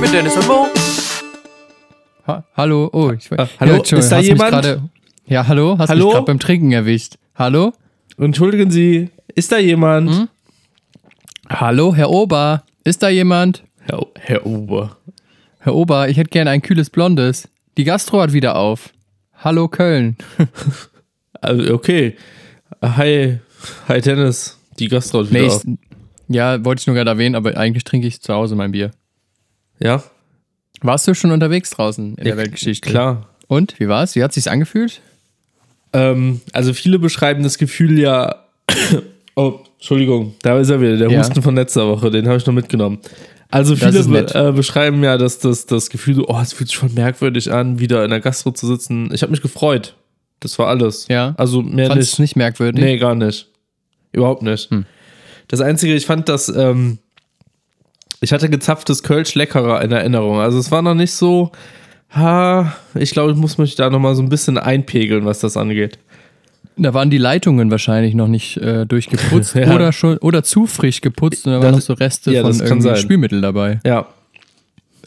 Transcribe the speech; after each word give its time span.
mit 0.00 0.12
Dennis 0.12 0.36
und 0.36 0.46
Mo. 0.46 0.66
Ha 2.26 2.44
hallo, 2.56 2.88
oh, 2.92 3.10
ich 3.12 3.30
Ah, 3.32 3.48
hallo, 3.60 3.74
Entschuldigung, 3.76 3.98
ist 4.00 4.12
da 4.12 4.18
jemand? 4.20 4.50
grade- 4.52 4.82
ja, 5.26 5.46
hallo, 5.46 5.76
hast 5.78 5.90
Hallo? 5.90 6.06
mich 6.06 6.14
gerade 6.14 6.26
beim 6.26 6.38
Trinken 6.38 6.72
erwischt. 6.72 7.16
Hallo? 7.34 7.72
Entschuldigen 8.18 8.70
Sie, 8.70 9.10
ist 9.34 9.52
da 9.52 9.58
jemand? 9.58 10.10
Hm? 10.10 10.28
Hallo, 11.50 11.94
Herr 11.94 12.10
Ober, 12.10 12.62
ist 12.84 13.02
da 13.02 13.08
jemand? 13.10 13.62
Herr, 13.80 14.06
Herr 14.18 14.46
Ober. 14.46 14.96
Herr 15.60 15.74
Ober, 15.74 16.08
ich 16.08 16.16
hätte 16.16 16.30
gern 16.30 16.48
ein 16.48 16.62
kühles 16.62 16.88
Blondes. 16.90 17.48
Die 17.76 17.84
Gastro 17.84 18.20
hat 18.22 18.32
wieder 18.32 18.56
auf. 18.56 18.92
Hallo 19.42 19.68
Köln. 19.68 20.16
Also, 21.40 21.72
okay. 21.72 22.16
Hi, 22.82 23.38
hi 23.86 24.00
Dennis. 24.00 24.58
Die 24.80 24.88
Gastro 24.88 25.20
hat 25.20 25.30
wieder 25.30 25.40
Nee, 25.42 25.46
auf. 25.46 25.64
ich, 25.64 26.34
ja, 26.34 26.64
wollte 26.64 26.80
ich 26.80 26.86
nur 26.88 26.96
gerade 26.96 27.10
erwähnen, 27.10 27.36
aber 27.36 27.56
eigentlich 27.56 27.84
trinke 27.84 28.08
ich 28.08 28.20
zu 28.20 28.34
Hause 28.34 28.56
mein 28.56 28.72
Bier. 28.72 28.90
Ja, 29.80 30.02
Warst 30.80 31.08
du 31.08 31.14
schon 31.14 31.32
unterwegs 31.32 31.70
draußen 31.70 32.14
in 32.16 32.24
der 32.24 32.36
Weltgeschichte? 32.36 32.88
klar. 32.88 33.28
Und, 33.48 33.78
wie 33.80 33.88
war's? 33.88 34.14
Wie 34.14 34.22
hat 34.22 34.32
sich's 34.32 34.46
angefühlt? 34.46 35.00
Ähm, 35.92 36.40
also 36.52 36.72
viele 36.74 36.98
beschreiben 36.98 37.42
das 37.42 37.58
Gefühl 37.58 37.98
ja. 37.98 38.44
oh, 39.36 39.60
Entschuldigung, 39.78 40.34
da 40.42 40.58
ist 40.58 40.70
er 40.70 40.80
wieder, 40.80 40.96
der 40.96 41.10
Ja. 41.10 41.20
Husten 41.20 41.42
von 41.42 41.54
letzter 41.54 41.88
Woche, 41.88 42.10
den 42.10 42.26
habe 42.26 42.36
ich 42.36 42.46
noch 42.46 42.52
mitgenommen. 42.54 42.98
Also 43.50 43.74
viele 43.74 44.04
be 44.04 44.26
äh, 44.34 44.52
beschreiben 44.52 45.02
ja, 45.02 45.16
dass 45.16 45.38
das, 45.38 45.64
das 45.64 45.88
Gefühl 45.88 46.22
oh, 46.26 46.38
es 46.42 46.52
fühlt 46.52 46.68
sich 46.68 46.76
schon 46.78 46.92
merkwürdig 46.92 47.50
an, 47.50 47.78
wieder 47.78 48.04
in 48.04 48.10
der 48.10 48.20
Gastro 48.20 48.50
zu 48.50 48.66
sitzen. 48.66 49.10
Ich 49.12 49.22
habe 49.22 49.30
mich 49.30 49.40
gefreut. 49.40 49.94
Das 50.40 50.58
war 50.58 50.68
alles. 50.68 51.08
Ja. 51.08 51.34
Also 51.38 51.62
mehr 51.62 51.86
Fandest 51.86 52.18
nicht. 52.18 52.20
nicht 52.20 52.36
merkwürdig? 52.36 52.84
Nee, 52.84 52.98
gar 52.98 53.14
nicht. 53.14 53.48
Überhaupt 54.12 54.42
nicht. 54.42 54.70
Hm. 54.70 54.84
Das 55.48 55.62
Einzige, 55.62 55.94
ich 55.94 56.04
fand, 56.04 56.28
dass 56.28 56.50
ähm, 56.50 56.98
ich 58.20 58.32
hatte 58.32 58.48
gezapftes 58.48 59.02
Kölsch 59.02 59.34
leckerer 59.34 59.82
in 59.82 59.92
Erinnerung. 59.92 60.40
Also 60.40 60.58
es 60.58 60.70
war 60.70 60.82
noch 60.82 60.94
nicht 60.94 61.12
so, 61.12 61.52
ha, 62.10 62.74
ich 62.94 63.10
glaube, 63.10 63.32
ich 63.32 63.38
muss 63.38 63.58
mich 63.58 63.74
da 63.76 63.90
nochmal 63.90 64.14
so 64.14 64.22
ein 64.22 64.28
bisschen 64.28 64.58
einpegeln, 64.58 65.24
was 65.24 65.40
das 65.40 65.56
angeht. 65.56 65.98
Da 66.76 66.94
waren 66.94 67.10
die 67.10 67.18
Leitungen 67.18 67.70
wahrscheinlich 67.70 68.14
noch 68.14 68.28
nicht 68.28 68.56
äh, 68.58 68.86
durchgeputzt 68.86 69.54
Ja. 69.54 69.74
oder 69.74 69.92
schon 69.92 70.18
oder 70.18 70.44
zu 70.44 70.66
frisch 70.66 71.00
geputzt 71.00 71.46
und 71.46 71.52
da 71.52 71.62
waren 71.62 71.74
noch 71.74 71.80
so 71.80 71.92
Reste 71.92 72.32
ja, 72.32 72.42
von 72.42 72.58
irgendwie. 72.60 72.96
Spülmittel 72.96 73.40
dabei. 73.40 73.80
Ja. 73.84 74.06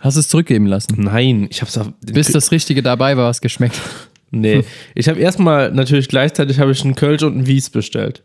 Hast 0.02 0.16
es 0.18 0.28
zurückgeben 0.28 0.66
lassen. 0.66 0.96
Nein, 0.98 1.48
ich 1.50 1.62
hab's. 1.62 1.80
Bis 2.02 2.32
das 2.32 2.52
Richtige 2.52 2.82
dabei 2.82 3.16
war, 3.18 3.30
was 3.30 3.40
geschmeckt. 3.40 3.80
Nee. 4.32 4.64
Ich 4.96 5.08
habe 5.10 5.20
erstmal 5.20 5.72
natürlich 5.72 6.08
gleichzeitig 6.08 6.60
habe 6.60 6.72
ich 6.72 6.84
einen 6.84 6.96
Kölsch 6.96 7.22
und 7.24 7.34
einen 7.34 7.48
Wies 7.48 7.70
bestellt. 7.70 8.24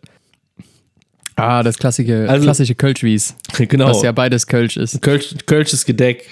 Ah, 1.36 1.62
das 1.62 1.78
klassische, 1.78 2.28
Also- 2.28 2.44
klassische 2.44 2.74
Kölschwies, 2.74 3.36
Genau. 3.56 3.88
was 3.88 4.02
ja 4.02 4.12
beides 4.12 4.46
Kölsch 4.46 4.76
ist. 4.76 5.00
Kölsch, 5.02 5.34
Kölsches 5.46 5.84
Gedeck. 5.84 6.26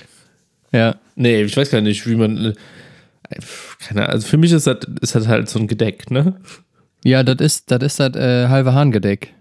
Ja. 0.73 0.97
Nee, 1.15 1.43
ich 1.43 1.57
weiß 1.57 1.71
gar 1.71 1.81
nicht, 1.81 2.07
wie 2.09 2.17
man. 2.17 2.37
äh, 2.47 2.55
Keine 3.87 4.01
Ahnung. 4.03 4.13
Also 4.15 4.27
für 4.27 4.37
mich 4.39 4.51
ist 4.53 4.67
das, 4.67 4.79
ist 5.01 5.15
das 5.15 5.29
halt 5.29 5.49
so 5.49 5.59
ein 5.59 5.67
Gedeck, 5.69 6.11
ne? 6.11 6.35
Ja, 7.05 7.23
das 7.23 7.37
ist 7.41 7.71
das 7.71 7.83
ist 7.83 8.01
das 8.01 8.17
äh, 8.17 8.49
halbe 8.49 8.73
Hahngedeck. 8.75 9.33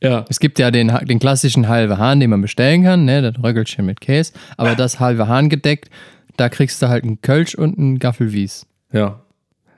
Ja. 0.00 0.24
Es 0.28 0.38
gibt 0.38 0.58
ja 0.60 0.70
den, 0.70 0.92
den 1.08 1.18
klassischen 1.18 1.66
halbe 1.66 1.98
Hahn, 1.98 2.20
den 2.20 2.30
man 2.30 2.40
bestellen 2.40 2.84
kann, 2.84 3.04
ne, 3.04 3.20
das 3.20 3.42
Röggelchen 3.42 3.84
mit 3.84 4.00
Käse, 4.00 4.32
aber 4.56 4.76
das 4.76 5.00
halbe 5.00 5.26
Hahngedeck, 5.26 5.90
da 6.36 6.48
kriegst 6.48 6.80
du 6.80 6.88
halt 6.88 7.02
einen 7.02 7.20
Kölsch 7.20 7.56
und 7.56 7.76
einen 7.78 7.98
Gaffelwies. 7.98 8.64
Ja. 8.92 9.20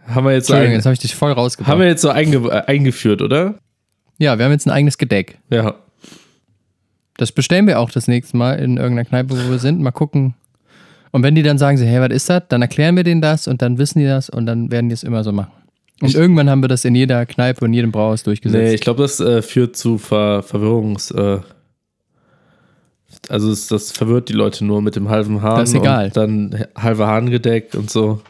Haben 0.07 0.27
wir 0.27 0.33
jetzt 0.33 0.49
so, 0.49 0.53
Entschuldigung, 0.53 0.73
ein, 0.75 0.79
jetzt 0.79 0.85
habe 0.87 0.93
ich 0.95 0.99
dich 1.01 1.15
voll 1.15 1.33
rausgebracht. 1.33 1.73
haben 1.73 1.81
wir 1.81 1.87
jetzt 1.87 2.03
so 2.03 2.11
einge, 2.11 2.37
äh, 2.49 2.65
eingeführt, 2.67 3.23
oder? 3.23 3.59
Ja, 4.21 4.39
wir 4.39 4.45
haben 4.45 4.53
jetzt 4.53 4.67
ein 4.67 4.71
eigenes 4.71 4.99
Gedeck. 4.99 5.39
Ja. 5.49 5.77
Das 7.17 7.33
bestellen 7.33 7.67
wir 7.67 7.81
auch 7.81 7.91
das 7.91 8.07
nächste 8.07 8.37
Mal 8.37 8.55
in 8.55 8.77
irgendeiner 8.77 9.07
Kneipe, 9.07 9.31
wo 9.31 9.51
wir 9.51 9.59
sind. 9.59 9.81
Mal 9.81 9.91
gucken. 9.93 10.35
Und 11.11 11.23
wenn 11.23 11.35
die 11.35 11.43
dann 11.43 11.59
sagen, 11.59 11.79
so, 11.79 11.85
hey, 11.85 12.01
was 12.01 12.15
ist 12.15 12.29
das? 12.29 12.43
Dann 12.49 12.63
erklären 12.63 12.97
wir 12.97 13.03
denen 13.03 13.23
das 13.23 13.49
und 13.49 13.63
dann 13.63 13.79
wissen 13.79 13.99
die 13.99 14.05
das 14.05 14.29
und 14.29 14.47
dann 14.47 14.71
werden 14.71 14.91
die 14.91 14.93
es 14.93 15.03
immer 15.03 15.25
so 15.25 15.33
machen. 15.33 15.53
Und 16.03 16.15
irgendwann 16.15 16.49
haben 16.49 16.63
wir 16.63 16.69
das 16.69 16.85
in 16.85 16.95
jeder 16.95 17.27
Kneipe 17.27 17.65
und 17.65 17.73
jedem 17.73 17.93
Brauhaus 17.93 18.23
durchgesetzt. 18.23 18.63
Nee, 18.63 18.75
ich 18.75 18.81
glaube, 18.83 19.03
das 19.03 19.21
äh, 19.21 19.43
führt 19.43 19.77
zu 19.77 19.99
Ver 19.99 20.43
Verwirrungs. 20.43 21.11
Äh, 21.11 21.41
also 23.29 23.51
es, 23.51 23.67
das 23.69 23.91
verwirrt 23.91 24.29
die 24.29 24.35
Leute 24.35 24.65
nur 24.65 24.83
mit 24.83 24.97
dem 24.97 25.09
halben 25.09 25.43
Hahn. 25.43 25.61
Das 25.61 25.71
ist 25.71 25.75
egal. 25.75 26.07
Und 26.07 26.17
dann 26.17 26.65
halber 26.77 27.07
Hahngedeck 27.07 27.75
und 27.75 27.91
so. 27.91 28.21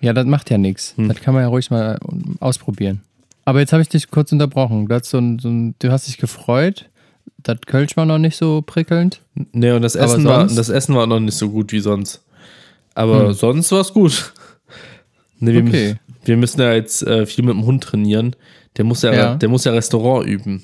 Ja, 0.00 0.12
das 0.12 0.26
macht 0.26 0.50
ja 0.50 0.58
nichts. 0.58 0.96
Hm. 0.96 1.08
Das 1.08 1.20
kann 1.20 1.34
man 1.34 1.44
ja 1.44 1.48
ruhig 1.48 1.70
mal 1.70 1.98
ausprobieren. 2.40 3.02
Aber 3.50 3.58
jetzt 3.58 3.72
habe 3.72 3.82
ich 3.82 3.88
dich 3.88 4.10
kurz 4.12 4.30
unterbrochen. 4.30 4.86
Du 4.86 4.94
hast, 4.94 5.06
so 5.10 5.18
ein, 5.18 5.40
so 5.40 5.48
ein, 5.48 5.74
du 5.80 5.90
hast 5.90 6.06
dich 6.06 6.18
gefreut. 6.18 6.88
Das 7.42 7.58
Kölsch 7.66 7.96
war 7.96 8.06
noch 8.06 8.18
nicht 8.18 8.36
so 8.36 8.62
prickelnd. 8.62 9.22
Nee, 9.52 9.72
und 9.72 9.82
das 9.82 9.96
Essen, 9.96 10.24
war, 10.24 10.46
das 10.46 10.68
Essen 10.68 10.94
war 10.94 11.06
noch 11.08 11.18
nicht 11.18 11.34
so 11.36 11.50
gut 11.50 11.72
wie 11.72 11.80
sonst. 11.80 12.22
Aber 12.94 13.26
Hm. 13.26 13.32
sonst 13.32 13.72
war 13.72 13.80
es 13.80 13.92
gut. 13.92 14.32
Nee, 15.42 15.54
wir, 15.54 15.62
Okay. 15.64 15.96
wir 16.26 16.36
müssen 16.36 16.60
ja 16.60 16.74
jetzt 16.74 17.02
äh, 17.02 17.24
viel 17.26 17.44
mit 17.44 17.54
dem 17.54 17.64
Hund 17.64 17.82
trainieren. 17.82 18.36
Der 18.76 18.84
muss 18.84 19.00
ja, 19.02 19.12
Ja. 19.12 19.34
der 19.36 19.48
muss 19.48 19.64
ja 19.64 19.72
Restaurant 19.72 20.26
üben. 20.28 20.62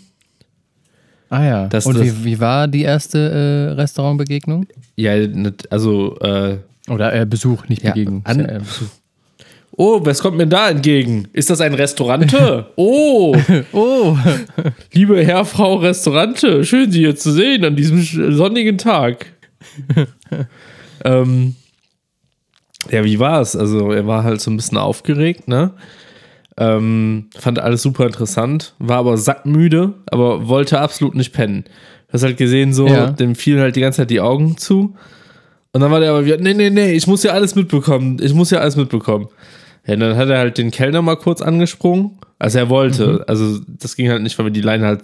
Ah 1.30 1.44
ja. 1.44 1.66
Das- 1.68 1.86
und 1.86 1.96
das- 1.96 2.04
wie, 2.04 2.24
wie 2.24 2.40
war 2.40 2.68
die 2.68 2.82
erste 2.82 3.18
äh, 3.18 3.72
Restaurantbegegnung? 3.80 4.66
Ja, 4.96 5.12
also, 5.70 6.18
äh, 6.20 6.58
Oder 6.88 7.14
äh, 7.14 7.24
Besuch, 7.26 7.66
nicht 7.68 7.82
Ja, 7.82 7.92
Begegnung. 7.94 8.20
an- 8.26 8.40
Äh, 8.40 8.58
Besuch. 8.60 8.88
Oh, 9.76 10.00
was 10.04 10.20
kommt 10.20 10.36
mir 10.36 10.46
da 10.46 10.70
entgegen? 10.70 11.28
Ist 11.32 11.50
das 11.50 11.60
ein 11.60 11.74
Restaurante? 11.74 12.66
oh, 12.76 13.36
Oh, 13.72 14.16
liebe 14.92 15.22
Herr, 15.24 15.44
Frau 15.44 15.76
Restaurante, 15.76 16.64
schön 16.64 16.90
Sie 16.90 17.00
hier 17.00 17.16
zu 17.16 17.30
sehen 17.32 17.64
an 17.64 17.76
diesem 17.76 18.02
sonnigen 18.34 18.78
Tag. 18.78 19.26
ähm, 21.04 21.54
ja, 22.90 23.04
wie 23.04 23.18
war 23.18 23.40
es? 23.40 23.56
Also, 23.56 23.90
er 23.92 24.06
war 24.06 24.24
halt 24.24 24.40
so 24.40 24.50
ein 24.50 24.56
bisschen 24.56 24.78
aufgeregt, 24.78 25.48
ne? 25.48 25.72
Ähm, 26.58 27.28
fand 27.38 27.58
alles 27.58 27.82
super 27.82 28.06
interessant, 28.06 28.74
war 28.78 28.98
aber 28.98 29.18
sackmüde, 29.18 29.92
aber 30.06 30.48
wollte 30.48 30.80
absolut 30.80 31.14
nicht 31.14 31.32
pennen. 31.34 31.64
Du 32.08 32.12
hast 32.14 32.22
halt 32.22 32.38
gesehen, 32.38 32.72
so, 32.72 32.86
Ja. 32.86 33.08
dem 33.10 33.34
fielen 33.34 33.60
halt 33.60 33.76
die 33.76 33.80
ganze 33.80 33.98
Zeit 33.98 34.10
die 34.10 34.20
Augen 34.20 34.56
zu. 34.56 34.94
Und 35.72 35.80
dann 35.82 35.90
war 35.90 36.00
der 36.00 36.10
aber 36.10 36.24
wieder, 36.24 36.38
nee, 36.38 36.54
nee, 36.54 36.70
nee, 36.70 36.92
ich 36.92 37.06
muss 37.06 37.22
ja 37.24 37.32
alles 37.32 37.54
mitbekommen. 37.54 38.18
Ich 38.22 38.32
muss 38.32 38.50
ja 38.50 38.60
alles 38.60 38.76
mitbekommen. 38.76 39.26
Ja, 39.86 39.96
dann 39.96 40.16
hat 40.16 40.28
er 40.28 40.38
halt 40.38 40.58
den 40.58 40.70
Kellner 40.70 41.02
mal 41.02 41.16
kurz 41.16 41.40
angesprungen. 41.40 42.18
Also 42.38 42.58
er 42.58 42.68
wollte. 42.68 43.24
Also 43.28 43.60
das 43.66 43.96
ging 43.96 44.10
halt 44.10 44.22
nicht, 44.22 44.38
weil 44.38 44.46
wir 44.46 44.52
die 44.52 44.60
Leine 44.60 44.86
halt 44.86 45.02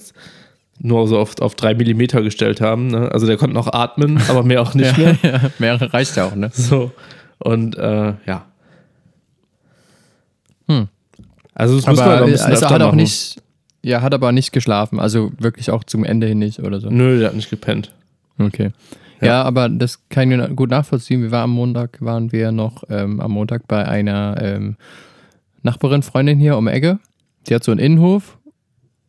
nur 0.79 1.07
so 1.07 1.19
oft 1.19 1.41
auf 1.41 1.55
drei 1.55 1.75
Millimeter 1.75 2.23
gestellt 2.23 2.61
haben. 2.61 2.89
Ne? 2.89 3.11
Also 3.13 3.27
der 3.27 3.37
konnte 3.37 3.55
noch 3.55 3.73
atmen, 3.73 4.21
aber 4.29 4.43
mehr 4.43 4.61
auch 4.61 4.75
nicht 4.75 4.97
mehr. 4.99 5.17
ja, 5.23 5.31
ja, 5.31 5.51
mehrere 5.59 5.93
reicht 5.93 6.17
ja 6.17 6.27
auch, 6.27 6.35
ne? 6.35 6.51
So. 6.53 6.91
Und 7.39 7.77
äh, 7.77 8.15
ja. 8.27 8.47
Hm. 10.69 10.89
Also 11.55 11.77
das 11.77 11.87
muss 11.87 11.99
man 11.99 12.09
Aber 12.09 12.17
noch 12.21 12.27
ein 12.27 12.33
bisschen 12.33 12.51
also 12.51 12.67
hat 12.71 12.83
auch 12.83 12.87
machen. 12.87 12.97
nicht, 12.97 13.37
ja, 13.83 14.01
hat 14.01 14.15
aber 14.15 14.33
nicht 14.33 14.53
geschlafen. 14.53 14.99
Also 14.99 15.33
wirklich 15.39 15.71
auch 15.71 15.85
zum 15.85 16.05
Ende 16.05 16.27
hin 16.27 16.39
nicht 16.39 16.61
oder 16.61 16.81
so. 16.81 16.89
Nö, 16.91 17.19
der 17.19 17.29
hat 17.29 17.37
nicht 17.37 17.51
gepennt. 17.51 17.95
Okay. 18.39 18.71
Ja. 19.23 19.29
Ja, 19.29 19.43
aber 19.45 19.69
das 19.69 20.09
kann 20.09 20.31
ich 20.31 20.57
gut 20.57 20.71
nachvollziehen. 20.71 21.23
Wir 21.23 21.31
waren 21.31 21.45
am 21.45 21.51
Montag, 21.51 21.99
waren 22.01 22.33
wir 22.33 22.53
noch 22.53 22.83
ähm, 22.91 23.21
am 23.21 23.31
Montag 23.33 23.69
bei 23.69 23.87
einer 23.87 24.37
ähm, 24.43 24.77
Nachbarin, 25.63 26.03
Freundin 26.03 26.39
hier 26.39 26.57
um 26.57 26.67
Ecke. 26.69 26.99
Die 27.49 27.55
hat 27.55 27.63
so 27.65 27.71
einen 27.71 27.81
Innenhof 27.81 28.39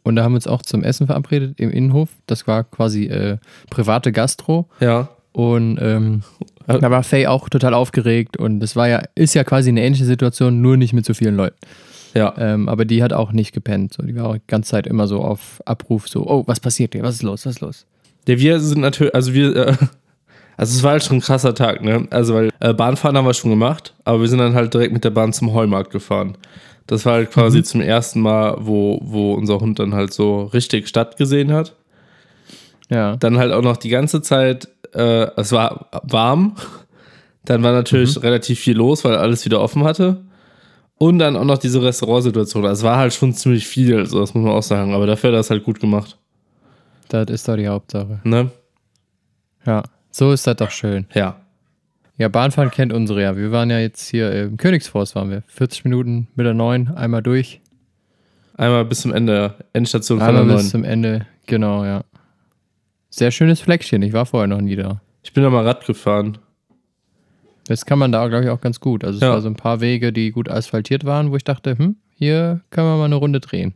und 0.04 0.16
da 0.16 0.24
haben 0.24 0.34
wir 0.34 0.38
uns 0.38 0.48
auch 0.48 0.62
zum 0.62 0.84
Essen 0.84 1.08
verabredet 1.08 1.60
im 1.60 1.72
Innenhof. 1.72 2.10
Das 2.28 2.48
war 2.48 2.64
quasi 2.64 3.06
äh, 3.06 3.38
private 3.70 4.12
Gastro 4.12 4.68
Ja. 4.80 5.10
und 5.32 5.78
ähm, 5.82 6.22
Äh. 6.68 6.80
da 6.80 6.90
war 6.92 7.04
Faye 7.04 7.28
auch 7.28 7.50
total 7.50 7.74
aufgeregt 7.74 8.38
und 8.38 8.60
das 8.60 8.76
war 8.76 8.88
ja, 8.88 9.02
ist 9.16 9.34
ja 9.34 9.44
quasi 9.44 9.70
eine 9.70 9.84
ähnliche 9.84 10.06
Situation, 10.06 10.62
nur 10.62 10.78
nicht 10.78 10.94
mit 10.94 11.06
so 11.06 11.14
vielen 11.14 11.36
Leuten. 11.36 11.58
Ja. 12.14 12.34
Ähm, 12.38 12.70
aber 12.70 12.86
die 12.86 13.02
hat 13.02 13.12
auch 13.14 13.32
nicht 13.32 13.52
gepennt. 13.54 13.94
So, 13.94 14.04
die 14.04 14.16
war 14.16 14.28
auch 14.30 14.36
die 14.36 14.42
ganze 14.48 14.70
Zeit 14.72 14.86
immer 14.88 15.08
so 15.08 15.22
auf 15.24 15.62
Abruf, 15.66 16.08
so, 16.08 16.26
oh, 16.28 16.44
was 16.46 16.60
passiert 16.60 16.94
hier? 16.94 17.02
Was 17.04 17.16
ist 17.16 17.24
los? 17.24 17.46
Was 17.48 17.56
ist 17.56 17.62
los? 17.62 17.86
Ja, 18.28 18.38
wir 18.38 18.60
sind 18.60 18.80
natürlich, 18.82 19.14
also 19.16 19.34
wir, 19.34 19.56
äh, 19.56 19.76
also 20.58 20.76
es 20.78 20.84
war 20.84 20.92
halt 20.92 21.04
schon 21.04 21.18
ein 21.18 21.22
krasser 21.22 21.54
Tag, 21.56 21.82
ne? 21.82 22.08
Also 22.12 22.34
weil 22.36 22.50
äh, 22.60 22.74
Bahnfahren 22.74 23.18
haben 23.18 23.26
wir 23.26 23.34
schon 23.34 23.50
gemacht, 23.52 23.94
aber 24.06 24.22
wir 24.22 24.28
sind 24.28 24.40
dann 24.40 24.54
halt 24.56 24.74
direkt 24.74 24.94
mit 24.94 25.04
der 25.04 25.10
Bahn 25.12 25.34
zum 25.34 25.54
Heumarkt 25.54 25.92
gefahren. 25.92 26.38
Das 26.88 27.06
war 27.06 27.14
halt 27.14 27.32
quasi 27.32 27.60
Mhm. 27.60 27.64
zum 27.64 27.82
ersten 27.82 28.20
Mal, 28.22 28.58
wo, 28.60 29.00
wo 29.04 29.34
unser 29.34 29.60
Hund 29.60 29.80
dann 29.80 29.94
halt 29.94 30.14
so 30.14 30.44
richtig 30.46 30.88
Stadt 30.88 31.18
gesehen 31.18 31.52
hat. 31.54 31.76
Ja. 32.90 33.16
Dann 33.18 33.38
halt 33.38 33.52
auch 33.54 33.62
noch 33.62 33.78
die 33.78 33.90
ganze 33.90 34.22
Zeit, 34.22 34.68
äh, 34.94 35.28
es 35.38 35.52
war 35.52 35.88
warm. 36.04 36.56
Dann 37.46 37.64
war 37.64 37.72
natürlich 37.72 38.16
Mhm. 38.18 38.22
relativ 38.22 38.60
viel 38.60 38.76
los, 38.78 39.04
weil 39.06 39.16
alles 39.16 39.46
wieder 39.46 39.62
offen 39.62 39.84
hatte. 39.84 40.22
Und 40.98 41.20
dann 41.20 41.36
auch 41.36 41.44
noch 41.46 41.58
diese 41.58 41.82
Restaurantsituation. 41.82 42.66
Also 42.66 42.82
es 42.82 42.84
war 42.84 42.98
halt 42.98 43.14
schon 43.14 43.34
ziemlich 43.34 43.66
viel, 43.68 44.06
so 44.06 44.20
das 44.20 44.34
muss 44.34 44.44
man 44.44 44.54
auch 44.54 44.64
sagen. 44.64 44.94
Aber 44.94 45.08
dafür 45.08 45.30
hat 45.30 45.36
er 45.36 45.40
das 45.40 45.50
halt 45.50 45.64
gut 45.64 45.80
gemacht. 45.80 46.18
Das 47.10 47.26
ist 47.30 47.48
doch 47.48 47.56
die 47.58 47.68
Hauptsache. 47.68 48.20
Ne? 48.24 48.52
Ja, 49.66 49.84
so 50.16 50.32
ist 50.32 50.46
das 50.48 50.56
doch 50.58 50.70
schön. 50.72 51.06
Ja. 51.14 51.38
Ja, 52.18 52.28
Bahnfahren 52.30 52.70
kennt 52.70 52.94
unsere 52.94 53.22
ja. 53.24 53.36
Wir 53.36 53.52
waren 53.52 53.70
ja 53.72 53.80
jetzt 53.80 54.08
hier 54.10 54.32
im 54.44 54.58
Königsforst 54.58 55.16
waren 55.16 55.32
wir. 55.32 55.42
40 55.48 55.84
Minuten 55.84 56.28
mit 56.36 56.46
der 56.46 56.54
9, 56.54 56.90
einmal 56.90 57.24
durch. 57.24 57.60
Einmal 58.56 58.86
bis 58.86 59.02
zum 59.02 59.12
Ende, 59.12 59.56
Endstation 59.74 60.20
von 60.20 60.28
Einmal 60.28 60.46
der 60.46 60.54
bis 60.54 60.64
9. 60.66 60.70
zum 60.72 60.84
Ende. 60.84 61.26
Genau, 61.48 61.84
ja. 61.84 62.04
Sehr 63.10 63.32
schönes 63.32 63.60
Fleckchen. 63.62 64.04
Ich 64.04 64.14
war 64.14 64.28
vorher 64.28 64.48
noch 64.48 64.62
nie 64.62 64.76
da. 64.76 65.02
Ich 65.24 65.34
bin 65.34 65.44
da 65.44 65.50
mal 65.50 65.66
Rad 65.66 65.86
gefahren. 65.88 66.38
Das 67.68 67.86
kann 67.86 67.98
man 67.98 68.12
da, 68.12 68.28
glaube 68.28 68.44
ich, 68.44 68.50
auch 68.52 68.62
ganz 68.62 68.80
gut. 68.80 69.04
Also 69.04 69.18
es 69.18 69.22
Ja. 69.24 69.32
war 69.32 69.42
so 69.42 69.48
ein 69.48 69.56
paar 69.56 69.82
Wege, 69.82 70.14
die 70.14 70.32
gut 70.32 70.50
asphaltiert 70.50 71.06
waren, 71.06 71.32
wo 71.32 71.36
ich 71.36 71.44
dachte, 71.44 71.78
hm, 71.78 71.96
hier 72.14 72.62
können 72.70 72.88
wir 72.88 72.98
mal 72.98 73.06
eine 73.06 73.16
Runde 73.16 73.40
drehen. 73.40 73.74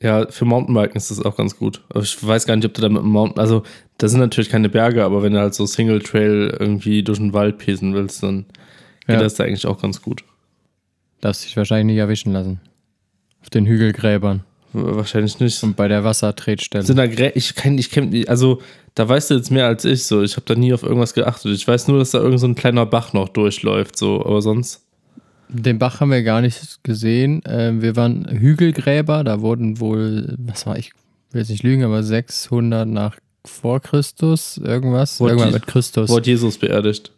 Ja, 0.00 0.26
für 0.28 0.44
Mountainbiken 0.44 0.96
ist 0.96 1.10
das 1.10 1.24
auch 1.24 1.36
ganz 1.36 1.56
gut. 1.58 1.82
Aber 1.88 2.02
ich 2.02 2.24
weiß 2.26 2.46
gar 2.46 2.54
nicht, 2.56 2.66
ob 2.66 2.74
du 2.74 2.82
da 2.82 2.88
mit 2.90 3.00
dem 3.02 3.08
Mountain, 3.08 3.38
also 3.40 3.62
da 3.98 4.08
sind 4.08 4.20
natürlich 4.20 4.50
keine 4.50 4.68
Berge, 4.68 5.04
aber 5.04 5.22
wenn 5.22 5.32
du 5.32 5.40
halt 5.40 5.54
so 5.54 5.66
Single 5.66 6.00
Trail 6.02 6.54
irgendwie 6.58 7.02
durch 7.02 7.18
den 7.18 7.32
Wald 7.32 7.58
pesen 7.58 7.94
willst, 7.94 8.22
dann 8.22 8.46
geht 9.06 9.16
Ja. 9.16 9.20
das 9.22 9.34
da 9.34 9.44
eigentlich 9.44 9.66
auch 9.66 9.80
ganz 9.80 10.02
gut. 10.02 10.22
Darfst 11.20 11.44
dich 11.44 11.56
wahrscheinlich 11.56 11.94
nicht 11.94 12.00
erwischen 12.00 12.32
lassen. 12.32 12.60
Auf 13.42 13.50
den 13.50 13.66
Hügelgräbern 13.66 14.42
Wahrscheinlich 14.72 15.40
nicht. 15.40 15.62
und 15.62 15.76
bei 15.76 15.88
der 15.88 16.04
Wassertretstelle. 16.04 16.84
Sind 16.84 16.96
da 16.96 17.06
Grä 17.06 17.32
ich 17.34 17.54
kenn, 17.54 17.78
ich 17.78 17.90
kenn, 17.90 18.24
also 18.28 18.60
da 18.94 19.08
weißt 19.08 19.30
du 19.30 19.34
jetzt 19.34 19.50
mehr 19.50 19.66
als 19.66 19.84
ich 19.86 20.04
so. 20.04 20.22
Ich 20.22 20.36
habe 20.36 20.44
da 20.46 20.54
nie 20.54 20.74
auf 20.74 20.82
irgendwas 20.82 21.14
geachtet. 21.14 21.52
Ich 21.52 21.66
weiß 21.66 21.88
nur, 21.88 21.98
dass 21.98 22.10
da 22.10 22.18
irgend 22.18 22.40
so 22.40 22.46
ein 22.46 22.54
kleiner 22.54 22.84
Bach 22.84 23.12
noch 23.14 23.28
durchläuft, 23.30 23.96
so, 23.96 24.20
aber 24.24 24.42
sonst. 24.42 24.82
Den 25.48 25.78
Bach 25.78 26.00
haben 26.00 26.10
wir 26.10 26.22
gar 26.22 26.40
nicht 26.42 26.82
gesehen. 26.82 27.40
Ähm, 27.46 27.80
wir 27.80 27.94
waren 27.96 28.26
Hügelgräber, 28.28 29.22
da 29.24 29.40
wurden 29.40 29.80
wohl, 29.80 30.34
was 30.38 30.66
war 30.66 30.76
ich, 30.76 30.90
will 31.30 31.40
jetzt 31.40 31.50
nicht 31.50 31.62
lügen, 31.62 31.84
aber 31.84 32.02
600 32.02 32.86
nach 32.88 33.16
vor 33.48 33.80
Christus, 33.80 34.58
irgendwas. 34.58 35.20
Wurde 35.20 35.32
Irgendwann 35.32 35.48
die- 35.50 35.54
mit 35.54 35.66
Christus. 35.66 36.08
Wurde 36.10 36.30
Jesus 36.30 36.58
beerdigt. 36.58 37.12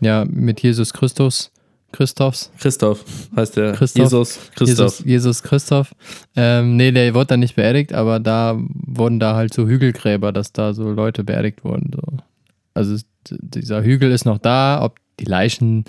Ja, 0.00 0.24
mit 0.28 0.60
Jesus 0.62 0.92
Christus. 0.92 1.50
Christophs. 1.92 2.50
Christoph 2.58 3.04
heißt 3.36 3.56
der. 3.58 3.72
Christoph. 3.72 4.02
Jesus 4.02 4.38
Christoph. 4.54 4.68
Jesus, 4.68 5.04
Jesus 5.04 5.42
Christoph. 5.42 5.94
Ähm, 6.34 6.76
nee, 6.76 6.90
der 6.90 7.12
wurde 7.12 7.26
dann 7.26 7.40
nicht 7.40 7.54
beerdigt, 7.56 7.92
aber 7.92 8.18
da 8.18 8.58
wurden 8.86 9.20
da 9.20 9.34
halt 9.34 9.52
so 9.52 9.66
Hügelgräber, 9.68 10.32
dass 10.32 10.52
da 10.52 10.72
so 10.72 10.90
Leute 10.90 11.22
beerdigt 11.22 11.64
wurden. 11.64 11.90
So. 11.94 12.02
Also 12.72 12.94
es- 12.94 13.04
dieser 13.28 13.82
Hügel 13.84 14.10
ist 14.10 14.24
noch 14.24 14.38
da, 14.38 14.80
ob 14.82 14.96
die 15.20 15.26
Leichen 15.26 15.84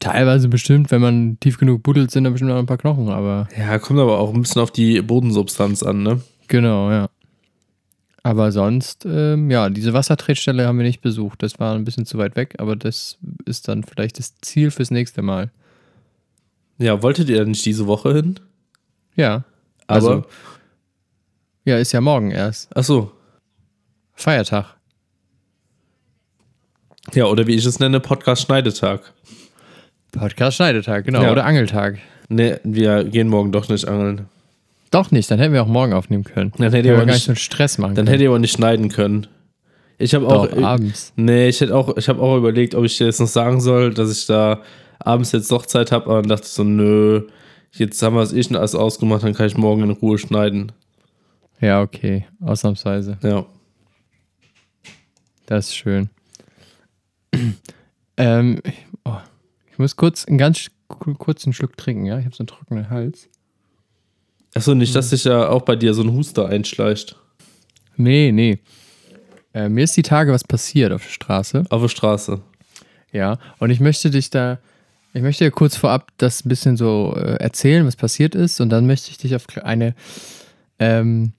teilweise 0.00 0.48
bestimmt, 0.48 0.90
wenn 0.90 1.00
man 1.00 1.38
tief 1.40 1.56
genug 1.58 1.84
buddelt, 1.84 2.10
sind 2.10 2.24
da 2.24 2.30
bestimmt 2.30 2.50
noch 2.50 2.58
ein 2.58 2.66
paar 2.66 2.76
Knochen, 2.78 3.08
aber 3.08 3.48
Ja, 3.56 3.78
kommt 3.78 4.00
aber 4.00 4.18
auch 4.18 4.34
ein 4.34 4.42
bisschen 4.42 4.60
auf 4.62 4.70
die 4.72 5.00
Bodensubstanz 5.02 5.82
an, 5.84 6.02
ne? 6.02 6.20
genau, 6.48 6.90
ja. 6.90 7.08
Aber 8.28 8.52
sonst, 8.52 9.06
ähm, 9.06 9.50
ja, 9.50 9.70
diese 9.70 9.94
Wassertretstelle 9.94 10.66
haben 10.66 10.76
wir 10.76 10.84
nicht 10.84 11.00
besucht. 11.00 11.42
Das 11.42 11.58
war 11.58 11.74
ein 11.74 11.86
bisschen 11.86 12.04
zu 12.04 12.18
weit 12.18 12.36
weg, 12.36 12.56
aber 12.58 12.76
das 12.76 13.16
ist 13.46 13.68
dann 13.68 13.84
vielleicht 13.84 14.18
das 14.18 14.38
Ziel 14.42 14.70
fürs 14.70 14.90
nächste 14.90 15.22
Mal. 15.22 15.50
Ja, 16.76 17.02
wolltet 17.02 17.30
ihr 17.30 17.42
nicht 17.46 17.64
diese 17.64 17.86
Woche 17.86 18.12
hin? 18.12 18.38
Ja. 19.16 19.44
Aber. 19.86 20.10
Also, 20.10 20.24
ja, 21.64 21.78
ist 21.78 21.92
ja 21.92 22.02
morgen 22.02 22.30
erst. 22.30 22.68
ach 22.74 22.84
so. 22.84 23.12
Feiertag. 24.12 24.76
Ja, 27.14 27.24
oder 27.24 27.46
wie 27.46 27.54
ich 27.54 27.64
es 27.64 27.80
nenne, 27.80 27.98
Podcast-Schneidetag. 27.98 29.00
Podcast-Schneidetag, 30.12 31.06
genau. 31.06 31.22
Ja. 31.22 31.32
Oder 31.32 31.46
Angeltag. 31.46 31.98
Ne, 32.28 32.60
wir 32.62 33.04
gehen 33.04 33.28
morgen 33.28 33.52
doch 33.52 33.70
nicht 33.70 33.88
angeln. 33.88 34.28
Doch 34.90 35.10
nicht, 35.10 35.30
dann 35.30 35.38
hätten 35.38 35.52
wir 35.52 35.62
auch 35.62 35.66
morgen 35.68 35.92
aufnehmen 35.92 36.24
können. 36.24 36.52
Dann 36.58 36.72
hätte 36.72 36.88
wir 36.88 36.96
aber 36.96 37.06
gar 37.06 37.12
nicht 37.14 37.24
so 37.24 37.30
einen 37.32 37.36
Stress 37.36 37.76
machen 37.78 37.94
dann 37.94 38.06
können. 38.06 38.12
hätte 38.14 38.22
ihr 38.24 38.30
aber 38.30 38.38
nicht 38.38 38.52
schneiden 38.52 38.88
können. 38.88 39.26
Ich 39.98 40.14
habe 40.14 40.26
auch. 40.28 40.50
Abends. 40.62 41.12
Nee, 41.16 41.48
ich 41.48 41.60
hätte 41.60 41.74
auch, 41.76 41.96
ich 41.96 42.08
habe 42.08 42.22
auch 42.22 42.36
überlegt, 42.36 42.74
ob 42.74 42.84
ich 42.84 42.96
dir 42.96 43.06
jetzt 43.06 43.20
noch 43.20 43.26
sagen 43.26 43.60
soll, 43.60 43.92
dass 43.92 44.10
ich 44.16 44.26
da 44.26 44.62
abends 45.00 45.32
jetzt 45.32 45.50
doch 45.50 45.66
Zeit 45.66 45.92
habe, 45.92 46.06
aber 46.06 46.22
dann 46.22 46.28
dachte 46.30 46.44
ich 46.46 46.52
so, 46.52 46.64
nö, 46.64 47.26
jetzt 47.72 48.02
haben 48.02 48.14
wir 48.16 48.22
es 48.22 48.32
eh 48.32 48.42
schon 48.42 48.56
alles 48.56 48.74
ausgemacht, 48.74 49.22
dann 49.24 49.34
kann 49.34 49.46
ich 49.46 49.56
morgen 49.56 49.82
in 49.82 49.90
Ruhe 49.90 50.16
schneiden. 50.18 50.72
Ja, 51.60 51.82
okay. 51.82 52.26
Ausnahmsweise. 52.40 53.18
Ja. 53.22 53.44
Das 55.46 55.66
ist 55.68 55.76
schön. 55.76 56.10
ähm, 58.16 58.60
ich- 58.64 58.86
oh, 59.04 59.16
ich 59.72 59.78
muss 59.78 59.96
kurz 59.96 60.24
einen 60.26 60.38
ganz 60.38 60.70
kurzen 61.18 61.52
Schluck 61.52 61.76
trinken, 61.76 62.06
ja? 62.06 62.18
Ich 62.18 62.24
habe 62.24 62.34
so 62.34 62.42
einen 62.42 62.46
trockenen 62.48 62.90
Hals. 62.90 63.28
Achso, 64.54 64.74
nicht, 64.74 64.94
dass 64.94 65.10
sich 65.10 65.24
ja 65.24 65.48
auch 65.48 65.62
bei 65.62 65.76
dir 65.76 65.94
so 65.94 66.02
ein 66.02 66.12
Huster 66.12 66.48
einschleicht. 66.48 67.16
Nee, 67.96 68.32
nee. 68.32 68.58
Äh, 69.54 69.68
mir 69.68 69.84
ist 69.84 69.96
die 69.96 70.02
Tage 70.02 70.32
was 70.32 70.44
passiert 70.44 70.92
auf 70.92 71.02
der 71.02 71.10
Straße. 71.10 71.64
Auf 71.68 71.82
der 71.82 71.88
Straße. 71.88 72.40
Ja, 73.12 73.38
und 73.58 73.70
ich 73.70 73.80
möchte 73.80 74.10
dich 74.10 74.30
da, 74.30 74.58
ich 75.14 75.22
möchte 75.22 75.44
dir 75.44 75.50
kurz 75.50 75.76
vorab 75.76 76.10
das 76.18 76.44
ein 76.44 76.48
bisschen 76.48 76.76
so 76.76 77.14
äh, 77.16 77.36
erzählen, 77.36 77.86
was 77.86 77.96
passiert 77.96 78.34
ist, 78.34 78.60
und 78.60 78.70
dann 78.70 78.86
möchte 78.86 79.10
ich 79.10 79.18
dich 79.18 79.34
auf 79.34 79.46
eine, 79.62 79.94
ähm, 80.78 81.32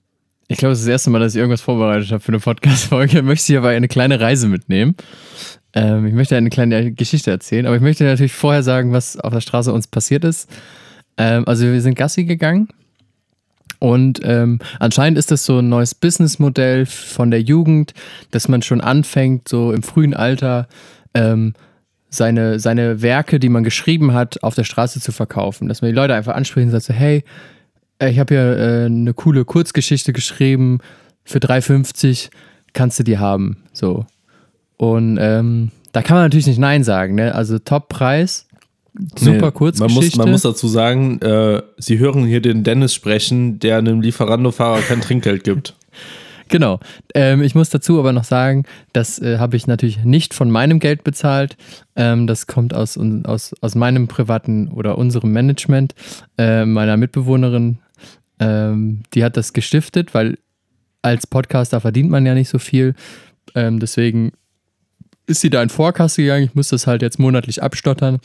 ich 0.48 0.58
glaube, 0.58 0.72
es 0.72 0.80
ist 0.80 0.86
das 0.86 0.92
erste 0.92 1.10
Mal, 1.10 1.20
dass 1.20 1.34
ich 1.34 1.38
irgendwas 1.38 1.60
vorbereitet 1.60 2.10
habe 2.10 2.20
für 2.20 2.32
eine 2.32 2.40
Podcast-Folge, 2.40 3.22
möchte 3.22 3.52
ich 3.52 3.58
aber 3.58 3.68
eine 3.68 3.88
kleine 3.88 4.20
Reise 4.20 4.48
mitnehmen. 4.48 4.96
Ähm, 5.72 6.06
ich 6.06 6.14
möchte 6.14 6.36
eine 6.36 6.50
kleine 6.50 6.92
Geschichte 6.92 7.30
erzählen, 7.30 7.66
aber 7.66 7.76
ich 7.76 7.82
möchte 7.82 8.02
dir 8.04 8.10
natürlich 8.10 8.32
vorher 8.32 8.64
sagen, 8.64 8.92
was 8.92 9.16
auf 9.16 9.32
der 9.32 9.40
Straße 9.40 9.72
uns 9.72 9.86
passiert 9.86 10.24
ist. 10.24 10.50
Ähm, 11.16 11.44
also 11.46 11.64
wir 11.64 11.80
sind 11.80 11.94
Gassi 11.94 12.24
gegangen 12.24 12.68
und 13.80 14.20
ähm, 14.22 14.60
anscheinend 14.78 15.18
ist 15.18 15.30
das 15.30 15.44
so 15.44 15.58
ein 15.58 15.68
neues 15.70 15.94
Businessmodell 15.94 16.84
von 16.84 17.30
der 17.30 17.40
Jugend, 17.40 17.94
dass 18.30 18.46
man 18.46 18.60
schon 18.60 18.82
anfängt, 18.82 19.48
so 19.48 19.72
im 19.72 19.82
frühen 19.82 20.12
Alter 20.12 20.68
ähm, 21.14 21.54
seine, 22.10 22.60
seine 22.60 23.00
Werke, 23.00 23.40
die 23.40 23.48
man 23.48 23.64
geschrieben 23.64 24.12
hat, 24.12 24.42
auf 24.42 24.54
der 24.54 24.64
Straße 24.64 25.00
zu 25.00 25.12
verkaufen. 25.12 25.66
Dass 25.66 25.80
man 25.80 25.90
die 25.90 25.96
Leute 25.96 26.14
einfach 26.14 26.34
anspricht 26.34 26.66
und 26.66 26.72
sagt 26.72 26.84
so, 26.84 26.92
hey, 26.92 27.24
ich 28.02 28.18
habe 28.18 28.34
hier 28.34 28.58
äh, 28.58 28.84
eine 28.84 29.14
coole 29.14 29.46
Kurzgeschichte 29.46 30.12
geschrieben 30.12 30.80
für 31.24 31.38
3,50, 31.38 32.28
kannst 32.74 32.98
du 32.98 33.02
die 33.02 33.18
haben? 33.18 33.64
So. 33.72 34.04
Und 34.76 35.16
ähm, 35.18 35.70
da 35.92 36.02
kann 36.02 36.16
man 36.16 36.24
natürlich 36.24 36.46
nicht 36.46 36.58
Nein 36.58 36.84
sagen, 36.84 37.14
ne? 37.14 37.34
Also 37.34 37.58
Top-Preis, 37.58 38.46
super 39.16 39.46
Nee, 39.46 39.50
Kurzgeschichte. 39.52 39.94
Man 39.94 40.04
muss, 40.04 40.16
man 40.16 40.30
muss 40.30 40.42
dazu 40.42 40.68
sagen, 40.68 41.20
äh, 41.20 41.62
sie 41.78 41.98
hören 41.98 42.24
hier 42.26 42.40
den 42.40 42.64
Dennis 42.64 42.94
sprechen, 42.94 43.58
der 43.58 43.78
einem 43.78 44.00
Lieferando-Fahrer 44.00 44.80
kein 44.82 45.00
Trinkgeld 45.00 45.44
gibt. 45.44 45.74
Genau. 46.50 46.80
Ähm, 47.14 47.42
ich 47.42 47.54
muss 47.54 47.70
dazu 47.70 48.00
aber 48.00 48.12
noch 48.12 48.24
sagen, 48.24 48.64
das 48.92 49.20
äh, 49.20 49.38
habe 49.38 49.56
ich 49.56 49.68
natürlich 49.68 50.02
nicht 50.04 50.34
von 50.34 50.50
meinem 50.50 50.80
Geld 50.80 51.04
bezahlt. 51.04 51.56
Ähm, 51.94 52.26
das 52.26 52.48
kommt 52.48 52.74
aus, 52.74 52.98
aus, 52.98 53.54
aus 53.60 53.74
meinem 53.76 54.08
privaten 54.08 54.66
oder 54.66 54.98
unserem 54.98 55.30
Management, 55.32 55.94
äh, 56.38 56.64
meiner 56.64 56.96
Mitbewohnerin. 56.96 57.78
Ähm, 58.40 59.04
die 59.14 59.22
hat 59.22 59.36
das 59.36 59.52
gestiftet, 59.52 60.12
weil 60.12 60.38
als 61.02 61.26
Podcaster 61.26 61.80
verdient 61.80 62.10
man 62.10 62.26
ja 62.26 62.34
nicht 62.34 62.48
so 62.48 62.58
viel. 62.58 62.94
Ähm, 63.54 63.78
deswegen 63.78 64.32
ist 65.26 65.40
sie 65.40 65.50
da 65.50 65.62
in 65.62 65.68
Vorkasse 65.68 66.22
gegangen. 66.22 66.44
Ich 66.44 66.54
muss 66.54 66.68
das 66.68 66.86
halt 66.86 67.02
jetzt 67.02 67.18
monatlich 67.18 67.62
abstottern. 67.62 68.18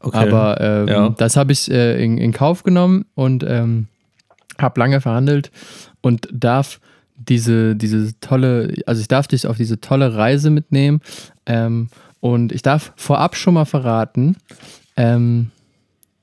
Okay. 0.00 0.16
Aber 0.18 0.60
ähm, 0.60 0.88
Ja. 0.88 1.08
das 1.10 1.36
habe 1.36 1.52
ich 1.52 1.70
äh, 1.70 2.02
in, 2.02 2.18
in 2.18 2.32
Kauf 2.32 2.62
genommen 2.62 3.06
und 3.14 3.44
ähm, 3.46 3.88
habe 4.58 4.80
lange 4.80 5.00
verhandelt 5.00 5.50
und 6.00 6.28
darf 6.32 6.80
diese, 7.16 7.76
diese 7.76 8.18
tolle, 8.20 8.74
also 8.86 9.00
ich 9.00 9.08
darf 9.08 9.26
dich 9.26 9.46
auf 9.46 9.56
diese 9.56 9.80
tolle 9.80 10.14
Reise 10.16 10.50
mitnehmen 10.50 11.00
ähm, 11.46 11.88
und 12.20 12.52
ich 12.52 12.62
darf 12.62 12.92
vorab 12.96 13.36
schon 13.36 13.54
mal 13.54 13.64
verraten, 13.64 14.36
ähm, 14.96 15.50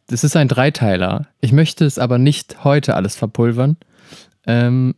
das 0.07 0.23
ist 0.23 0.35
ein 0.35 0.47
Dreiteiler. 0.47 1.27
Ich 1.41 1.51
möchte 1.51 1.85
es 1.85 1.97
aber 1.97 2.17
nicht 2.17 2.63
heute 2.63 2.95
alles 2.95 3.15
verpulvern. 3.15 3.77
Ähm, 4.45 4.95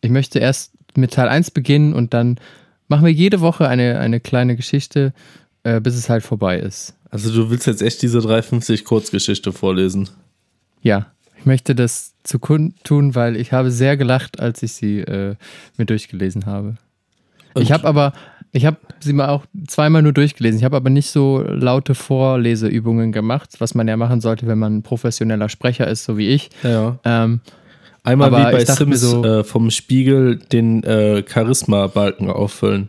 ich 0.00 0.10
möchte 0.10 0.38
erst 0.38 0.72
mit 0.96 1.12
Teil 1.12 1.28
1 1.28 1.50
beginnen 1.50 1.92
und 1.92 2.14
dann 2.14 2.38
machen 2.88 3.04
wir 3.04 3.12
jede 3.12 3.40
Woche 3.40 3.68
eine, 3.68 3.98
eine 3.98 4.20
kleine 4.20 4.56
Geschichte, 4.56 5.12
äh, 5.64 5.80
bis 5.80 5.94
es 5.96 6.08
halt 6.08 6.22
vorbei 6.22 6.58
ist. 6.58 6.94
Also 7.10 7.32
du 7.32 7.50
willst 7.50 7.66
jetzt 7.66 7.82
echt 7.82 8.02
diese 8.02 8.20
350 8.20 8.84
Kurzgeschichte 8.84 9.52
vorlesen. 9.52 10.08
Ja, 10.82 11.06
ich 11.38 11.46
möchte 11.46 11.74
das 11.74 12.14
zu 12.24 12.38
tun, 12.38 13.14
weil 13.14 13.36
ich 13.36 13.52
habe 13.52 13.70
sehr 13.70 13.96
gelacht, 13.96 14.40
als 14.40 14.62
ich 14.62 14.72
sie 14.72 15.00
äh, 15.00 15.34
mir 15.76 15.86
durchgelesen 15.86 16.46
habe. 16.46 16.76
Und- 17.54 17.62
ich 17.62 17.72
habe 17.72 17.84
aber, 17.86 18.12
ich 18.52 18.66
habe 18.66 18.78
sie 19.00 19.12
mal 19.12 19.28
auch 19.28 19.46
zweimal 19.68 20.02
nur 20.02 20.12
durchgelesen. 20.12 20.58
Ich 20.58 20.64
habe 20.64 20.76
aber 20.76 20.90
nicht 20.90 21.10
so 21.10 21.40
laute 21.42 21.94
Vorleseübungen 21.94 23.12
gemacht, 23.12 23.54
was 23.60 23.74
man 23.74 23.88
ja 23.88 23.96
machen 23.96 24.20
sollte, 24.20 24.46
wenn 24.46 24.58
man 24.58 24.76
ein 24.78 24.82
professioneller 24.82 25.48
Sprecher 25.48 25.86
ist, 25.88 26.04
so 26.04 26.18
wie 26.18 26.28
ich. 26.28 26.50
Ja. 26.62 26.98
Ähm, 27.04 27.40
Einmal 28.06 28.28
Aber 28.32 28.48
wie 28.48 28.52
bei 28.52 28.64
Sims 28.64 29.00
so- 29.00 29.24
äh, 29.24 29.44
vom 29.44 29.70
Spiegel 29.70 30.36
den 30.36 30.82
äh, 30.84 31.22
Charisma-Balken 31.28 32.30
auffüllen. 32.30 32.88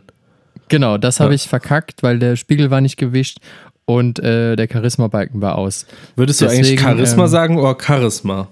genau, 0.68 0.96
das 0.96 1.18
Ja. 1.18 1.24
habe 1.24 1.34
ich 1.34 1.48
verkackt, 1.48 2.02
weil 2.02 2.18
der 2.18 2.36
Spiegel 2.36 2.70
war 2.70 2.80
nicht 2.80 2.96
gewischt 2.96 3.38
und 3.84 4.18
äh, 4.20 4.54
der 4.56 4.68
Charisma-Balken 4.72 5.40
war 5.40 5.58
aus. 5.58 5.86
Würdest 6.16 6.40
du 6.40 6.46
eigentlich 6.46 6.60
Deswegen, 6.76 6.82
Charisma 6.82 7.24
ähm, 7.24 7.28
sagen 7.28 7.58
oder 7.58 7.76
Charisma? 7.80 8.48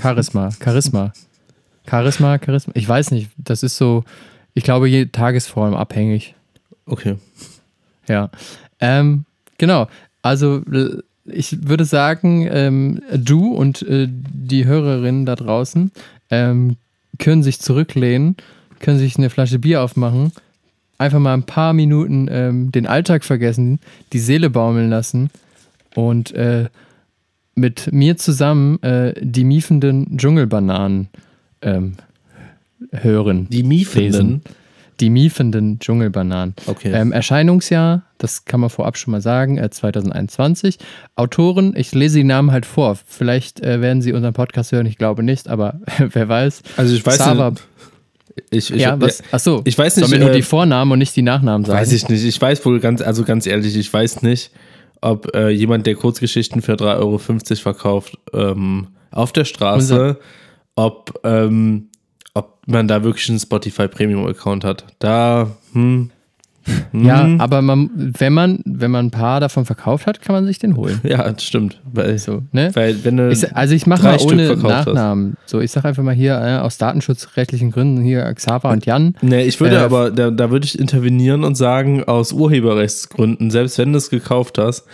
Charisma, 0.00 0.50
Charisma. 0.62 1.12
Charisma, 1.88 2.38
Charisma. 2.38 2.72
Ich 2.76 2.88
weiß 2.88 3.10
nicht, 3.10 3.30
das 3.36 3.62
ist 3.62 3.76
so, 3.76 4.04
ich 4.54 4.62
glaube, 4.64 4.88
je 4.88 5.06
Tagesform 5.06 5.74
abhängig. 5.74 6.34
Okay. 6.86 7.16
Ja. 8.08 8.30
Ähm, 8.80 9.24
genau. 9.58 9.88
Also 10.22 10.62
ich 11.32 11.68
würde 11.68 11.84
sagen, 11.84 12.48
ähm, 12.50 13.00
du 13.12 13.52
und 13.54 13.82
äh, 13.82 14.08
die 14.08 14.66
Hörerinnen 14.66 15.26
da 15.26 15.36
draußen 15.36 15.90
ähm, 16.30 16.76
können 17.18 17.42
sich 17.42 17.60
zurücklehnen, 17.60 18.36
können 18.80 18.98
sich 18.98 19.16
eine 19.16 19.30
Flasche 19.30 19.58
Bier 19.58 19.82
aufmachen, 19.82 20.32
einfach 20.98 21.18
mal 21.18 21.34
ein 21.34 21.44
paar 21.44 21.72
Minuten 21.72 22.28
ähm, 22.30 22.72
den 22.72 22.86
Alltag 22.86 23.24
vergessen, 23.24 23.80
die 24.12 24.18
Seele 24.18 24.50
baumeln 24.50 24.90
lassen 24.90 25.30
und 25.94 26.32
äh, 26.32 26.68
mit 27.54 27.92
mir 27.92 28.16
zusammen 28.16 28.80
äh, 28.82 29.14
die 29.20 29.44
miefenden 29.44 30.16
Dschungelbananen 30.16 31.08
ähm, 31.62 31.94
hören. 32.92 33.48
Die 33.50 33.64
Miefenden. 33.64 34.12
lesen. 34.12 34.42
Die 35.00 35.10
miefenden 35.10 35.78
Dschungelbananen. 35.78 36.54
Okay. 36.66 36.90
Ähm, 36.92 37.12
Erscheinungsjahr, 37.12 38.02
das 38.18 38.44
kann 38.44 38.60
man 38.60 38.68
vorab 38.70 38.96
schon 38.96 39.12
mal 39.12 39.20
sagen, 39.20 39.56
äh, 39.58 39.70
2021. 39.70 40.78
Autoren, 41.14 41.74
ich 41.76 41.94
lese 41.94 42.18
die 42.18 42.24
Namen 42.24 42.50
halt 42.50 42.66
vor. 42.66 42.96
Vielleicht 43.06 43.60
äh, 43.60 43.80
werden 43.80 44.02
sie 44.02 44.12
unseren 44.12 44.34
Podcast 44.34 44.72
hören, 44.72 44.86
ich 44.86 44.98
glaube 44.98 45.22
nicht, 45.22 45.48
aber 45.48 45.80
wer 45.98 46.28
weiß. 46.28 46.62
also 46.76 46.94
ich 46.94 47.06
weiß 47.06 47.18
Sava, 47.18 47.50
nicht. 47.50 47.62
Ich, 48.50 48.72
ich, 48.72 48.80
ja, 48.80 49.00
was? 49.00 49.22
Achso, 49.32 49.62
ich 49.64 49.76
weiß 49.76 49.96
nicht, 49.96 50.08
Sollen 50.08 50.20
wir 50.20 50.26
nur 50.26 50.34
äh, 50.34 50.38
die 50.38 50.42
Vornamen 50.42 50.92
und 50.92 50.98
nicht 50.98 51.14
die 51.16 51.22
Nachnamen 51.22 51.64
sagen? 51.64 51.78
Weiß 51.78 51.92
ich 51.92 52.08
nicht. 52.08 52.24
Ich 52.24 52.40
weiß 52.40 52.64
wohl 52.64 52.80
ganz, 52.80 53.00
also 53.00 53.24
ganz 53.24 53.46
ehrlich, 53.46 53.76
ich 53.76 53.92
weiß 53.92 54.22
nicht, 54.22 54.52
ob 55.00 55.34
äh, 55.34 55.50
jemand, 55.50 55.86
der 55.86 55.94
Kurzgeschichten 55.94 56.62
für 56.62 56.74
3,50 56.74 56.98
Euro 56.98 57.18
verkauft, 57.18 58.18
ähm, 58.32 58.88
auf 59.10 59.32
der 59.32 59.44
Straße, 59.44 60.18
ob, 60.74 61.20
ähm, 61.24 61.87
ob 62.38 62.58
man 62.66 62.88
da 62.88 63.02
wirklich 63.04 63.28
einen 63.28 63.38
Spotify 63.38 63.88
Premium 63.88 64.26
Account 64.26 64.64
hat. 64.64 64.84
Da, 64.98 65.48
hm, 65.72 66.10
Ja, 66.92 67.24
hm. 67.24 67.40
aber 67.40 67.62
man, 67.62 67.90
wenn 68.18 68.32
man, 68.32 68.60
wenn 68.64 68.90
man 68.90 69.06
ein 69.06 69.10
paar 69.10 69.40
davon 69.40 69.64
verkauft 69.64 70.06
hat, 70.06 70.20
kann 70.20 70.34
man 70.34 70.44
sich 70.44 70.58
den 70.58 70.76
holen. 70.76 71.00
ja, 71.04 71.30
das 71.30 71.44
stimmt. 71.44 71.80
Weil, 71.92 72.18
So, 72.18 72.42
ne? 72.52 72.70
weil 72.74 73.04
wenn 73.04 73.16
du, 73.16 73.30
Ich, 73.30 73.54
also 73.54 73.74
ich 73.74 73.86
mache 73.86 74.02
mal 74.04 74.18
ohne 74.20 74.46
verkauft 74.46 74.74
hast. 74.74 74.86
Nachnamen. 74.86 75.36
So, 75.46 75.60
ich 75.60 75.70
sage 75.70 75.88
einfach 75.88 76.02
mal 76.02 76.14
hier 76.14 76.38
äh, 76.40 76.58
aus 76.58 76.78
datenschutzrechtlichen 76.78 77.70
Gründen 77.70 78.02
hier 78.02 78.32
Xaver 78.32 78.70
und 78.70 78.86
Jan. 78.86 79.14
Nee, 79.20 79.44
ich 79.44 79.60
würde 79.60 79.76
Äh, 79.76 79.80
aber, 79.80 80.10
da, 80.10 80.30
da 80.30 80.50
würde 80.50 80.66
ich 80.66 80.78
intervenieren 80.78 81.44
und 81.44 81.54
sagen, 81.56 82.04
aus 82.04 82.32
Urheberrechtsgründen, 82.32 83.50
selbst 83.50 83.78
wenn 83.78 83.92
du 83.92 83.98
es 83.98 84.10
gekauft 84.10 84.58
hast, 84.58 84.86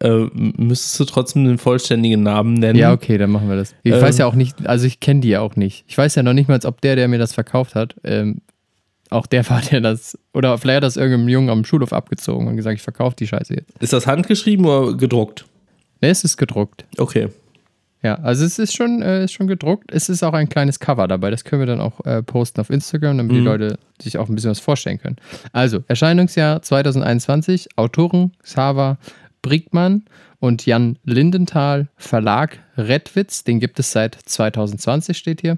äh, 0.00 0.28
müsstest 0.34 1.00
du 1.00 1.04
trotzdem 1.04 1.44
den 1.44 1.58
vollständigen 1.58 2.22
Namen 2.22 2.54
nennen. 2.54 2.78
Ja, 2.78 2.92
okay, 2.92 3.18
dann 3.18 3.30
machen 3.30 3.48
wir 3.48 3.56
das. 3.56 3.74
Ich 3.82 3.92
Ähm, 3.92 4.00
weiß 4.00 4.18
ja 4.18 4.26
auch 4.26 4.34
nicht, 4.34 4.66
also 4.66 4.86
ich 4.86 5.00
kenne 5.00 5.20
die 5.20 5.28
ja 5.28 5.40
auch 5.40 5.56
nicht. 5.56 5.84
Ich 5.88 5.96
weiß 5.96 6.14
ja 6.14 6.22
noch 6.22 6.32
nicht 6.34 6.48
mal, 6.48 6.58
ob 6.64 6.80
der, 6.80 6.96
der 6.96 7.08
mir 7.08 7.18
das 7.18 7.32
verkauft 7.32 7.74
hat, 7.74 7.96
ähm, 8.04 8.40
auch 9.10 9.26
der 9.26 9.48
war, 9.50 9.60
der 9.60 9.80
das, 9.80 10.18
oder 10.34 10.56
vielleicht 10.58 10.76
hat 10.76 10.84
das 10.84 10.96
irgendeinem 10.96 11.28
Jungen 11.28 11.50
am 11.50 11.64
Schulhof 11.64 11.92
abgezogen 11.92 12.48
und 12.48 12.56
gesagt, 12.56 12.76
ich 12.76 12.82
verkaufe 12.82 13.16
die 13.16 13.26
Scheiße 13.26 13.54
jetzt. 13.54 13.72
Ist 13.80 13.92
das 13.92 14.06
handgeschrieben 14.06 14.66
oder 14.66 14.96
gedruckt? 14.96 15.44
Ne, 16.00 16.08
es 16.10 16.24
ist 16.24 16.36
gedruckt. 16.36 16.84
Okay. 16.98 17.28
Ja, 18.02 18.16
also 18.16 18.44
es 18.44 18.58
ist 18.58 18.76
schon, 18.76 19.02
äh, 19.02 19.24
ist 19.24 19.32
schon 19.32 19.46
gedruckt. 19.48 19.90
Es 19.90 20.08
ist 20.08 20.22
auch 20.22 20.34
ein 20.34 20.48
kleines 20.48 20.78
Cover 20.78 21.08
dabei. 21.08 21.30
Das 21.30 21.44
können 21.44 21.62
wir 21.62 21.66
dann 21.66 21.80
auch 21.80 22.04
äh, 22.04 22.22
posten 22.22 22.60
auf 22.60 22.70
Instagram, 22.70 23.16
damit 23.16 23.32
die 23.34 23.40
Leute 23.40 23.78
sich 24.00 24.18
auch 24.18 24.28
ein 24.28 24.34
bisschen 24.34 24.50
was 24.50 24.60
vorstellen 24.60 24.98
können. 24.98 25.16
Also, 25.52 25.82
Erscheinungsjahr 25.88 26.62
2021, 26.62 27.70
Autoren 27.76 28.32
Xaver 28.42 28.98
Brickmann 29.42 30.04
und 30.38 30.66
Jan 30.66 30.98
Lindenthal, 31.04 31.88
Verlag 31.96 32.58
Redwitz, 32.76 33.44
den 33.44 33.60
gibt 33.60 33.78
es 33.78 33.92
seit 33.92 34.14
2020, 34.14 35.16
steht 35.16 35.40
hier. 35.40 35.56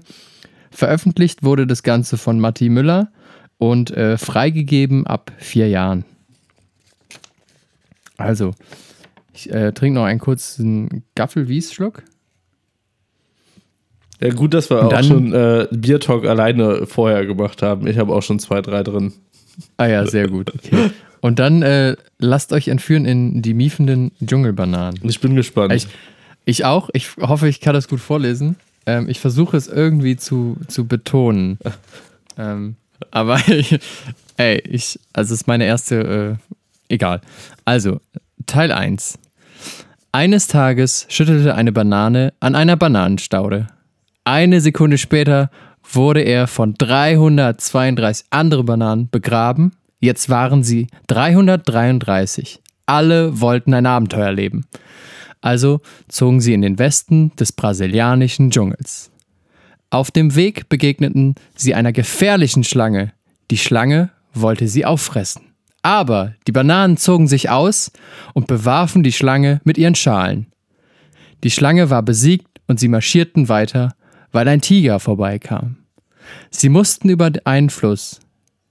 Veröffentlicht 0.71 1.43
wurde 1.43 1.65
das 1.65 1.83
Ganze 1.83 2.17
von 2.17 2.39
Matti 2.39 2.69
Müller 2.69 3.11
und 3.57 3.91
äh, 3.91 4.17
freigegeben 4.17 5.07
ab 5.07 5.31
vier 5.37 5.67
Jahren. 5.67 6.05
Also, 8.17 8.53
ich 9.33 9.51
äh, 9.51 9.71
trinke 9.71 9.99
noch 9.99 10.05
einen 10.05 10.19
kurzen 10.19 11.03
Gaffel-Wies-Schluck. 11.15 12.03
Ja, 14.21 14.29
gut, 14.31 14.53
dass 14.53 14.69
wir 14.69 14.83
auch 14.83 15.03
schon 15.03 15.33
äh, 15.33 15.67
Beer 15.71 15.99
Talk 15.99 16.25
alleine 16.25 16.85
vorher 16.85 17.25
gemacht 17.25 17.61
haben. 17.61 17.87
Ich 17.87 17.97
habe 17.97 18.13
auch 18.13 18.21
schon 18.21 18.39
zwei, 18.39 18.61
drei 18.61 18.83
drin. 18.83 19.13
Ah 19.77 19.87
ja, 19.87 20.05
sehr 20.05 20.27
gut. 20.27 20.53
Okay. 20.53 20.91
Und 21.21 21.39
dann 21.39 21.61
äh, 21.61 21.95
lasst 22.17 22.53
euch 22.53 22.67
entführen 22.67 23.05
in 23.05 23.41
die 23.41 23.53
miefenden 23.53 24.11
Dschungelbananen. 24.25 24.99
Ich 25.03 25.19
bin 25.19 25.35
gespannt. 25.35 25.73
Ich, 25.73 25.87
ich 26.45 26.65
auch. 26.65 26.89
Ich 26.93 27.17
hoffe, 27.17 27.47
ich 27.47 27.59
kann 27.59 27.73
das 27.73 27.87
gut 27.87 27.99
vorlesen. 27.99 28.55
Ähm, 28.85 29.09
ich 29.09 29.19
versuche 29.19 29.57
es 29.57 29.67
irgendwie 29.67 30.17
zu, 30.17 30.57
zu 30.67 30.87
betonen. 30.87 31.59
ähm, 32.37 32.75
aber 33.11 33.39
ey, 34.37 34.59
ich, 34.67 34.99
also 35.13 35.33
es 35.33 35.41
ist 35.41 35.47
meine 35.47 35.65
erste, 35.65 36.39
äh, 36.89 36.93
egal. 36.93 37.21
Also, 37.65 37.99
Teil 38.45 38.71
1. 38.71 39.19
Eines 40.11 40.47
Tages 40.47 41.05
schüttelte 41.09 41.53
eine 41.53 41.71
Banane 41.71 42.33
an 42.39 42.55
einer 42.55 42.75
Bananenstaude. 42.77 43.67
Eine 44.23 44.61
Sekunde 44.61 44.97
später 44.97 45.51
wurde 45.93 46.21
er 46.21 46.47
von 46.47 46.73
332 46.73 48.25
anderen 48.31 48.65
Bananen 48.65 49.09
begraben. 49.09 49.73
Jetzt 49.99 50.29
waren 50.29 50.63
sie 50.63 50.87
333. 51.07 52.61
Alle 52.85 53.39
wollten 53.39 53.73
ein 53.73 53.85
Abenteuer 53.85 54.31
leben. 54.31 54.65
Also 55.41 55.81
zogen 56.07 56.41
sie 56.41 56.53
in 56.53 56.61
den 56.61 56.79
Westen 56.79 57.35
des 57.35 57.51
brasilianischen 57.51 58.51
Dschungels. 58.51 59.11
Auf 59.89 60.11
dem 60.11 60.35
Weg 60.35 60.69
begegneten 60.69 61.35
sie 61.55 61.75
einer 61.75 61.91
gefährlichen 61.91 62.63
Schlange. 62.63 63.13
Die 63.51 63.57
Schlange 63.57 64.11
wollte 64.33 64.67
sie 64.67 64.85
auffressen. 64.85 65.41
Aber 65.81 66.33
die 66.47 66.51
Bananen 66.51 66.97
zogen 66.97 67.27
sich 67.27 67.49
aus 67.49 67.91
und 68.33 68.47
bewarfen 68.47 69.01
die 69.01 69.13
Schlange 69.13 69.61
mit 69.63 69.77
ihren 69.77 69.95
Schalen. 69.95 70.47
Die 71.43 71.51
Schlange 71.51 71.89
war 71.89 72.03
besiegt 72.03 72.59
und 72.67 72.79
sie 72.79 72.89
marschierten 72.89 73.49
weiter, 73.49 73.95
weil 74.31 74.47
ein 74.47 74.61
Tiger 74.61 74.99
vorbeikam. 74.99 75.77
Sie 76.51 76.69
mussten 76.69 77.09
über 77.09 77.31
einen 77.45 77.69
Fluss. 77.69 78.19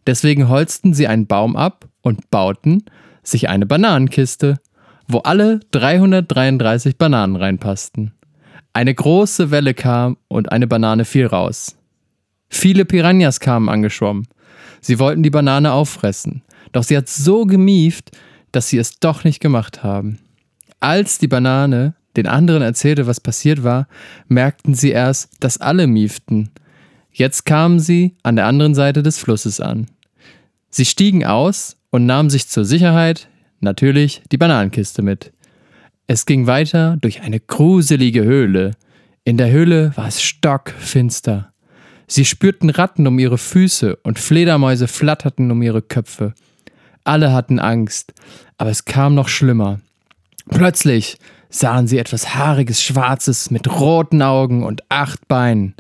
Deswegen 0.09 0.49
holzten 0.49 0.95
sie 0.95 1.07
einen 1.07 1.27
Baum 1.27 1.55
ab 1.55 1.87
und 2.00 2.31
bauten 2.31 2.85
sich 3.23 3.50
eine 3.50 3.67
Bananenkiste, 3.67 4.59
wo 5.07 5.19
alle 5.19 5.61
333 5.73 6.97
Bananen 6.97 7.37
reinpassten. 7.37 8.15
Eine 8.73 8.95
große 8.95 9.50
Welle 9.50 9.75
kam 9.75 10.17
und 10.29 10.50
eine 10.50 10.67
Banane 10.67 11.05
fiel 11.05 11.27
raus. 11.27 11.77
Viele 12.49 12.87
Piranhas 12.87 13.38
kamen 13.38 13.69
angeschwommen. 13.69 14.27
Sie 14.81 14.99
wollten 14.99 15.23
die 15.23 15.29
Banane 15.29 15.73
auffressen, 15.73 16.41
doch 16.73 16.85
sie 16.85 16.97
hat 16.97 17.11
so 17.11 17.45
gemieft, 17.45 18.17
dass 18.50 18.71
sie 18.71 18.79
es 18.79 19.00
doch 19.00 19.25
nicht 19.25 19.41
gemacht 19.41 19.83
haben. 19.83 20.21
Als 20.81 21.19
die 21.19 21.29
Banane 21.29 21.97
den 22.17 22.29
anderen 22.29 22.62
erzählte, 22.62 23.07
was 23.07 23.21
passiert 23.21 23.62
war, 23.62 23.88
merkten 24.27 24.73
sie 24.73 24.88
erst, 24.91 25.33
dass 25.41 25.61
alle 25.61 25.87
mieften. 25.87 26.49
Jetzt 27.12 27.45
kamen 27.45 27.79
sie 27.79 28.17
an 28.23 28.37
der 28.37 28.47
anderen 28.47 28.75
Seite 28.75 29.03
des 29.03 29.19
Flusses 29.19 29.61
an. 29.61 29.87
Sie 30.70 30.84
stiegen 30.84 31.25
aus 31.25 31.76
und 31.90 32.06
nahmen 32.06 32.30
sich 32.30 32.48
zur 32.48 32.64
Sicherheit 32.64 33.28
natürlich 33.60 34.22
die 34.30 34.37
Bananenkiste 34.37 35.02
mit. 35.02 35.32
Es 36.06 36.26
ging 36.26 36.46
weiter 36.46 36.96
durch 37.00 37.22
eine 37.22 37.40
gruselige 37.40 38.25
Höhle. 38.25 38.72
In 39.25 39.37
der 39.37 39.50
Höhle 39.50 39.92
war 39.96 40.08
es 40.08 40.22
stockfinster. 40.22 41.52
Sie 42.06 42.25
spürten 42.25 42.70
Ratten 42.70 43.06
um 43.06 43.18
ihre 43.18 43.37
Füße 43.37 43.96
und 43.96 44.18
Fledermäuse 44.18 44.88
flatterten 44.88 45.50
um 45.50 45.60
ihre 45.60 45.82
Köpfe. 45.82 46.32
Alle 47.04 47.32
hatten 47.32 47.58
Angst, 47.58 48.14
aber 48.56 48.70
es 48.70 48.87
kam 48.87 49.14
noch 49.14 49.28
schlimmer. 49.28 49.80
Plötzlich 50.48 51.18
sahen 51.50 51.87
sie 51.87 51.98
etwas 51.98 52.34
haariges 52.34 52.82
Schwarzes 52.82 53.50
mit 53.50 53.68
roten 53.68 54.22
Augen 54.22 54.62
und 54.64 54.82
acht 54.88 55.28
Beinen. 55.28 55.75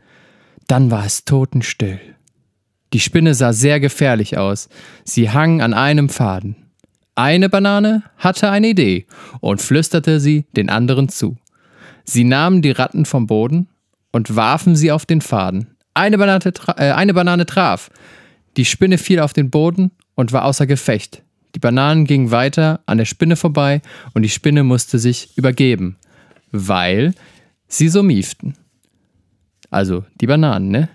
Dann 0.66 0.90
war 0.90 1.06
es 1.06 1.24
totenstill. 1.24 2.00
Die 2.92 3.00
Spinne 3.00 3.34
sah 3.34 3.52
sehr 3.52 3.80
gefährlich 3.80 4.38
aus. 4.38 4.68
Sie 5.04 5.30
hang 5.30 5.60
an 5.60 5.74
einem 5.74 6.08
Faden. 6.08 6.56
Eine 7.14 7.48
Banane 7.48 8.04
hatte 8.16 8.50
eine 8.50 8.68
Idee 8.68 9.06
und 9.40 9.60
flüsterte 9.60 10.20
sie 10.20 10.46
den 10.56 10.70
anderen 10.70 11.08
zu. 11.08 11.36
Sie 12.04 12.24
nahmen 12.24 12.62
die 12.62 12.70
Ratten 12.70 13.04
vom 13.04 13.26
Boden 13.26 13.68
und 14.12 14.34
warfen 14.36 14.76
sie 14.76 14.92
auf 14.92 15.04
den 15.04 15.20
Faden. 15.20 15.74
Eine 15.94 16.16
Banane, 16.16 16.52
äh, 16.76 16.92
eine 16.92 17.12
Banane 17.12 17.44
traf. 17.44 17.90
Die 18.56 18.64
Spinne 18.64 18.98
fiel 18.98 19.20
auf 19.20 19.32
den 19.32 19.50
Boden 19.50 19.90
und 20.14 20.32
war 20.32 20.44
außer 20.44 20.66
Gefecht. 20.66 21.22
Die 21.54 21.58
Bananen 21.58 22.04
gingen 22.04 22.30
weiter 22.30 22.80
an 22.86 22.98
der 22.98 23.04
Spinne 23.04 23.36
vorbei 23.36 23.82
und 24.14 24.22
die 24.22 24.28
Spinne 24.28 24.62
musste 24.62 24.98
sich 24.98 25.36
übergeben, 25.36 25.96
weil 26.52 27.14
sie 27.66 27.88
so 27.88 28.02
mieften. 28.02 28.54
Also 29.70 30.04
die 30.20 30.26
Bananen, 30.26 30.68
ne? 30.68 30.88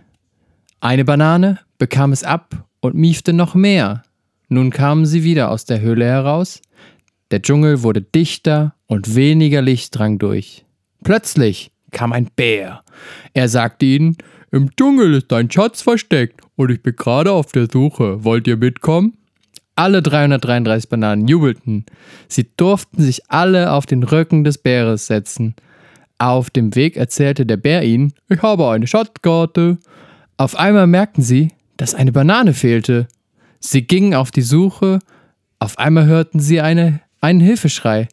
Eine 0.80 1.06
Banane 1.06 1.60
bekam 1.84 2.14
es 2.14 2.24
ab 2.24 2.66
und 2.80 2.96
miefte 2.96 3.34
noch 3.34 3.56
mehr. 3.56 4.04
Nun 4.48 4.70
kamen 4.70 5.06
sie 5.06 5.26
wieder 5.26 5.52
aus 5.52 5.66
der 5.66 5.82
Höhle 5.82 6.06
heraus. 6.06 6.62
Der 7.30 7.42
Dschungel 7.42 7.84
wurde 7.84 8.02
dichter 8.02 8.74
und 8.88 9.16
weniger 9.16 9.62
Licht 9.62 10.00
drang 10.00 10.18
durch. 10.18 10.64
Plötzlich 11.04 11.72
kam 11.92 12.14
ein 12.14 12.30
Bär. 12.38 12.80
Er 13.34 13.50
sagte 13.50 13.86
ihnen, 13.86 14.16
im 14.50 14.74
Dschungel 14.78 15.16
ist 15.16 15.34
ein 15.34 15.52
Schatz 15.52 15.82
versteckt 15.82 16.40
und 16.56 16.72
ich 16.72 16.82
bin 16.82 16.96
gerade 16.96 17.34
auf 17.34 17.52
der 17.52 17.68
Suche. 17.70 18.24
Wollt 18.24 18.48
ihr 18.48 18.56
mitkommen? 18.56 19.18
Alle 19.76 20.02
333 20.02 20.90
Bananen 20.90 21.28
jubelten. 21.28 21.86
Sie 22.30 22.48
durften 22.56 23.02
sich 23.02 23.30
alle 23.30 23.74
auf 23.74 23.86
den 23.88 24.04
Rücken 24.04 24.46
des 24.46 24.58
Bäres 24.58 25.08
setzen. 25.08 25.54
Auf 26.18 26.50
dem 26.50 26.76
Weg 26.76 26.96
erzählte 26.96 27.46
der 27.46 27.58
Bär 27.58 27.84
ihnen, 27.84 28.14
ich 28.30 28.42
habe 28.42 28.70
eine 28.70 28.88
Schatzkarte. 28.88 29.80
Auf 30.38 30.56
einmal 30.56 30.88
merkten 30.88 31.26
sie, 31.26 31.50
dass 31.78 31.96
eine 31.96 32.12
Banane 32.12 32.54
fehlte. 32.54 33.08
Sie 33.60 33.84
gingen 33.84 34.14
auf 34.14 34.32
die 34.32 34.42
Suche, 34.42 35.00
auf 35.60 35.80
einmal 35.80 36.06
hörten 36.06 36.40
sie 36.40 36.62
eine, 36.62 37.00
einen 37.22 37.40
Hilfeschrei. 37.40 38.08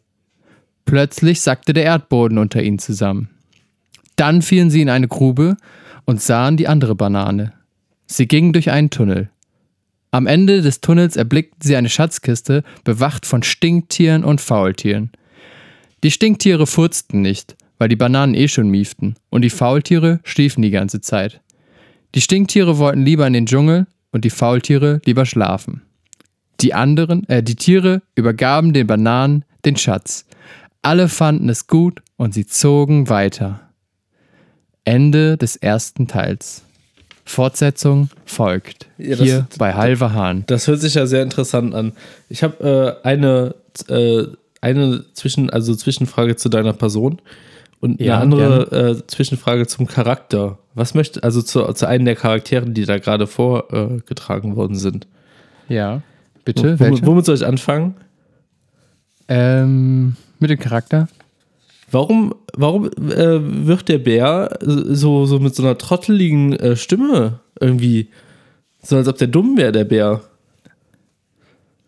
Plötzlich 0.85 1.41
sackte 1.41 1.73
der 1.73 1.83
Erdboden 1.83 2.37
unter 2.37 2.63
ihnen 2.63 2.79
zusammen. 2.79 3.29
Dann 4.15 4.41
fielen 4.41 4.69
sie 4.69 4.81
in 4.81 4.89
eine 4.89 5.07
Grube 5.07 5.57
und 6.05 6.21
sahen 6.21 6.57
die 6.57 6.67
andere 6.67 6.95
Banane. 6.95 7.53
Sie 8.07 8.27
gingen 8.27 8.53
durch 8.53 8.71
einen 8.71 8.89
Tunnel. 8.89 9.29
Am 10.11 10.27
Ende 10.27 10.61
des 10.61 10.81
Tunnels 10.81 11.15
erblickten 11.15 11.61
sie 11.61 11.75
eine 11.77 11.89
Schatzkiste, 11.89 12.63
bewacht 12.83 13.25
von 13.25 13.43
Stinktieren 13.43 14.25
und 14.25 14.41
Faultieren. 14.41 15.11
Die 16.03 16.11
Stinktiere 16.11 16.67
furzten 16.67 17.21
nicht, 17.21 17.55
weil 17.77 17.87
die 17.87 17.95
Bananen 17.95 18.35
eh 18.35 18.49
schon 18.49 18.69
mieften, 18.69 19.15
und 19.29 19.43
die 19.43 19.49
Faultiere 19.49 20.19
schliefen 20.23 20.61
die 20.61 20.71
ganze 20.71 20.99
Zeit. 20.99 21.39
Die 22.15 22.21
Stinktiere 22.21 22.77
wollten 22.77 23.03
lieber 23.03 23.25
in 23.27 23.33
den 23.33 23.45
Dschungel 23.45 23.87
und 24.11 24.25
die 24.25 24.29
Faultiere 24.29 25.01
lieber 25.05 25.25
schlafen. 25.25 25.81
Die 26.59 26.73
anderen, 26.73 27.27
äh, 27.29 27.41
die 27.41 27.55
Tiere 27.55 28.01
übergaben 28.15 28.73
den 28.73 28.87
Bananen 28.87 29.45
den 29.65 29.77
Schatz. 29.77 30.25
Alle 30.81 31.07
fanden 31.07 31.49
es 31.49 31.67
gut 31.67 32.01
und 32.17 32.33
sie 32.33 32.45
zogen 32.45 33.09
weiter. 33.09 33.61
Ende 34.83 35.37
des 35.37 35.55
ersten 35.55 36.07
Teils. 36.07 36.63
Fortsetzung 37.23 38.09
folgt. 38.25 38.87
Ja, 38.97 39.11
das- 39.15 39.19
Hier 39.21 39.47
bei 39.57 39.73
Halver 39.73 40.13
Hahn. 40.13 40.43
Das 40.47 40.67
hört 40.67 40.81
sich 40.81 40.95
ja 40.95 41.05
sehr 41.05 41.23
interessant 41.23 41.73
an. 41.73 41.93
Ich 42.29 42.43
habe 42.43 42.99
äh, 43.03 43.07
eine, 43.07 43.55
äh, 43.87 44.25
eine 44.59 45.05
Zwischen, 45.13 45.49
also 45.49 45.75
Zwischenfrage 45.75 46.35
zu 46.35 46.49
deiner 46.49 46.73
Person 46.73 47.21
und 47.81 47.99
Ja, 47.99 48.19
eine 48.19 48.23
andere 48.23 48.99
äh, 49.01 49.07
Zwischenfrage 49.07 49.67
zum 49.67 49.87
Charakter. 49.87 50.59
Was 50.75 50.93
möchte, 50.93 51.23
also 51.23 51.41
zu, 51.41 51.73
zu 51.73 51.87
einem 51.87 52.05
der 52.05 52.15
Charakteren, 52.15 52.73
die 52.73 52.85
da 52.85 52.99
gerade 52.99 53.27
vorgetragen 53.27 54.55
worden 54.55 54.75
sind. 54.75 55.07
Ja, 55.67 56.01
bitte. 56.45 56.79
Womit, 56.79 57.05
womit 57.05 57.25
soll 57.25 57.35
ich 57.35 57.45
anfangen? 57.45 57.95
Ähm, 59.27 60.15
mit 60.39 60.49
dem 60.49 60.59
Charakter? 60.59 61.07
Warum, 61.89 62.33
warum 62.55 62.85
äh, 62.85 63.67
wird 63.67 63.89
der 63.89 63.97
Bär 63.97 64.57
so, 64.61 65.25
so 65.25 65.39
mit 65.39 65.55
so 65.55 65.63
einer 65.63 65.77
trotteligen 65.77 66.53
äh, 66.53 66.75
Stimme 66.75 67.39
irgendwie? 67.59 68.09
So 68.81 68.95
als 68.95 69.07
ob 69.07 69.17
der 69.17 69.27
dumm 69.27 69.57
wäre, 69.57 69.71
der 69.71 69.83
Bär. 69.85 70.21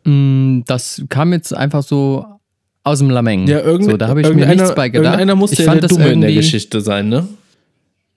Mm, 0.03 0.61
Das 0.65 1.03
kam 1.09 1.31
jetzt 1.33 1.55
einfach 1.55 1.83
so 1.83 2.25
aus 2.83 2.99
dem 2.99 3.09
Lameng. 3.09 3.47
Ja, 3.47 3.61
irgend, 3.61 3.85
so, 3.91 3.97
da 3.97 4.07
habe 4.07 4.21
ich 4.21 4.33
mir 4.33 4.45
nichts 4.47 4.75
bei 4.75 4.89
gedacht. 4.89 5.05
Irgendeiner 5.13 5.35
muss 5.35 5.51
ich 5.53 5.59
ja 5.59 5.65
fand 5.65 5.81
der 5.81 5.89
das 5.89 5.97
Dumme 5.97 6.11
in 6.11 6.21
der 6.21 6.33
Geschichte 6.33 6.81
sein, 6.81 7.09
ne? 7.09 7.27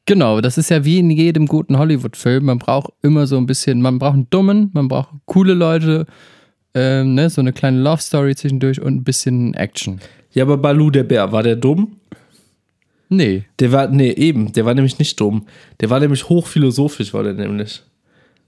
Genau, 0.07 0.41
das 0.41 0.57
ist 0.59 0.71
ja 0.71 0.85
wie 0.85 0.99
in 0.99 1.11
jedem 1.11 1.47
guten 1.47 1.79
Hollywood-Film. 1.79 2.45
Man 2.45 2.59
braucht 2.59 2.93
immer 3.03 3.27
so 3.27 3.37
ein 3.37 3.47
bisschen, 3.47 3.83
man 3.83 3.99
braucht 3.99 4.15
einen 4.15 4.31
dummen, 4.31 4.71
man 4.73 4.87
braucht 4.89 5.09
coole 5.25 5.53
Leute, 5.55 6.07
ähm, 6.75 7.15
ne, 7.15 7.29
so 7.31 7.41
eine 7.41 7.53
kleine 7.53 7.81
Love-Story 7.81 8.37
zwischendurch 8.37 8.81
und 8.81 8.95
ein 8.97 9.05
bisschen 9.05 9.55
Action. 9.55 10.01
Ja, 10.33 10.45
aber 10.45 10.59
Balu, 10.59 10.91
der 10.91 11.05
Bär, 11.05 11.33
war 11.33 11.43
der 11.43 11.57
dumm? 11.57 11.97
Nee, 13.09 13.45
Der 13.61 13.71
war, 13.73 13.89
nee, 13.89 14.11
eben, 14.11 14.53
der 14.53 14.65
war 14.65 14.75
nämlich 14.75 14.99
nicht 14.99 15.19
dumm. 15.21 15.47
Der 15.81 15.91
war 15.91 16.01
nämlich 16.01 16.29
hochphilosophisch, 16.29 17.15
war 17.15 17.23
der 17.23 17.35
nämlich. 17.35 17.83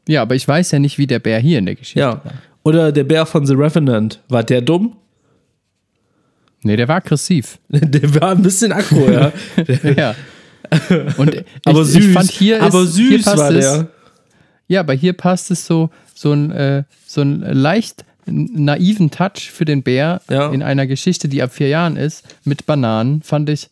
ja, 0.09 0.23
aber 0.23 0.35
ich 0.35 0.47
weiß 0.49 0.73
ja 0.73 0.79
nicht, 0.81 0.99
wie 0.99 1.07
der 1.07 1.21
Bär 1.21 1.39
hier 1.39 1.59
in 1.59 1.67
der 1.67 1.75
Geschichte 1.77 2.01
Ja. 2.01 2.25
war. 2.25 2.33
Oder 2.65 2.93
der 2.93 3.05
Bär 3.05 3.25
von 3.25 3.47
The 3.47 3.55
Revenant, 3.55 4.21
war 4.29 4.43
der 4.43 4.61
dumm? 4.61 4.97
Nee, 6.63 6.77
der 6.77 6.89
war 6.89 6.97
aggressiv. 6.97 7.59
Der 7.69 8.15
war 8.21 8.33
ein 8.33 8.43
bisschen 8.43 8.73
aggro, 8.73 9.11
ja. 9.11 9.33
ja. 9.97 10.15
Und 11.17 11.35
ich, 11.35 11.45
aber 11.65 11.85
süß. 11.85 12.05
ich 12.05 12.13
fand 12.13 12.31
hier 12.31 12.63
aber 12.63 12.83
ist, 12.83 12.95
süß 12.95 13.09
hier 13.09 13.23
passt 13.23 13.39
war 13.39 13.51
es, 13.51 13.59
der. 13.65 13.89
Ja, 14.67 14.81
aber 14.81 14.93
hier 14.95 15.13
passt 15.13 15.51
es 15.51 15.65
so, 15.67 15.91
so 16.15 16.33
ein, 16.33 16.51
äh, 16.51 16.83
so 17.07 17.23
ein 17.23 17.41
leicht 17.41 18.05
naiven 18.27 19.11
Touch 19.11 19.51
für 19.51 19.65
den 19.65 19.83
Bär 19.83 20.21
Ja. 20.29 20.51
in 20.53 20.63
einer 20.63 20.87
Geschichte, 20.87 21.29
die 21.29 21.43
ab 21.43 21.53
vier 21.53 21.69
Jahren 21.69 21.97
ist, 21.97 22.25
mit 22.45 22.67
Bananen, 22.67 23.23
fand 23.23 23.49
ich, 23.49 23.71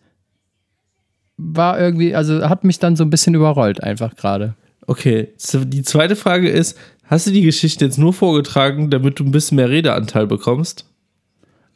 war 1.37 1.79
irgendwie, 1.79 2.15
also 2.15 2.49
hat 2.49 2.65
mich 2.65 2.79
dann 2.79 2.97
so 2.97 3.05
ein 3.05 3.11
bisschen 3.11 3.35
überrollt 3.35 3.83
einfach 3.83 4.17
gerade. 4.17 4.55
Okay, 4.87 5.29
die 5.53 5.83
zweite 5.83 6.17
Frage 6.17 6.49
ist, 6.49 6.79
hast 7.05 7.27
du 7.27 7.33
die 7.33 7.43
Geschichte 7.43 7.85
jetzt 7.85 7.99
nur 7.99 8.13
vorgetragen, 8.15 8.89
damit 8.89 9.19
du 9.19 9.25
ein 9.25 9.33
bisschen 9.33 9.57
mehr 9.57 9.69
Redeanteil 9.69 10.27
bekommst? 10.27 10.87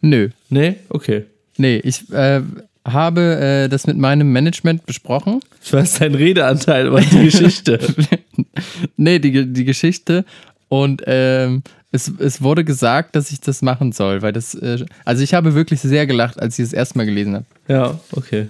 Nö, 0.00 0.28
Nee? 0.48 0.76
Okay. 0.88 1.24
nee, 1.56 1.76
ich 1.76 2.10
äh, 2.12 2.40
habe 2.84 3.20
äh, 3.20 3.68
das 3.68 3.86
mit 3.86 3.98
meinem 3.98 4.32
Management 4.32 4.86
besprochen. 4.86 5.40
Ich 5.62 5.72
weiß 5.72 5.98
dein 5.98 6.14
Redeanteil, 6.14 6.88
aber 6.88 7.00
die 7.00 7.24
Geschichte. 7.24 7.78
nee, 8.96 9.18
die, 9.18 9.52
die 9.52 9.64
Geschichte 9.64 10.24
und 10.68 11.02
ähm, 11.06 11.62
es, 11.92 12.10
es 12.18 12.40
wurde 12.40 12.64
gesagt, 12.64 13.16
dass 13.16 13.30
ich 13.32 13.40
das 13.40 13.62
machen 13.62 13.92
soll, 13.92 14.22
weil 14.22 14.32
das, 14.32 14.54
äh, 14.54 14.84
also 15.04 15.22
ich 15.22 15.34
habe 15.34 15.54
wirklich 15.54 15.80
sehr 15.80 16.06
gelacht, 16.06 16.40
als 16.40 16.58
ich 16.58 16.66
es 16.66 16.72
erstmal 16.72 17.06
gelesen 17.06 17.34
habe. 17.34 17.46
ja, 17.68 18.00
okay. 18.12 18.48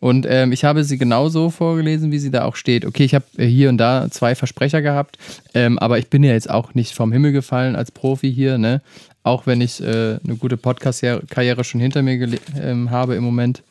Und 0.00 0.26
ähm, 0.28 0.52
ich 0.52 0.64
habe 0.64 0.84
sie 0.84 0.96
genauso 0.96 1.50
vorgelesen, 1.50 2.12
wie 2.12 2.20
sie 2.20 2.30
da 2.30 2.44
auch 2.44 2.54
steht. 2.54 2.84
Okay, 2.84 3.04
ich 3.04 3.14
habe 3.16 3.24
hier 3.36 3.68
und 3.68 3.78
da 3.78 4.08
zwei 4.10 4.36
Versprecher 4.36 4.80
gehabt, 4.80 5.18
ähm, 5.54 5.76
aber 5.78 5.98
ich 5.98 6.08
bin 6.08 6.22
ja 6.22 6.32
jetzt 6.32 6.48
auch 6.48 6.74
nicht 6.74 6.94
vom 6.94 7.10
Himmel 7.10 7.32
gefallen 7.32 7.74
als 7.74 7.90
Profi 7.90 8.32
hier, 8.32 8.58
ne? 8.58 8.80
Auch 9.28 9.46
wenn 9.46 9.60
ich 9.60 9.80
äh, 9.82 10.18
eine 10.24 10.36
gute 10.38 10.56
Podcast-Karriere 10.56 11.62
schon 11.64 11.80
hinter 11.80 12.02
mir 12.02 12.18
ähm, 12.60 12.90
habe 12.90 13.14
im 13.14 13.24
Moment. 13.24 13.62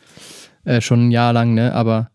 Äh, 0.65 0.81
schon 0.81 1.07
ein 1.07 1.11
Jahr 1.11 1.33
lang, 1.33 1.53
ne? 1.53 1.73
Aber 1.73 2.09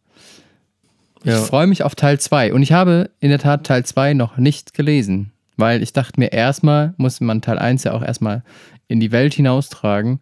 Ja. 1.24 1.38
ich 1.40 1.44
freue 1.46 1.66
mich 1.66 1.82
auf 1.82 1.94
Teil 1.94 2.18
2. 2.20 2.52
Und 2.52 2.62
ich 2.62 2.72
habe 2.72 3.10
in 3.20 3.30
der 3.30 3.38
Tat 3.38 3.64
Teil 3.64 3.84
2 3.84 4.14
noch 4.14 4.36
nicht 4.36 4.74
gelesen, 4.74 5.32
weil 5.56 5.82
ich 5.82 5.92
dachte 5.92 6.20
mir, 6.20 6.32
erstmal 6.32 6.94
muss 6.98 7.20
man 7.20 7.40
Teil 7.40 7.58
1 7.58 7.84
ja 7.84 7.92
auch 7.94 8.02
erstmal 8.02 8.42
in 8.88 9.00
die 9.00 9.10
Welt 9.12 9.34
hinaustragen. 9.34 10.20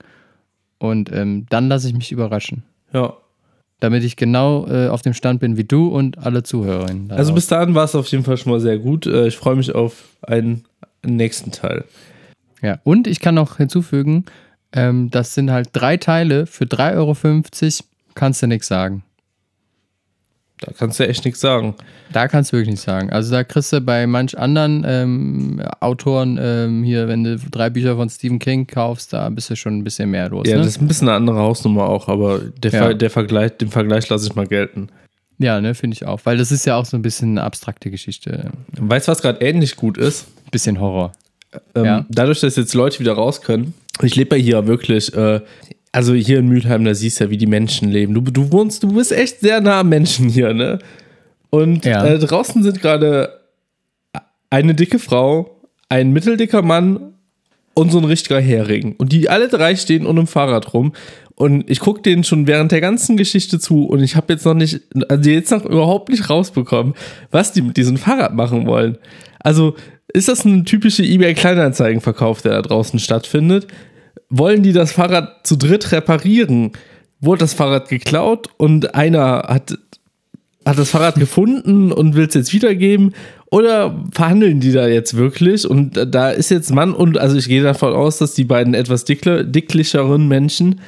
Und 0.79 1.13
ähm, 1.13 1.47
dann 1.51 1.69
lasse 1.69 1.89
ich 1.89 1.95
mich 1.95 2.11
überraschen 2.13 2.63
Ja. 2.93 3.13
damit 3.81 4.03
ich 4.05 4.17
genau 4.17 4.67
äh, 4.69 4.89
auf 4.89 5.03
dem 5.03 5.13
Stand 5.15 5.41
bin 5.41 5.57
wie 5.59 5.65
du 5.65 5.89
und 5.89 6.17
alle 6.19 6.43
Zuhörerinnen. 6.43 7.11
Also 7.11 7.35
bis 7.35 7.49
dahin 7.49 7.75
war 7.75 7.85
es 7.85 7.95
auf 7.95 8.07
jeden 8.09 8.25
Fall 8.25 8.37
schon 8.39 8.53
mal 8.53 8.61
sehr 8.61 8.79
gut. 8.79 9.07
Äh, 9.07 9.27
Ich 9.27 9.37
freue 9.37 9.57
mich 9.57 9.75
auf 9.75 10.05
einen 10.23 10.65
nächsten 11.05 11.51
Teil. 11.51 11.85
Ja. 12.63 12.79
Und 12.85 13.07
ich 13.07 13.21
kann 13.21 13.35
noch 13.35 13.57
hinzufügen, 13.57 14.25
ähm, 14.73 15.11
das 15.11 15.35
sind 15.35 15.51
halt 15.51 15.71
drei 15.73 15.97
Teile 15.97 16.47
für 16.47 16.65
3,50 16.65 16.97
Euro, 16.97 17.17
kannst 18.15 18.43
du 18.43 18.47
nichts 18.47 18.69
sagen. 18.69 19.03
Da 20.61 20.73
kannst 20.77 21.01
du 21.01 21.09
echt 21.09 21.25
nichts 21.25 21.41
sagen. 21.41 21.75
Da 22.13 22.29
kannst 22.29 22.53
du 22.53 22.57
wirklich 22.57 22.73
nichts 22.73 22.85
sagen. 22.85 23.11
Also 23.11 23.33
da 23.33 23.45
kriegst 23.45 23.73
du 23.73 23.81
bei 23.81 24.07
manch 24.07 24.39
anderen 24.39 24.85
ähm, 24.87 25.63
Autoren 25.81 26.39
ähm, 26.41 26.83
hier, 26.85 27.09
wenn 27.09 27.25
du 27.25 27.37
drei 27.37 27.71
Bücher 27.71 27.97
von 27.97 28.11
Stephen 28.11 28.39
King 28.39 28.67
kaufst, 28.67 29.15
da 29.15 29.29
bist 29.31 29.49
du 29.49 29.57
schon 29.57 29.79
ein 29.79 29.85
bisschen 29.85 30.11
mehr 30.11 30.29
los. 30.29 30.47
Ja, 30.47 30.57
ne? 30.57 30.59
das 30.59 30.73
ist 30.73 30.83
ein 30.83 30.89
bisschen 30.89 31.09
eine 31.09 31.17
andere 31.17 31.39
Hausnummer 31.39 31.89
auch, 31.89 32.09
aber 32.09 32.41
der, 32.41 32.73
Ja. 32.73 32.83
Ver 32.83 32.95
der 32.95 33.11
Vergleich, 33.11 33.57
den 33.57 33.71
Vergleich 33.71 34.09
lasse 34.11 34.27
ich 34.27 34.35
mal 34.35 34.47
gelten. 34.47 34.89
ja 35.39 35.63
ne, 35.63 35.75
finde 35.75 35.95
ich 35.95 36.05
auch. 36.05 36.21
Weil 36.25 36.37
das 36.37 36.53
ist 36.53 36.67
ja 36.67 36.77
auch 36.77 36.85
so 36.85 36.99
ein 36.99 37.03
bisschen 37.03 37.31
eine 37.31 37.43
abstrakte 37.43 37.91
Geschichte. 37.91 38.51
Weißt 38.73 39.09
du, 39.09 39.13
was 39.13 39.23
gerade 39.23 39.41
ähnlich 39.41 39.77
gut 39.77 39.97
ist? 39.97 40.27
Bisschen 40.51 40.79
Horror. 40.79 41.13
Ähm, 41.75 41.85
Ja. 41.85 42.07
Dadurch, 42.09 42.41
dass 42.41 42.57
jetzt 42.57 42.75
Leute 42.75 43.01
wieder 43.01 43.13
raus 43.13 43.43
können. 43.43 43.75
Ich 44.03 44.17
lebe 44.17 44.37
ja 44.37 44.43
hier 44.43 44.67
wirklich, 44.67 45.15
äh, 45.15 45.41
also 45.93 46.15
hier 46.15 46.39
in 46.39 46.49
Mülheim, 46.49 46.85
da 46.85 46.95
siehst 46.95 47.21
du 47.21 47.25
ja, 47.25 47.31
wie 47.31 47.37
die 47.39 47.47
Menschen 47.47 47.91
leben. 47.91 48.15
Du, 48.15 48.21
du 48.21 48.51
wohnst, 48.53 48.83
du 48.83 48.93
bist 48.95 49.13
echt 49.13 49.41
sehr 49.41 49.61
nah 49.61 49.81
am 49.81 49.89
Menschen 49.89 50.29
hier, 50.29 50.55
ne? 50.55 50.79
Und 51.51 51.85
Ja. 51.85 52.05
äh, 52.07 52.19
draußen 52.19 52.63
sind 52.63 52.81
gerade 52.81 53.41
eine 54.51 54.75
dicke 54.75 54.99
Frau, 54.99 55.57
ein 55.89 56.13
mitteldicker 56.13 56.63
Mann 56.63 57.15
und 57.75 57.91
so 57.91 57.99
ein 57.99 58.05
richtiger 58.05 58.41
Hering. 58.41 58.95
Und 58.99 59.13
die 59.13 59.29
alle 59.29 59.49
drei 59.49 59.77
stehen 59.77 60.07
um 60.07 60.19
ein 60.19 60.27
Fahrrad 60.27 60.73
rum. 60.75 60.93
Und 61.35 61.71
ich 61.71 61.81
gucke 61.81 62.03
denen 62.03 62.23
schon 62.23 62.47
während 62.47 62.71
der 62.71 62.81
ganzen 62.83 63.17
Geschichte 63.17 63.59
zu 63.59 63.87
und 63.87 64.03
ich 64.03 64.15
habe 64.15 64.33
jetzt 64.33 64.45
noch 64.45 64.55
nicht, 64.55 64.81
also 65.09 65.31
jetzt 65.31 65.51
noch 65.51 65.65
überhaupt 65.65 66.11
nicht 66.11 66.29
rausbekommen, 66.29 66.95
was 67.31 67.53
die 67.53 67.63
mit 67.63 67.77
diesem 67.79 67.97
Fahrrad 67.97 68.35
machen 68.35 68.67
wollen. 68.67 68.99
Also 69.39 69.75
ist 70.13 70.29
das 70.29 70.45
ein 70.45 70.65
typischer 70.65 71.05
eBay-Kleinanzeigenverkauf, 71.05 72.43
der 72.43 72.53
da 72.53 72.63
draußen 72.63 72.99
stattfindet? 72.99 73.67
Wollen 74.29 74.63
die 74.63 74.73
das 74.73 74.93
Fahrrad 74.93 75.47
zu 75.47 75.57
dritt 75.57 75.93
reparieren? 75.93 76.73
Wurde 77.21 77.41
das 77.41 77.55
Fahrrad 77.55 77.89
geklaut 77.89 78.49
und 78.57 78.95
einer 78.95 79.45
hat, 79.49 79.77
hat 80.65 80.79
das 80.79 80.91
Fahrrad 80.91 81.17
gefunden 81.17 81.93
und 81.93 82.15
will 82.15 82.27
es 82.27 82.35
jetzt 82.35 82.53
wiedergeben? 82.53 83.15
Oder 83.51 84.05
verhandeln 84.13 84.61
die 84.61 84.73
da 84.73 84.87
jetzt 84.87 85.17
wirklich? 85.17 85.69
Und 85.69 86.07
da 86.15 86.31
ist 86.31 86.51
jetzt 86.51 86.73
Mann 86.73 86.95
und, 86.95 87.19
also 87.19 87.37
ich 87.37 87.49
gehe 87.49 87.63
davon 87.63 87.93
aus, 87.93 88.19
dass 88.19 88.35
die 88.35 88.45
beiden 88.45 88.75
etwas 88.75 89.05
dickle, 89.05 89.45
dicklicheren 89.45 90.29
Menschen, 90.29 90.81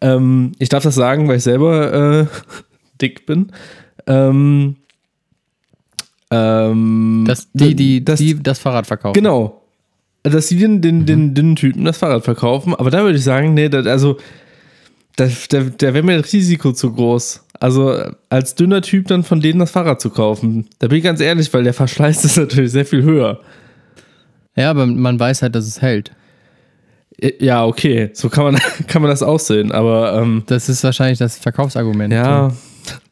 ähm, 0.00 0.52
ich 0.58 0.68
darf 0.68 0.82
das 0.82 0.94
sagen, 0.94 1.28
weil 1.28 1.36
ich 1.36 1.44
selber 1.44 1.92
äh, 2.22 2.26
dick 3.00 3.26
bin, 3.26 3.52
ähm, 4.06 4.76
ähm, 6.30 7.24
Dass 7.26 7.48
die, 7.52 7.74
die, 7.74 8.04
das, 8.04 8.18
die 8.18 8.40
das 8.42 8.58
Fahrrad 8.58 8.86
verkaufen. 8.86 9.14
Genau. 9.14 9.62
Dass 10.22 10.48
sie 10.48 10.56
den, 10.56 10.80
den, 10.82 11.06
den 11.06 11.34
dünnen 11.34 11.56
Typen 11.56 11.84
das 11.84 11.98
Fahrrad 11.98 12.24
verkaufen. 12.24 12.74
Aber 12.74 12.90
da 12.90 13.02
würde 13.02 13.16
ich 13.18 13.24
sagen, 13.24 13.54
nee, 13.54 13.68
das, 13.68 13.86
also, 13.86 14.18
da, 15.16 15.28
da, 15.48 15.60
da 15.76 15.94
wäre 15.94 16.02
mir 16.02 16.20
das 16.20 16.32
Risiko 16.32 16.72
zu 16.72 16.92
groß. 16.92 17.44
Also 17.58 17.94
als 18.30 18.54
dünner 18.54 18.80
Typ 18.80 19.08
dann 19.08 19.22
von 19.22 19.40
denen 19.40 19.58
das 19.60 19.70
Fahrrad 19.70 20.00
zu 20.00 20.10
kaufen. 20.10 20.68
Da 20.78 20.88
bin 20.88 20.98
ich 20.98 21.04
ganz 21.04 21.20
ehrlich, 21.20 21.52
weil 21.52 21.64
der 21.64 21.74
Verschleiß 21.74 22.24
ist 22.24 22.36
natürlich 22.36 22.72
sehr 22.72 22.86
viel 22.86 23.02
höher. 23.02 23.40
Ja, 24.56 24.70
aber 24.70 24.86
man 24.86 25.18
weiß 25.18 25.42
halt, 25.42 25.54
dass 25.54 25.66
es 25.66 25.80
hält. 25.82 26.12
Ja, 27.38 27.66
okay, 27.66 28.10
so 28.14 28.30
kann 28.30 28.44
man, 28.44 28.58
kann 28.86 29.02
man 29.02 29.10
das 29.10 29.22
aussehen, 29.22 29.72
aber 29.72 30.14
ähm, 30.20 30.42
Das 30.46 30.68
ist 30.68 30.82
wahrscheinlich 30.84 31.18
das 31.18 31.36
Verkaufsargument. 31.38 32.12
ja, 32.12 32.50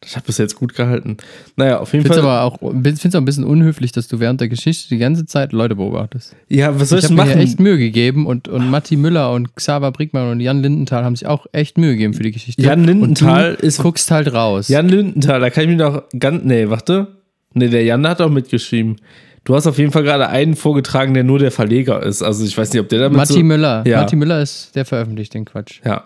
ich 0.05 0.17
habe 0.17 0.27
das 0.27 0.38
jetzt 0.38 0.55
gut 0.57 0.75
gehalten. 0.75 1.17
Naja, 1.57 1.79
auf 1.81 1.93
jeden 1.93 2.07
Ich 2.07 2.12
finde 2.12 2.21
es 2.21 2.25
Fall. 2.27 2.38
aber 2.38 2.45
auch, 2.45 2.59
find's 2.83 3.14
auch 3.14 3.21
ein 3.21 3.25
bisschen 3.25 3.45
unhöflich, 3.45 3.93
dass 3.93 4.09
du 4.09 4.21
während 4.21 4.41
der 4.41 4.49
Geschichte 4.49 4.88
die 4.88 4.99
ganze 4.99 5.27
Zeit 5.27 5.53
Leute 5.53 5.77
beobachtest. 5.77 6.35
ja, 6.49 6.79
was 6.81 6.88
soll 6.88 6.99
Ich 6.99 7.05
ich, 7.05 7.11
habe 7.11 7.21
mir 7.23 7.27
machen? 7.27 7.41
echt 7.41 7.61
Mühe 7.61 7.79
gegeben 7.79 8.27
und, 8.27 8.49
und 8.49 8.71
Matti 8.71 8.97
Müller 8.97 9.33
und 9.33 9.55
Xaver 9.57 9.93
Brickmann 9.93 10.31
und 10.31 10.41
Jan 10.41 10.62
Lindenthal 10.62 11.05
haben 11.05 11.17
sich 11.17 11.27
auch 11.29 11.47
echt 11.53 11.79
Mühe 11.79 11.93
gegeben 11.93 12.14
für 12.14 12.23
die 12.23 12.33
Geschichte. 12.33 12.62
Jan 12.62 12.85
Lindenthal 12.85 13.51
und 13.53 13.62
du 13.62 13.67
ist- 13.67 13.83
guckst 13.83 14.11
halt 14.11 14.33
raus. 14.33 14.69
Jan 14.69 14.88
Lindenthal, 14.88 15.41
da 15.41 15.51
kann 15.51 15.64
ich 15.64 15.69
mich 15.71 15.79
noch 15.79 16.03
ganz. 16.19 16.43
Nee, 16.45 16.69
warte. 16.71 17.09
Nee, 17.55 17.69
der 17.69 17.83
Jan 17.85 18.07
hat 18.07 18.21
auch 18.21 18.31
mitgeschrieben. 18.31 18.97
Du 19.45 19.55
hast 19.55 19.67
auf 19.67 19.79
jeden 19.79 19.93
Fall 19.93 20.03
gerade 20.03 20.29
einen 20.29 20.57
vorgetragen, 20.57 21.14
der 21.14 21.25
nur 21.25 21.38
der 21.38 21.51
Verleger 21.51 22.03
ist. 22.03 22.23
Also 22.23 22.45
ich 22.45 22.57
weiß 22.59 22.71
nicht, 22.73 22.83
ob 22.83 22.88
der 22.91 22.99
damit 22.99 23.17
Matti 23.17 23.33
so, 23.33 23.41
Müller. 23.43 23.83
Ja. 23.87 24.01
Matti 24.01 24.14
Müller 24.17 24.43
ist, 24.43 24.75
der 24.77 24.85
veröffentlicht 24.85 25.33
den 25.33 25.47
Quatsch. 25.47 25.81
Ja. 25.87 26.05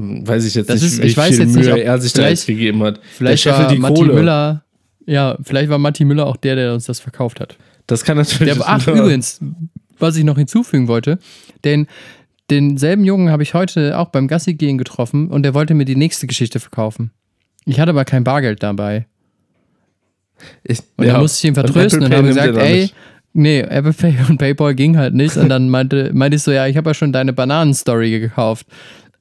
Weiß 0.00 0.44
ich 0.44 0.54
jetzt 0.54 0.70
Das 0.70 0.80
nicht, 0.80 0.92
ist- 0.92 1.02
wie 1.02 1.06
ich 1.08 1.16
weiß 1.16 1.28
viel 1.30 1.40
jetzt 1.40 1.54
Mühe 1.54 1.64
nicht, 1.64 1.72
ob- 1.72 1.78
er 1.80 1.98
sich 1.98 2.12
da 2.12 2.28
jetzt 2.28 2.46
gegeben 2.46 2.82
hat. 2.84 3.00
Vielleicht 3.16 3.44
der 3.44 3.52
war 3.58 3.68
die 3.68 3.78
Matti 3.78 3.94
Kohle. 3.94 4.12
Müller, 4.14 4.64
ja, 5.06 5.36
vielleicht 5.42 5.70
war 5.70 5.78
Matti 5.78 6.04
Müller 6.04 6.26
auch 6.26 6.36
der, 6.36 6.54
der 6.54 6.72
uns 6.72 6.84
das 6.86 7.00
verkauft 7.00 7.40
hat. 7.40 7.56
Das 7.88 8.04
kann 8.04 8.16
natürlich. 8.16 8.54
Der, 8.54 8.62
ach, 8.68 8.86
übrigens, 8.86 9.40
was 9.98 10.16
ich 10.16 10.22
noch 10.24 10.38
hinzufügen 10.38 10.86
wollte, 10.86 11.18
den, 11.64 11.88
denselben 12.50 13.04
Jungen 13.04 13.30
habe 13.30 13.42
ich 13.42 13.54
heute 13.54 13.98
auch 13.98 14.10
beim 14.10 14.28
Gassi 14.28 14.54
gehen 14.54 14.78
getroffen 14.78 15.28
und 15.28 15.42
der 15.42 15.52
wollte 15.54 15.74
mir 15.74 15.84
die 15.84 15.96
nächste 15.96 16.26
Geschichte 16.28 16.60
verkaufen. 16.60 17.10
Ich 17.64 17.80
hatte 17.80 17.90
aber 17.90 18.04
kein 18.04 18.22
Bargeld 18.22 18.62
dabei. 18.62 19.06
Ich, 20.62 20.78
Und 20.96 21.06
ja. 21.06 21.14
dann 21.14 21.22
musste 21.22 21.38
ich 21.38 21.44
ihn 21.44 21.56
Und 21.58 21.66
vertrösten 21.66 22.02
und, 22.04 22.08
Pay 22.10 22.16
habe 22.18 22.28
gesagt, 22.28 22.56
ey, 22.56 22.90
nee, 23.32 23.60
Apple 23.60 23.92
Pay 23.92 24.14
und 24.28 24.38
PayPal 24.38 24.74
ging 24.74 24.96
halt 24.96 25.14
nicht. 25.14 25.36
Und 25.36 25.48
dann 25.48 25.68
meinte, 25.68 26.10
meinte 26.14 26.36
ich 26.36 26.42
so, 26.42 26.52
ja, 26.52 26.66
ich 26.66 26.76
habe 26.76 26.90
ja 26.90 26.94
schon 26.94 27.12
deine 27.12 27.32
Bananen-Story 27.32 28.20
gekauft. 28.20 28.66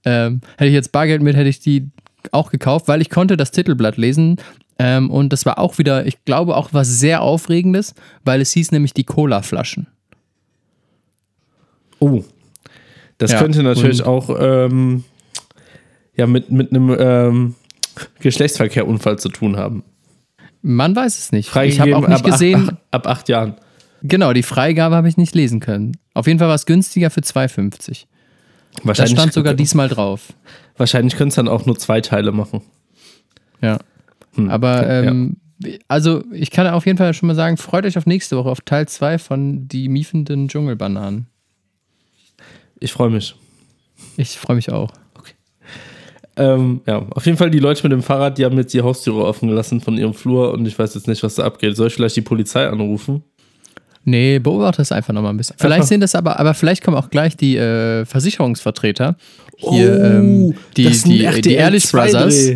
Ähm, 0.08 0.40
hätte 0.58 0.70
ich 0.70 0.74
jetzt 0.74 0.94
Bargeld 0.94 1.22
mit, 1.22 1.36
hätte 1.36 1.50
ich 1.50 1.60
die 1.60 1.90
auch 2.32 2.50
gekauft, 2.50 2.88
weil 2.88 3.02
ich 3.02 3.10
konnte 3.10 3.36
das 3.36 3.52
Titelblatt 3.52 3.98
lesen. 3.98 4.38
Ähm, 4.80 5.10
und 5.10 5.34
das 5.34 5.46
war 5.46 5.60
auch 5.60 5.78
wieder, 5.80 6.06
ich 6.06 6.24
glaube, 6.24 6.56
auch 6.56 6.70
was 6.72 6.88
sehr 6.88 7.22
Aufregendes, 7.22 7.94
weil 8.24 8.40
es 8.40 8.52
hieß 8.54 8.72
nämlich 8.72 8.94
die 8.94 9.04
Cola-Flaschen. 9.04 9.88
Oh. 12.00 12.24
Das 13.18 13.32
Ja, 13.32 13.40
könnte 13.40 13.64
natürlich 13.64 14.04
auch 14.04 14.30
ähm, 14.40 15.04
ja, 16.16 16.26
mit, 16.26 16.52
mit 16.52 16.72
einem 16.72 16.96
ähm, 16.98 17.56
Geschlechtsverkehrunfall 18.20 19.20
zu 19.20 19.28
tun 19.30 19.58
haben. 19.58 19.84
Man 20.62 20.96
weiß 20.96 21.18
es 21.18 21.32
nicht. 21.34 21.54
Ich 21.56 21.80
habe 21.80 21.98
auch 21.98 22.08
nicht 22.08 22.20
ab 22.20 22.24
gesehen, 22.24 22.70
Acht, 22.70 22.78
ab 22.92 23.08
acht 23.08 23.30
Jahren. 23.30 23.56
genau, 24.04 24.32
die 24.32 24.44
Freigabe 24.44 24.96
habe 24.96 25.10
ich 25.10 25.18
nicht 25.18 25.36
lesen 25.36 25.60
können. 25.60 25.98
Auf 26.14 26.28
jeden 26.28 26.40
Fall 26.40 26.48
war 26.48 26.56
es 26.56 26.66
günstiger 26.66 27.10
für 27.10 27.22
2,50. 27.22 28.06
Da 28.78 28.88
Wahrscheinlich, 28.88 29.18
stand 29.18 29.34
sogar 29.34 29.54
diesmal 29.54 29.90
drauf. 29.90 30.34
wahrscheinlich 30.78 31.16
können 31.16 31.30
es 31.30 31.36
dann 31.36 31.48
auch 31.48 31.66
nur 31.66 31.78
zwei 31.78 32.02
Teile 32.02 32.32
machen. 32.32 32.62
Ja. 33.62 33.80
Hm, 34.36 34.50
Aber, 34.50 34.86
ja. 34.86 35.04
ähm, 35.04 35.38
also 35.88 36.24
ich 36.32 36.52
kann 36.52 36.68
auf 36.68 36.86
jeden 36.86 36.98
Fall 36.98 37.14
schon 37.14 37.28
mal 37.28 37.36
sagen, 37.36 37.58
freut 37.58 37.86
euch 37.86 37.98
auf 37.98 38.06
nächste 38.06 38.38
Woche, 38.38 38.50
auf 38.50 38.62
Teil 38.62 38.88
2 38.88 39.18
von 39.18 39.68
Die 39.68 39.90
miefenden 39.90 40.48
Dschungelbananen. 40.48 41.28
Ich 42.80 42.92
freue 42.92 43.10
mich. 43.10 43.36
Ich 44.18 44.38
freue 44.38 44.56
mich 44.56 44.72
auch. 44.72 44.92
Ähm, 46.40 46.82
ja, 46.86 47.00
auf 47.10 47.26
jeden 47.26 47.38
Fall 47.38 47.50
die 47.50 47.58
Leute 47.58 47.82
mit 47.82 47.92
dem 47.92 48.04
Fahrrad, 48.04 48.38
die 48.38 48.46
haben 48.46 48.58
jetzt 48.58 48.72
die 48.72 48.84
Haustüre 48.84 49.26
offen 49.26 49.50
gelassen 49.50 49.82
von 49.82 49.98
ihrem 49.98 50.14
Flur 50.14 50.54
und 50.54 50.68
ich 50.68 50.78
weiß 50.78 50.94
jetzt 50.94 51.08
nicht, 51.08 51.24
was 51.24 51.34
da 51.36 51.44
abgeht. 51.46 51.76
Soll 51.76 51.88
ich 51.88 51.96
vielleicht 51.96 52.16
die 52.16 52.22
Polizei 52.22 52.68
anrufen? 52.68 53.24
Nee, 54.10 54.40
beobachte 54.40 54.82
es 54.82 54.94
einfach 54.94 55.14
nochmal 55.14 55.34
ein 55.34 55.38
bisschen. 55.38 55.58
Vielleicht 55.60 55.76
Einfach- 55.80 55.88
sind 55.90 56.00
das 56.00 56.16
aber, 56.16 56.40
aber 56.40 56.54
vielleicht 56.54 56.82
kommen 56.82 56.96
auch 56.96 57.10
gleich 57.10 57.36
die 57.36 57.58
äh, 57.58 58.06
Versicherungsvertreter. 58.06 59.18
Hier, 59.58 60.00
Oh, 60.00 60.06
ähm, 60.06 60.54
die, 60.78 60.84
das 60.86 61.04
die, 61.04 61.18
die 61.18 61.26
RTL 61.26 61.52
Ehrlich 61.54 61.86
2 61.86 62.12
Brothers. 62.12 62.50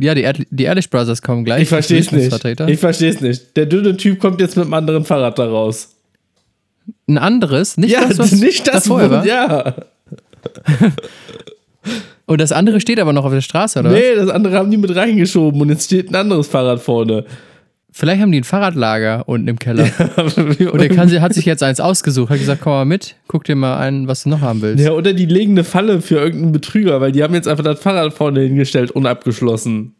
Ja, 0.00 0.14
die, 0.14 0.20
Ehrlich- 0.20 0.46
die 0.50 0.64
Ehrlich 0.64 0.90
Brothers 0.90 1.22
kommen 1.22 1.46
gleich. 1.46 1.62
Ich 1.62 1.68
verstehe 1.70 2.00
es 2.00 2.08
die 2.08 2.16
nicht. 2.16 2.60
Ich 2.68 2.78
verstehe 2.78 3.08
es 3.10 3.22
nicht. 3.22 3.56
Der 3.56 3.64
dünne 3.64 3.96
Typ 3.96 4.20
kommt 4.20 4.42
jetzt 4.42 4.56
mit 4.56 4.64
einem 4.66 4.74
anderen 4.74 5.06
Fahrrad 5.06 5.38
da 5.38 5.46
raus. 5.46 5.96
Ein 7.08 7.16
anderes, 7.16 7.78
nicht 7.78 7.92
ja, 7.92 8.04
das, 8.06 8.18
was 8.18 8.32
nicht 8.32 8.66
das, 8.68 8.84
davor 8.84 9.08
war. 9.10 9.24
ja. 9.24 9.74
Und 12.26 12.40
das 12.42 12.52
andere 12.52 12.80
steht 12.80 12.98
aber 13.00 13.12
noch 13.14 13.24
auf 13.24 13.32
der 13.32 13.40
Straße, 13.40 13.80
oder? 13.80 13.90
Nee, 13.90 14.14
das 14.16 14.28
andere 14.28 14.56
haben 14.56 14.70
die 14.70 14.76
mit 14.76 14.94
reingeschoben 14.94 15.60
und 15.60 15.68
jetzt 15.70 15.86
steht 15.86 16.10
ein 16.10 16.14
anderes 16.14 16.46
Fahrrad 16.46 16.80
vorne. 16.80 17.24
Vielleicht 17.94 18.22
haben 18.22 18.32
die 18.32 18.40
ein 18.40 18.44
Fahrradlager 18.44 19.28
unten 19.28 19.48
im 19.48 19.58
Keller. 19.58 19.84
Und 20.16 20.80
er 20.80 20.88
kann, 20.88 21.10
hat 21.20 21.34
sich 21.34 21.44
jetzt 21.44 21.62
eins 21.62 21.78
ausgesucht, 21.78 22.30
hat 22.30 22.38
gesagt, 22.38 22.62
komm 22.62 22.72
mal 22.72 22.84
mit, 22.86 23.16
guck 23.28 23.44
dir 23.44 23.54
mal 23.54 23.76
ein, 23.78 24.08
was 24.08 24.22
du 24.22 24.30
noch 24.30 24.40
haben 24.40 24.62
willst. 24.62 24.82
Ja, 24.82 24.92
oder 24.92 25.12
die 25.12 25.26
legen 25.26 25.52
eine 25.52 25.62
Falle 25.64 26.00
für 26.00 26.16
irgendeinen 26.16 26.52
Betrüger, 26.52 27.02
weil 27.02 27.12
die 27.12 27.22
haben 27.22 27.34
jetzt 27.34 27.48
einfach 27.48 27.64
das 27.64 27.80
Fahrrad 27.80 28.14
vorne 28.14 28.40
hingestellt, 28.40 28.90
unabgeschlossen. 28.92 29.94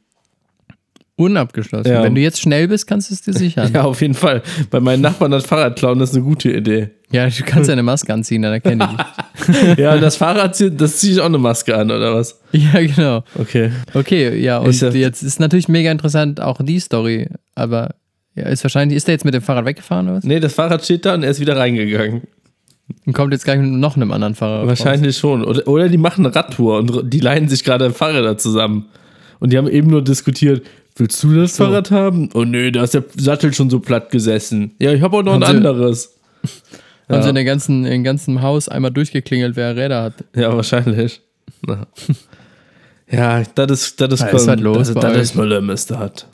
Unabgeschlossen. 1.16 1.92
Ja. 1.92 2.02
Wenn 2.02 2.14
du 2.14 2.22
jetzt 2.22 2.40
schnell 2.40 2.66
bist, 2.68 2.86
kannst 2.86 3.10
du 3.10 3.14
es 3.14 3.20
dir 3.20 3.34
sichern. 3.34 3.70
Ja, 3.74 3.82
auf 3.82 4.00
jeden 4.00 4.14
Fall. 4.14 4.42
Bei 4.70 4.80
meinen 4.80 5.02
Nachbarn 5.02 5.30
das 5.30 5.44
Fahrrad 5.44 5.76
klauen, 5.76 5.98
das 5.98 6.10
ist 6.10 6.16
eine 6.16 6.24
gute 6.24 6.50
Idee. 6.50 6.90
Ja, 7.10 7.28
du 7.28 7.42
kannst 7.44 7.68
eine 7.68 7.82
Maske 7.82 8.12
anziehen, 8.12 8.40
dann 8.40 8.52
erkenne 8.54 8.88
ich 8.90 8.96
dich. 8.96 9.76
Ja, 9.78 9.98
das 9.98 10.16
Fahrrad, 10.16 10.58
das 10.80 10.96
ziehe 10.98 11.12
ich 11.12 11.20
auch 11.20 11.26
eine 11.26 11.36
Maske 11.38 11.76
an, 11.76 11.90
oder 11.90 12.14
was? 12.14 12.40
Ja, 12.52 12.80
genau. 12.80 13.22
Okay. 13.38 13.70
Okay, 13.92 14.38
ja, 14.38 14.58
und 14.58 14.70
Ist 14.70 14.80
ja- 14.80 14.88
jetzt 14.90 15.22
ist 15.22 15.40
natürlich 15.40 15.68
mega 15.68 15.90
interessant 15.90 16.40
auch 16.40 16.60
die 16.62 16.80
Story, 16.80 17.28
aber 17.54 17.94
ja, 18.34 18.44
ist 18.44 18.64
wahrscheinlich, 18.64 18.96
ist 18.96 19.06
der 19.08 19.14
jetzt 19.14 19.24
mit 19.24 19.34
dem 19.34 19.42
Fahrrad 19.42 19.64
weggefahren 19.66 20.06
oder 20.08 20.16
was? 20.18 20.24
Nee, 20.24 20.40
das 20.40 20.54
Fahrrad 20.54 20.84
steht 20.84 21.04
da 21.04 21.14
und 21.14 21.22
er 21.22 21.30
ist 21.30 21.40
wieder 21.40 21.56
reingegangen. 21.56 22.22
Und 23.06 23.12
kommt 23.12 23.32
jetzt 23.32 23.44
gleich 23.44 23.58
mit 23.58 23.70
noch 23.70 23.96
einem 23.96 24.10
anderen 24.12 24.34
Fahrer. 24.34 24.66
Wahrscheinlich 24.66 25.16
schon. 25.16 25.44
Oder, 25.44 25.66
oder 25.68 25.88
die 25.88 25.98
machen 25.98 26.24
eine 26.26 26.34
Radtour 26.34 26.78
und 26.78 27.12
die 27.12 27.20
leihen 27.20 27.48
sich 27.48 27.64
gerade 27.64 27.90
Fahrräder 27.90 28.36
zusammen. 28.38 28.86
Und 29.38 29.52
die 29.52 29.58
haben 29.58 29.68
eben 29.68 29.88
nur 29.88 30.02
diskutiert, 30.02 30.64
willst 30.96 31.22
du 31.22 31.34
das 31.34 31.56
So. 31.56 31.64
Fahrrad 31.64 31.90
haben? 31.90 32.28
Oh 32.34 32.44
nee, 32.44 32.70
da 32.70 32.82
ist 32.84 32.94
der 32.94 33.04
Sattel 33.16 33.52
schon 33.54 33.70
so 33.70 33.80
platt 33.80 34.10
gesessen. 34.10 34.74
Ja, 34.78 34.92
ich 34.92 35.00
habe 35.02 35.16
auch 35.16 35.22
noch 35.22 35.34
ein 35.34 35.42
Haben 35.42 35.50
sie- 35.50 35.56
anderes. 35.56 36.14
Haben 37.08 37.16
Ja. 37.16 37.22
sie 37.22 37.28
in 37.30 37.34
der 37.34 37.44
ganzen, 37.44 37.84
im 37.84 38.04
ganzen 38.04 38.40
Haus 38.42 38.68
einmal 38.68 38.90
durchgeklingelt, 38.92 39.56
wer 39.56 39.76
Räder 39.76 40.02
hat. 40.02 40.14
Ja, 40.34 40.54
wahrscheinlich. 40.56 41.20
Ja, 43.10 43.42
das 43.54 43.70
ist, 43.70 44.00
das 44.00 44.12
ist, 44.14 44.22
Was 44.32 44.42
ist 44.42 44.48
halt 44.48 44.60
los 44.60 44.90
das, 44.92 45.02
das 45.02 45.16
ist 45.18 45.34
Müller, 45.34 45.60
Mr. 45.60 45.98
Hat. 45.98 46.26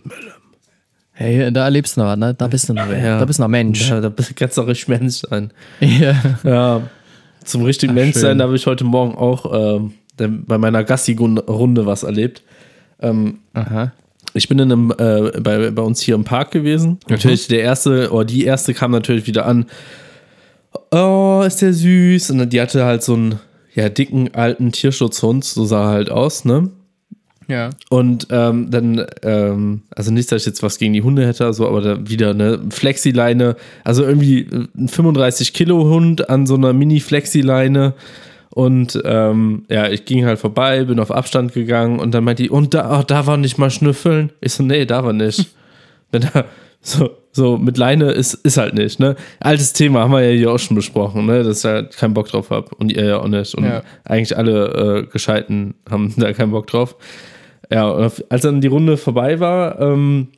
Hey, 1.20 1.50
da 1.52 1.64
erlebst 1.64 1.96
du 1.96 2.00
noch 2.00 2.06
was, 2.08 2.16
ne? 2.16 2.32
Da 2.34 2.46
bist 2.46 2.68
du 2.68 2.74
noch. 2.74 2.86
Ja. 2.90 3.18
Da 3.18 3.24
bist 3.24 3.40
du 3.40 3.42
noch 3.42 3.48
Mensch. 3.48 3.90
Ja, 3.90 4.00
da 4.00 4.08
bist- 4.08 4.36
kannst 4.36 4.56
du 4.56 4.62
auch 4.62 4.68
richtig 4.68 4.86
Mensch 4.88 5.22
sein. 5.28 5.50
Ja. 5.80 6.14
Ja, 6.44 6.82
zum 7.44 7.62
richtigen 7.64 7.90
Ach, 7.92 7.96
Mensch 7.96 8.12
schön. 8.12 8.22
sein, 8.22 8.38
da 8.38 8.44
habe 8.44 8.54
ich 8.54 8.66
heute 8.66 8.84
Morgen 8.84 9.16
auch 9.16 9.80
denn 10.18 10.44
bei 10.46 10.58
meiner 10.58 10.84
Gassi-Runde 10.84 11.86
was 11.86 12.02
erlebt. 12.02 12.42
Ähm, 13.00 13.38
Aha. 13.54 13.92
ich 14.34 14.48
bin 14.48 14.58
in 14.58 14.70
einem, 14.72 14.92
äh, 14.98 15.40
bei, 15.40 15.70
bei 15.70 15.82
uns 15.82 16.00
hier 16.00 16.14
im 16.14 16.24
Park 16.24 16.50
gewesen. 16.50 16.98
Natürlich 17.08 17.48
der 17.48 17.60
erste, 17.62 18.10
oder 18.12 18.24
die 18.24 18.44
erste 18.44 18.74
kam 18.74 18.90
natürlich 18.90 19.26
wieder 19.26 19.46
an. 19.46 19.66
Oh, 20.90 21.42
ist 21.46 21.62
der 21.62 21.72
süß. 21.72 22.30
Und 22.30 22.52
die 22.52 22.60
hatte 22.60 22.84
halt 22.84 23.02
so 23.02 23.14
einen 23.14 23.38
ja, 23.74 23.88
dicken 23.88 24.34
alten 24.34 24.72
Tierschutzhund, 24.72 25.44
so 25.44 25.64
sah 25.64 25.84
er 25.84 25.88
halt 25.90 26.10
aus, 26.10 26.44
ne? 26.44 26.70
Ja. 27.48 27.70
Und 27.88 28.26
ähm, 28.30 28.70
dann, 28.70 29.04
ähm, 29.22 29.82
also 29.96 30.12
nicht, 30.12 30.30
dass 30.30 30.42
ich 30.42 30.46
jetzt 30.46 30.62
was 30.62 30.78
gegen 30.78 30.92
die 30.92 31.02
Hunde 31.02 31.26
hätte, 31.26 31.50
so, 31.54 31.66
aber 31.66 31.80
da 31.80 32.08
wieder 32.08 32.30
eine 32.30 32.60
Flexileine, 32.70 33.56
also 33.84 34.04
irgendwie 34.04 34.46
ein 34.76 34.88
35-Kilo-Hund 34.88 36.28
an 36.28 36.46
so 36.46 36.54
einer 36.54 36.72
Mini-Flexileine. 36.72 37.94
Und 38.50 39.00
ähm, 39.04 39.64
ja, 39.68 39.88
ich 39.88 40.04
ging 40.04 40.24
halt 40.24 40.38
vorbei, 40.38 40.84
bin 40.84 41.00
auf 41.00 41.10
Abstand 41.10 41.52
gegangen 41.52 42.00
und 42.00 42.12
dann 42.12 42.24
meinte 42.24 42.42
die, 42.42 42.50
und 42.50 42.74
da, 42.74 42.98
oh, 42.98 43.02
da 43.06 43.26
war 43.26 43.36
nicht 43.36 43.58
mal 43.58 43.70
schnüffeln. 43.70 44.30
Ich 44.40 44.52
so, 44.54 44.62
nee, 44.62 44.84
da 44.84 45.04
war 45.04 45.12
nicht. 45.12 45.48
Wenn 46.12 46.22
da, 46.32 46.44
so, 46.80 47.10
so 47.32 47.56
mit 47.58 47.76
Leine 47.76 48.10
ist, 48.10 48.34
ist 48.34 48.56
halt 48.56 48.74
nicht, 48.74 48.98
ne? 49.00 49.16
Altes 49.40 49.72
Thema, 49.74 50.00
haben 50.00 50.12
wir 50.12 50.22
ja 50.22 50.36
hier 50.36 50.50
auch 50.52 50.58
schon 50.58 50.74
besprochen, 50.76 51.26
ne? 51.26 51.42
Dass 51.44 51.58
ich 51.60 51.64
halt 51.64 51.96
keinen 51.96 52.14
Bock 52.14 52.28
drauf 52.28 52.50
habe 52.50 52.74
und 52.76 52.90
ihr 52.90 53.04
ja 53.04 53.18
auch 53.18 53.28
nicht. 53.28 53.54
Und 53.54 53.64
Ja. 53.64 53.82
eigentlich 54.04 54.36
alle 54.36 55.04
äh, 55.06 55.12
Gescheiten 55.12 55.74
haben 55.88 56.14
da 56.18 56.32
keinen 56.32 56.50
Bock 56.50 56.66
drauf. 56.66 56.96
Ja, 57.70 58.10
als 58.28 58.42
dann 58.42 58.60
die 58.60 58.68
Runde 58.68 58.96
vorbei 58.96 59.40
war, 59.40 59.80
ähm, 59.80 60.28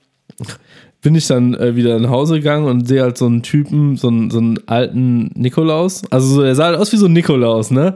bin 1.02 1.14
ich 1.14 1.26
dann 1.26 1.54
äh, 1.54 1.76
wieder 1.76 1.98
nach 1.98 2.10
Hause 2.10 2.36
gegangen 2.36 2.66
und 2.66 2.86
sehe 2.86 3.02
halt 3.02 3.16
so 3.16 3.26
einen 3.26 3.42
Typen, 3.42 3.96
so 3.96 4.08
einen, 4.08 4.30
so 4.30 4.38
einen 4.38 4.58
alten 4.66 5.30
Nikolaus. 5.34 6.02
Also 6.10 6.34
so, 6.34 6.42
der 6.42 6.54
sah 6.54 6.66
halt 6.66 6.78
aus 6.78 6.92
wie 6.92 6.96
so 6.96 7.06
ein 7.06 7.12
Nikolaus, 7.12 7.70
ne? 7.70 7.94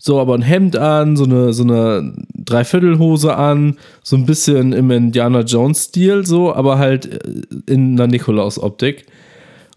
So, 0.00 0.20
aber 0.20 0.34
ein 0.34 0.42
Hemd 0.42 0.76
an, 0.76 1.16
so 1.16 1.24
eine, 1.24 1.52
so 1.52 1.64
eine 1.64 2.14
Dreiviertelhose 2.34 3.36
an, 3.36 3.76
so 4.02 4.16
ein 4.16 4.26
bisschen 4.26 4.72
im 4.72 4.90
Indiana 4.92 5.40
Jones-Stil, 5.40 6.24
so, 6.24 6.54
aber 6.54 6.78
halt 6.78 7.06
äh, 7.06 7.72
in 7.72 7.94
einer 7.94 8.06
Nikolaus-Optik. 8.06 9.06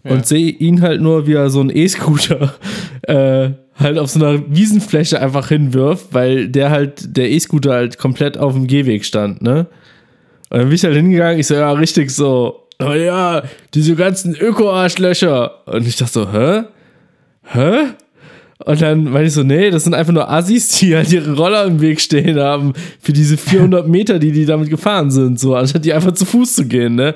Und 0.04 0.26
sehe 0.26 0.50
ihn 0.50 0.82
halt 0.82 1.00
nur, 1.00 1.28
wie 1.28 1.34
er 1.34 1.48
so 1.48 1.60
einen 1.60 1.70
E-Scooter 1.70 2.54
äh, 3.02 3.50
halt 3.76 3.98
auf 3.98 4.10
so 4.10 4.24
einer 4.24 4.42
Wiesenfläche 4.48 5.20
einfach 5.20 5.48
hinwirft, 5.48 6.08
weil 6.12 6.48
der 6.48 6.70
halt, 6.70 7.16
der 7.16 7.30
E-Scooter 7.30 7.72
halt 7.72 7.98
komplett 7.98 8.38
auf 8.38 8.52
dem 8.52 8.66
Gehweg 8.66 9.04
stand, 9.04 9.42
ne? 9.42 9.66
Und 10.50 10.58
dann 10.58 10.68
bin 10.68 10.74
ich 10.74 10.84
halt 10.84 10.94
hingegangen, 10.94 11.40
ich 11.40 11.46
so, 11.46 11.54
ja, 11.54 11.72
richtig 11.72 12.10
so, 12.10 12.68
oh 12.82 12.92
ja, 12.92 13.42
diese 13.72 13.94
ganzen 13.96 14.34
Öko-Arschlöcher. 14.34 15.66
Und 15.66 15.86
ich 15.86 15.96
dachte 15.96 16.12
so, 16.12 16.32
hä? 16.32 16.62
Hä? 17.44 17.86
Und 18.64 18.80
dann 18.80 19.04
meinte 19.04 19.28
ich 19.28 19.32
so, 19.32 19.42
nee, 19.42 19.70
das 19.70 19.84
sind 19.84 19.94
einfach 19.94 20.12
nur 20.12 20.30
Assis, 20.30 20.68
die 20.68 20.94
halt 20.94 21.10
ihre 21.10 21.34
Roller 21.34 21.64
im 21.64 21.80
Weg 21.80 22.00
stehen 22.00 22.38
haben 22.38 22.74
für 23.00 23.12
diese 23.12 23.36
400 23.36 23.88
Meter, 23.88 24.18
die 24.18 24.30
die 24.30 24.44
damit 24.44 24.70
gefahren 24.70 25.10
sind, 25.10 25.40
so, 25.40 25.56
anstatt 25.56 25.84
die 25.84 25.92
einfach 25.92 26.12
zu 26.12 26.24
Fuß 26.24 26.54
zu 26.54 26.66
gehen, 26.66 26.94
ne? 26.94 27.14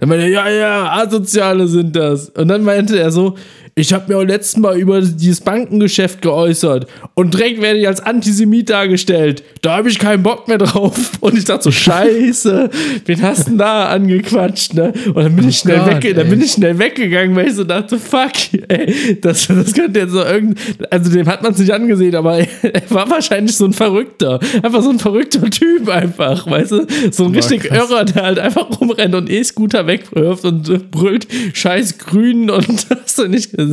Dann 0.00 0.08
meinte 0.08 0.24
er, 0.24 0.30
ja, 0.30 0.48
ja, 0.48 0.92
Asoziale 0.92 1.68
sind 1.68 1.94
das. 1.94 2.30
Und 2.30 2.48
dann 2.48 2.64
meinte 2.64 2.98
er 2.98 3.10
so, 3.10 3.36
ich 3.80 3.94
habe 3.94 4.12
mir 4.12 4.18
auch 4.18 4.24
letztes 4.24 4.58
Mal 4.58 4.78
über 4.78 5.00
dieses 5.00 5.40
Bankengeschäft 5.40 6.20
geäußert 6.20 6.86
und 7.14 7.34
direkt 7.34 7.62
werde 7.62 7.78
ich 7.78 7.88
als 7.88 8.00
Antisemit 8.00 8.68
dargestellt. 8.68 9.42
Da 9.62 9.76
habe 9.76 9.88
ich 9.88 9.98
keinen 9.98 10.22
Bock 10.22 10.48
mehr 10.48 10.58
drauf. 10.58 10.98
Und 11.20 11.36
ich 11.36 11.44
dachte 11.46 11.64
so, 11.64 11.70
scheiße, 11.70 12.70
wen 13.06 13.22
hast 13.22 13.46
du 13.46 13.50
denn 13.50 13.58
da 13.58 13.88
angequatscht, 13.88 14.74
ne? 14.74 14.92
Und 15.06 15.16
dann 15.16 15.34
bin, 15.34 15.46
oh 15.46 15.48
ich, 15.48 15.58
schnell 15.58 15.78
Gott, 15.78 16.02
weg, 16.02 16.14
dann 16.14 16.28
bin 16.28 16.40
ich 16.40 16.52
schnell 16.52 16.78
weggegangen, 16.78 17.34
weil 17.34 17.48
ich 17.48 17.54
so 17.54 17.64
dachte, 17.64 17.98
fuck, 17.98 18.32
ey, 18.68 19.18
das, 19.20 19.48
das 19.48 19.72
könnte 19.72 20.00
jetzt 20.00 20.12
so 20.12 20.22
irgend... 20.22 20.58
Also 20.90 21.10
dem 21.10 21.26
hat 21.26 21.42
man 21.42 21.52
es 21.52 21.58
nicht 21.58 21.72
angesehen, 21.72 22.14
aber 22.14 22.38
er 22.62 22.90
war 22.90 23.08
wahrscheinlich 23.10 23.56
so 23.56 23.64
ein 23.64 23.72
Verrückter. 23.72 24.40
Einfach 24.62 24.82
so 24.82 24.90
ein 24.90 24.98
verrückter 24.98 25.48
Typ 25.50 25.88
einfach, 25.88 26.46
weißt 26.46 26.72
du? 26.72 26.86
So 27.10 27.24
ein 27.24 27.34
richtig 27.34 27.62
krass. 27.62 27.90
Irrer, 27.90 28.04
der 28.04 28.22
halt 28.22 28.38
einfach 28.38 28.68
rumrennt 28.80 29.14
und 29.14 29.30
E-Scooter 29.30 29.86
wegwirft 29.86 30.44
und 30.44 30.90
brüllt, 30.90 31.26
scheiß 31.54 31.98
Grün 31.98 32.50
und 32.50 32.86
hast 32.90 33.18
du 33.18 33.26
nicht 33.26 33.56
gesehen 33.56 33.69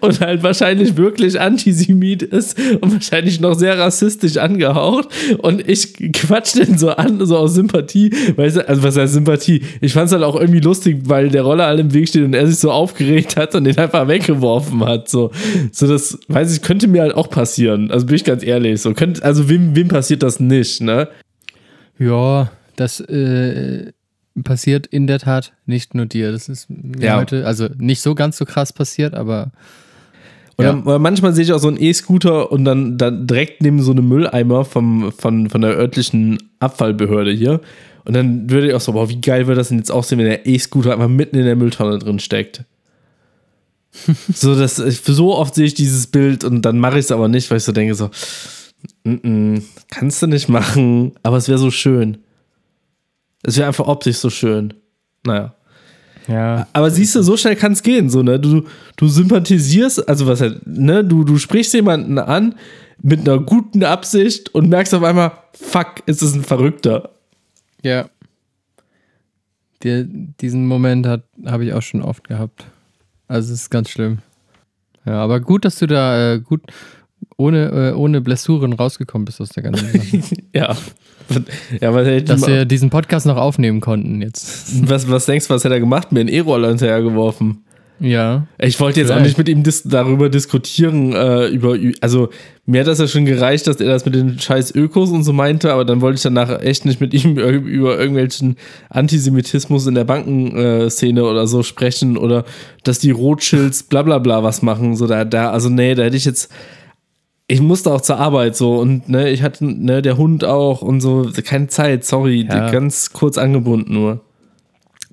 und 0.00 0.20
halt 0.20 0.42
wahrscheinlich 0.42 0.96
wirklich 0.96 1.40
Antisemit 1.40 2.22
ist 2.22 2.58
und 2.80 2.92
wahrscheinlich 2.92 3.40
noch 3.40 3.54
sehr 3.54 3.78
rassistisch 3.78 4.36
angehaucht 4.36 5.08
und 5.38 5.68
ich 5.68 5.94
quatsch 6.12 6.56
den 6.56 6.78
so 6.78 6.90
an, 6.90 7.24
so 7.24 7.36
aus 7.36 7.54
Sympathie, 7.54 8.10
weißt 8.36 8.68
also 8.68 8.82
was 8.82 8.96
heißt 8.96 9.14
Sympathie? 9.14 9.62
Ich 9.80 9.92
fand 9.92 10.06
es 10.06 10.12
halt 10.12 10.24
auch 10.24 10.38
irgendwie 10.38 10.60
lustig, 10.60 11.02
weil 11.04 11.28
der 11.28 11.42
Roller 11.42 11.66
alle 11.66 11.80
im 11.80 11.94
Weg 11.94 12.08
steht 12.08 12.24
und 12.24 12.34
er 12.34 12.46
sich 12.46 12.58
so 12.58 12.70
aufgeregt 12.70 13.36
hat 13.36 13.54
und 13.54 13.64
den 13.64 13.78
einfach 13.78 14.08
weggeworfen 14.08 14.84
hat, 14.84 15.08
so, 15.08 15.30
so 15.70 15.86
das, 15.86 16.18
weiß 16.28 16.54
ich, 16.54 16.62
könnte 16.62 16.88
mir 16.88 17.02
halt 17.02 17.14
auch 17.14 17.30
passieren, 17.30 17.90
also 17.90 18.06
bin 18.06 18.16
ich 18.16 18.24
ganz 18.24 18.42
ehrlich, 18.42 18.80
so, 18.80 18.92
könnte, 18.94 19.24
also 19.24 19.48
wem, 19.48 19.74
wem 19.76 19.88
passiert 19.88 20.22
das 20.22 20.40
nicht, 20.40 20.80
ne? 20.80 21.08
Ja, 21.98 22.50
das, 22.76 23.00
äh, 23.00 23.92
passiert 24.42 24.86
in 24.86 25.06
der 25.06 25.18
Tat 25.18 25.52
nicht 25.66 25.94
nur 25.94 26.06
dir. 26.06 26.32
Das 26.32 26.48
ist 26.48 26.68
mir 26.70 27.06
ja. 27.06 27.16
heute, 27.18 27.46
also 27.46 27.68
nicht 27.76 28.00
so 28.00 28.14
ganz 28.14 28.36
so 28.36 28.44
krass 28.44 28.72
passiert, 28.72 29.14
aber. 29.14 29.52
Oder, 30.58 30.82
ja. 30.84 30.98
manchmal 30.98 31.32
sehe 31.32 31.44
ich 31.44 31.52
auch 31.52 31.58
so 31.58 31.68
einen 31.68 31.80
E-Scooter 31.80 32.52
und 32.52 32.64
dann, 32.64 32.98
dann 32.98 33.26
direkt 33.26 33.62
neben 33.62 33.82
so 33.82 33.92
einem 33.92 34.08
Mülleimer 34.08 34.64
vom, 34.64 35.10
von, 35.12 35.48
von 35.48 35.60
der 35.60 35.76
örtlichen 35.76 36.38
Abfallbehörde 36.60 37.32
hier. 37.32 37.60
Und 38.04 38.14
dann 38.14 38.50
würde 38.50 38.68
ich 38.68 38.74
auch 38.74 38.80
so, 38.80 38.92
boah, 38.92 39.08
wie 39.08 39.20
geil 39.20 39.46
würde 39.46 39.58
das 39.58 39.68
denn 39.68 39.78
jetzt 39.78 39.90
aussehen, 39.90 40.18
wenn 40.18 40.26
der 40.26 40.46
E-Scooter 40.46 40.92
einfach 40.92 41.08
mitten 41.08 41.36
in 41.36 41.44
der 41.44 41.56
Mülltonne 41.56 41.98
drin 41.98 42.18
steckt. 42.18 42.64
so, 44.34 44.54
das, 44.54 44.76
so 44.76 45.36
oft 45.36 45.54
sehe 45.54 45.66
ich 45.66 45.74
dieses 45.74 46.06
Bild 46.06 46.44
und 46.44 46.62
dann 46.62 46.78
mache 46.78 46.98
ich 46.98 47.06
es 47.06 47.12
aber 47.12 47.28
nicht, 47.28 47.50
weil 47.50 47.58
ich 47.58 47.64
so 47.64 47.72
denke, 47.72 47.94
so, 47.94 48.10
n 49.04 49.20
-n, 49.20 49.62
kannst 49.90 50.22
du 50.22 50.26
nicht 50.26 50.48
machen, 50.48 51.12
aber 51.22 51.36
es 51.36 51.48
wäre 51.48 51.58
so 51.58 51.70
schön. 51.70 52.18
Es 53.42 53.56
wäre 53.56 53.68
einfach 53.68 53.86
optisch 53.86 54.16
so 54.16 54.30
schön. 54.30 54.74
Naja. 55.24 55.54
Ja. 56.28 56.68
Aber 56.72 56.90
siehst 56.90 57.14
du, 57.14 57.22
so 57.22 57.36
schnell 57.36 57.56
kann 57.56 57.72
es 57.72 57.82
gehen. 57.82 58.08
So, 58.08 58.22
ne? 58.22 58.38
du, 58.38 58.64
du 58.96 59.08
sympathisierst, 59.08 60.08
also 60.08 60.26
was 60.26 60.40
halt, 60.40 60.66
ne, 60.66 61.04
du, 61.04 61.24
du 61.24 61.38
sprichst 61.38 61.74
jemanden 61.74 62.18
an 62.18 62.54
mit 63.02 63.20
einer 63.20 63.40
guten 63.40 63.82
Absicht 63.82 64.54
und 64.54 64.68
merkst 64.68 64.94
auf 64.94 65.02
einmal, 65.02 65.32
fuck, 65.54 66.02
ist 66.06 66.22
es 66.22 66.34
ein 66.34 66.44
Verrückter. 66.44 67.10
Ja. 67.82 68.08
Die, 69.82 70.06
diesen 70.40 70.66
Moment 70.66 71.06
habe 71.06 71.64
ich 71.64 71.72
auch 71.72 71.82
schon 71.82 72.02
oft 72.02 72.28
gehabt. 72.28 72.66
Also 73.26 73.52
es 73.52 73.62
ist 73.62 73.70
ganz 73.70 73.90
schlimm. 73.90 74.18
Ja, 75.04 75.14
aber 75.14 75.40
gut, 75.40 75.64
dass 75.64 75.80
du 75.80 75.86
da 75.86 76.34
äh, 76.34 76.40
gut 76.40 76.62
ohne, 77.36 77.92
äh, 77.92 77.92
ohne 77.94 78.20
Blessuren 78.20 78.72
rausgekommen 78.72 79.24
bist 79.24 79.40
aus 79.40 79.50
der 79.50 79.62
ganzen 79.62 79.90
Sache. 79.92 80.22
ja. 80.54 80.76
ja 81.80 81.94
was 81.94 82.24
Dass 82.24 82.46
wir 82.46 82.64
diesen 82.64 82.90
Podcast 82.90 83.26
noch 83.26 83.36
aufnehmen 83.36 83.80
konnten 83.80 84.22
jetzt. 84.22 84.88
Was, 84.88 85.10
was 85.10 85.26
denkst 85.26 85.48
du, 85.48 85.54
was 85.54 85.64
hätte 85.64 85.74
er 85.74 85.80
gemacht? 85.80 86.12
Mir 86.12 86.20
einen 86.20 86.28
E-Roller 86.28 86.68
hinterhergeworfen. 86.68 87.64
Ja. 88.02 88.48
Ich 88.58 88.80
wollte 88.80 88.98
jetzt 88.98 89.08
vielleicht. 89.08 89.20
auch 89.20 89.24
nicht 89.24 89.38
mit 89.38 89.48
ihm 89.48 89.62
dis 89.62 89.84
darüber 89.84 90.28
diskutieren, 90.28 91.12
äh, 91.12 91.46
über, 91.46 91.76
also 92.00 92.30
mir 92.66 92.80
hat 92.80 92.88
das 92.88 92.98
ja 92.98 93.06
schon 93.06 93.26
gereicht, 93.26 93.68
dass 93.68 93.76
er 93.76 93.90
das 93.90 94.04
mit 94.04 94.16
den 94.16 94.40
scheiß 94.40 94.74
Ökos 94.74 95.10
und 95.10 95.22
so 95.22 95.32
meinte, 95.32 95.72
aber 95.72 95.84
dann 95.84 96.00
wollte 96.00 96.16
ich 96.16 96.22
danach 96.22 96.60
echt 96.62 96.84
nicht 96.84 97.00
mit 97.00 97.14
ihm 97.14 97.38
über 97.38 97.98
irgendwelchen 97.98 98.56
Antisemitismus 98.90 99.86
in 99.86 99.94
der 99.94 100.04
Bankenszene 100.04 101.24
oder 101.24 101.46
so 101.46 101.62
sprechen 101.62 102.16
oder 102.16 102.44
dass 102.82 102.98
die 102.98 103.12
Rothschilds 103.12 103.84
bla 103.84 104.02
bla 104.02 104.18
bla 104.18 104.42
was 104.42 104.62
machen. 104.62 104.96
So 104.96 105.06
da, 105.06 105.24
da, 105.24 105.50
also 105.50 105.68
nee, 105.68 105.94
da 105.94 106.02
hätte 106.02 106.16
ich 106.16 106.24
jetzt, 106.24 106.50
ich 107.52 107.60
musste 107.60 107.92
auch 107.92 108.00
zur 108.00 108.16
Arbeit 108.16 108.56
so 108.56 108.78
und 108.78 109.10
ne, 109.10 109.28
ich 109.28 109.42
hatte 109.42 109.66
ne, 109.66 110.00
der 110.00 110.16
Hund 110.16 110.42
auch 110.42 110.80
und 110.80 111.02
so, 111.02 111.30
keine 111.44 111.68
Zeit, 111.68 112.02
sorry, 112.02 112.46
ja. 112.48 112.70
ganz 112.70 113.12
kurz 113.12 113.36
angebunden 113.36 113.92
nur. 113.92 114.24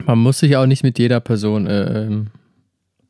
Man 0.06 0.20
muss 0.20 0.40
sich 0.40 0.56
auch 0.56 0.66
nicht 0.66 0.84
mit 0.84 0.98
jeder 1.00 1.20
Person 1.20 1.68
äh, 1.68 2.04
ähm, 2.04 2.28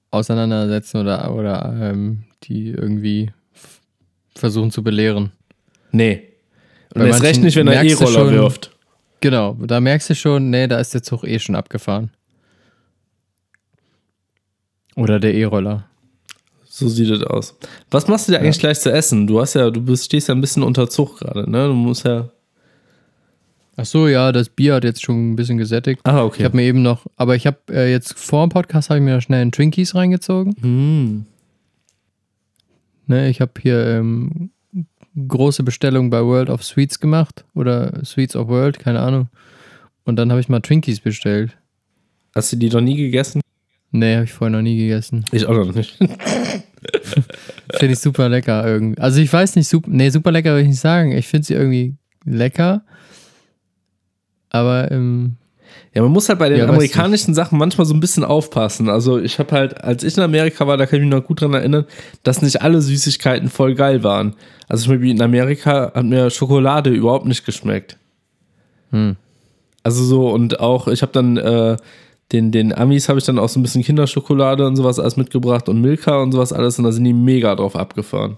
auseinandersetzen 0.09 1.01
oder, 1.01 1.31
oder 1.35 1.75
ähm, 1.79 2.23
die 2.43 2.69
irgendwie 2.69 3.31
versuchen 4.35 4.71
zu 4.71 4.83
belehren. 4.83 5.31
Nee. 5.91 6.23
Und 6.95 7.05
erst 7.05 7.21
recht 7.21 7.43
nicht, 7.43 7.55
wenn 7.55 7.67
er 7.67 7.83
E-Roller 7.83 8.31
wirft. 8.31 8.75
Genau, 9.19 9.53
da 9.61 9.79
merkst 9.79 10.09
du 10.09 10.15
schon, 10.15 10.49
nee, 10.49 10.65
da 10.65 10.79
ist 10.79 10.95
der 10.95 11.03
Zug 11.03 11.23
eh 11.23 11.37
schon 11.37 11.55
abgefahren. 11.55 12.09
Oder 14.95 15.19
der 15.19 15.35
E-Roller. 15.35 15.88
So 16.79 16.87
sieht 16.87 17.09
es 17.09 17.23
aus. 17.23 17.57
Was 17.91 18.07
machst 18.07 18.27
du 18.27 18.31
dir 18.31 18.39
eigentlich 18.39 18.55
ja. 18.55 18.61
gleich 18.61 18.79
zu 18.79 18.89
essen? 18.89 19.27
Du 19.27 19.41
hast 19.41 19.53
ja, 19.53 19.69
du 19.69 19.81
bist, 19.81 20.05
stehst 20.05 20.29
ja 20.29 20.33
ein 20.33 20.39
bisschen 20.39 20.63
unter 20.63 20.89
Zug 20.89 21.19
gerade, 21.19 21.49
ne? 21.49 21.67
Du 21.67 21.73
musst 21.73 22.05
ja. 22.05 22.29
Ach 23.75 23.85
so, 23.85 24.07
ja, 24.07 24.31
das 24.31 24.47
Bier 24.47 24.75
hat 24.75 24.85
jetzt 24.85 25.03
schon 25.03 25.31
ein 25.31 25.35
bisschen 25.35 25.57
gesättigt. 25.57 25.99
Ah, 26.05 26.23
okay. 26.23 26.37
Ich 26.39 26.45
habe 26.45 26.55
mir 26.55 26.63
eben 26.63 26.81
noch, 26.81 27.05
aber 27.17 27.35
ich 27.35 27.45
habe 27.45 27.57
äh, 27.69 27.91
jetzt 27.91 28.17
vor 28.17 28.47
dem 28.47 28.49
Podcast 28.49 28.89
habe 28.89 28.99
ich 28.99 29.03
mir 29.03 29.19
schnell 29.19 29.41
einen 29.41 29.51
Twinkies 29.51 29.93
reingezogen. 29.93 30.53
Mm. 30.61 31.25
Ne, 33.07 33.29
ich 33.29 33.41
habe 33.41 33.51
hier 33.61 33.85
ähm, 33.87 34.51
große 35.27 35.63
Bestellung 35.63 36.09
bei 36.09 36.23
World 36.23 36.49
of 36.49 36.63
Sweets 36.63 37.01
gemacht 37.01 37.43
oder 37.55 38.05
Sweets 38.05 38.37
of 38.37 38.47
World, 38.47 38.79
keine 38.79 39.01
Ahnung. 39.01 39.27
Und 40.05 40.15
dann 40.15 40.31
habe 40.31 40.39
ich 40.39 40.47
mal 40.47 40.61
Twinkies 40.61 41.01
bestellt. 41.01 41.57
Hast 42.35 42.53
du 42.53 42.55
die 42.55 42.69
noch 42.69 42.81
nie 42.81 42.95
gegessen? 42.95 43.41
Nee, 43.91 44.15
habe 44.15 44.25
ich 44.25 44.33
vorher 44.33 44.55
noch 44.55 44.61
nie 44.61 44.77
gegessen. 44.77 45.25
Ich 45.31 45.45
auch 45.45 45.55
noch 45.55 45.73
nicht. 45.73 45.97
finde 47.73 47.93
ich 47.93 47.99
super 47.99 48.29
lecker 48.29 48.65
irgendwie. 48.65 49.01
Also 49.01 49.21
ich 49.21 49.31
weiß 49.31 49.55
nicht, 49.55 49.67
super, 49.67 49.89
nee, 49.91 50.09
super 50.09 50.31
lecker 50.31 50.51
würde 50.51 50.63
ich 50.63 50.69
nicht 50.69 50.79
sagen. 50.79 51.11
Ich 51.11 51.27
finde 51.27 51.45
sie 51.45 51.53
irgendwie 51.53 51.95
lecker. 52.25 52.83
Aber 54.49 54.91
ähm, 54.91 55.35
ja, 55.93 56.01
man 56.01 56.11
muss 56.11 56.29
halt 56.29 56.39
bei 56.39 56.49
den 56.49 56.59
ja, 56.59 56.67
amerikanischen 56.67 57.33
Sachen 57.33 57.57
manchmal 57.57 57.85
so 57.85 57.93
ein 57.93 57.99
bisschen 57.99 58.23
aufpassen. 58.23 58.89
Also 58.89 59.19
ich 59.19 59.39
habe 59.39 59.55
halt, 59.55 59.83
als 59.83 60.03
ich 60.03 60.17
in 60.17 60.23
Amerika 60.23 60.67
war, 60.67 60.77
da 60.77 60.85
kann 60.85 60.99
ich 60.99 61.05
mich 61.05 61.13
noch 61.13 61.25
gut 61.25 61.41
dran 61.41 61.53
erinnern, 61.53 61.85
dass 62.23 62.41
nicht 62.41 62.61
alle 62.61 62.81
Süßigkeiten 62.81 63.49
voll 63.49 63.75
geil 63.75 64.03
waren. 64.03 64.35
Also 64.67 64.85
zum 64.85 64.93
Beispiel 64.93 65.11
in 65.11 65.21
Amerika 65.21 65.91
hat 65.93 66.05
mir 66.05 66.29
Schokolade 66.29 66.91
überhaupt 66.91 67.25
nicht 67.25 67.45
geschmeckt. 67.45 67.97
Hm. 68.91 69.15
Also 69.83 70.03
so 70.03 70.29
und 70.29 70.59
auch, 70.59 70.87
ich 70.87 71.01
habe 71.01 71.11
dann 71.11 71.37
äh, 71.37 71.77
den, 72.31 72.51
den 72.51 72.73
Amis 72.73 73.09
habe 73.09 73.19
ich 73.19 73.25
dann 73.25 73.39
auch 73.39 73.49
so 73.49 73.59
ein 73.59 73.63
bisschen 73.63 73.83
Kinderschokolade 73.83 74.65
und 74.65 74.75
sowas 74.75 74.99
alles 74.99 75.17
mitgebracht 75.17 75.67
und 75.67 75.81
Milka 75.81 76.21
und 76.21 76.31
sowas 76.31 76.53
alles 76.53 76.77
und 76.77 76.85
da 76.85 76.91
sind 76.91 77.03
die 77.03 77.13
mega 77.13 77.55
drauf 77.55 77.75
abgefahren. 77.75 78.37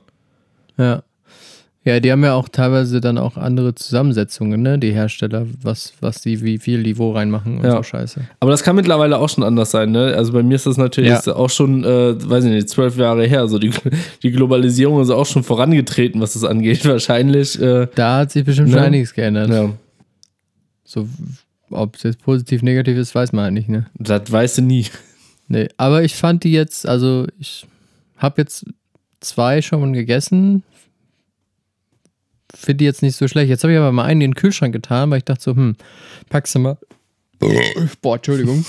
Ja. 0.78 1.04
Ja, 1.84 2.00
die 2.00 2.12
haben 2.12 2.24
ja 2.24 2.36
auch 2.36 2.48
teilweise 2.48 3.02
dann 3.02 3.18
auch 3.18 3.38
andere 3.38 3.74
Zusammensetzungen, 3.74 4.62
ne? 4.62 4.78
Die 4.78 4.92
Hersteller, 4.92 5.48
was, 5.64 5.94
was 6.00 6.22
die, 6.22 6.44
wie 6.44 6.60
viel 6.60 6.84
die 6.84 6.96
wo 7.00 7.12
reinmachen 7.12 7.58
und 7.58 7.64
ja. 7.64 7.78
so 7.78 7.82
Scheiße. 7.82 8.22
Aber 8.40 8.52
das 8.52 8.62
kann 8.62 8.76
mittlerweile 8.76 9.18
auch 9.18 9.30
schon 9.30 9.44
anders 9.44 9.72
sein, 9.72 9.92
ne? 9.92 10.14
Also 10.16 10.32
bei 10.32 10.44
mir 10.44 10.54
ist 10.54 10.68
das 10.68 10.78
natürlich 10.78 11.10
ja. 11.10 11.36
auch 11.36 11.50
schon, 11.50 11.84
äh, 11.84 12.14
weiß 12.24 12.44
ich 12.44 12.52
nicht, 12.52 12.70
zwölf 12.70 12.98
Jahre 12.98 13.26
her. 13.26 13.40
Also 13.40 13.58
die, 13.58 13.72
die 14.22 14.30
Globalisierung 14.30 15.02
ist 15.02 15.10
auch 15.10 15.26
schon 15.26 15.44
vorangetreten, 15.44 16.22
was 16.22 16.34
das 16.34 16.44
angeht. 16.44 16.86
Wahrscheinlich. 16.88 17.60
Äh, 17.60 17.88
da 17.96 18.20
hat 18.20 18.32
sich 18.32 18.46
bestimmt 18.46 18.68
ne? 18.68 18.76
schon 18.76 18.84
einiges 18.84 19.16
geändert. 19.16 19.50
Ja. 19.50 19.72
So 20.84 21.08
ob 21.72 21.96
es 21.96 22.04
jetzt 22.04 22.22
positiv, 22.22 22.62
negativ 22.62 22.98
ist, 22.98 23.16
weiß 23.16 23.32
man 23.34 23.46
halt 23.46 23.54
nicht, 23.54 23.70
ne? 23.70 23.88
Das 23.96 24.32
weißt 24.32 24.60
du 24.60 24.62
nie. 24.62 24.88
Nee, 25.48 25.68
aber 25.78 26.04
ich 26.04 26.16
fand 26.16 26.44
die 26.44 26.52
jetzt, 26.52 26.88
also 26.88 27.28
ich 27.40 27.66
habe 28.18 28.42
jetzt 28.42 28.66
zwei 29.20 29.62
schon 29.62 29.94
gegessen. 29.94 30.64
Finde 32.54 32.78
die 32.78 32.86
jetzt 32.86 33.02
nicht 33.02 33.16
so 33.16 33.28
schlecht. 33.28 33.50
Jetzt 33.50 33.64
habe 33.64 33.74
ich 33.74 33.80
aber 33.80 33.92
mal 33.92 34.06
einen 34.06 34.22
in 34.22 34.32
den 34.32 34.36
Kühlschrank 34.36 34.74
getan, 34.74 35.10
weil 35.10 35.20
ich 35.20 35.26
dachte 35.26 35.44
so, 35.44 35.56
hm, 35.56 35.76
packst 36.30 36.56
du 36.56 36.60
mal. 36.60 36.78
Boah, 38.02 38.16
Entschuldigung. 38.16 38.66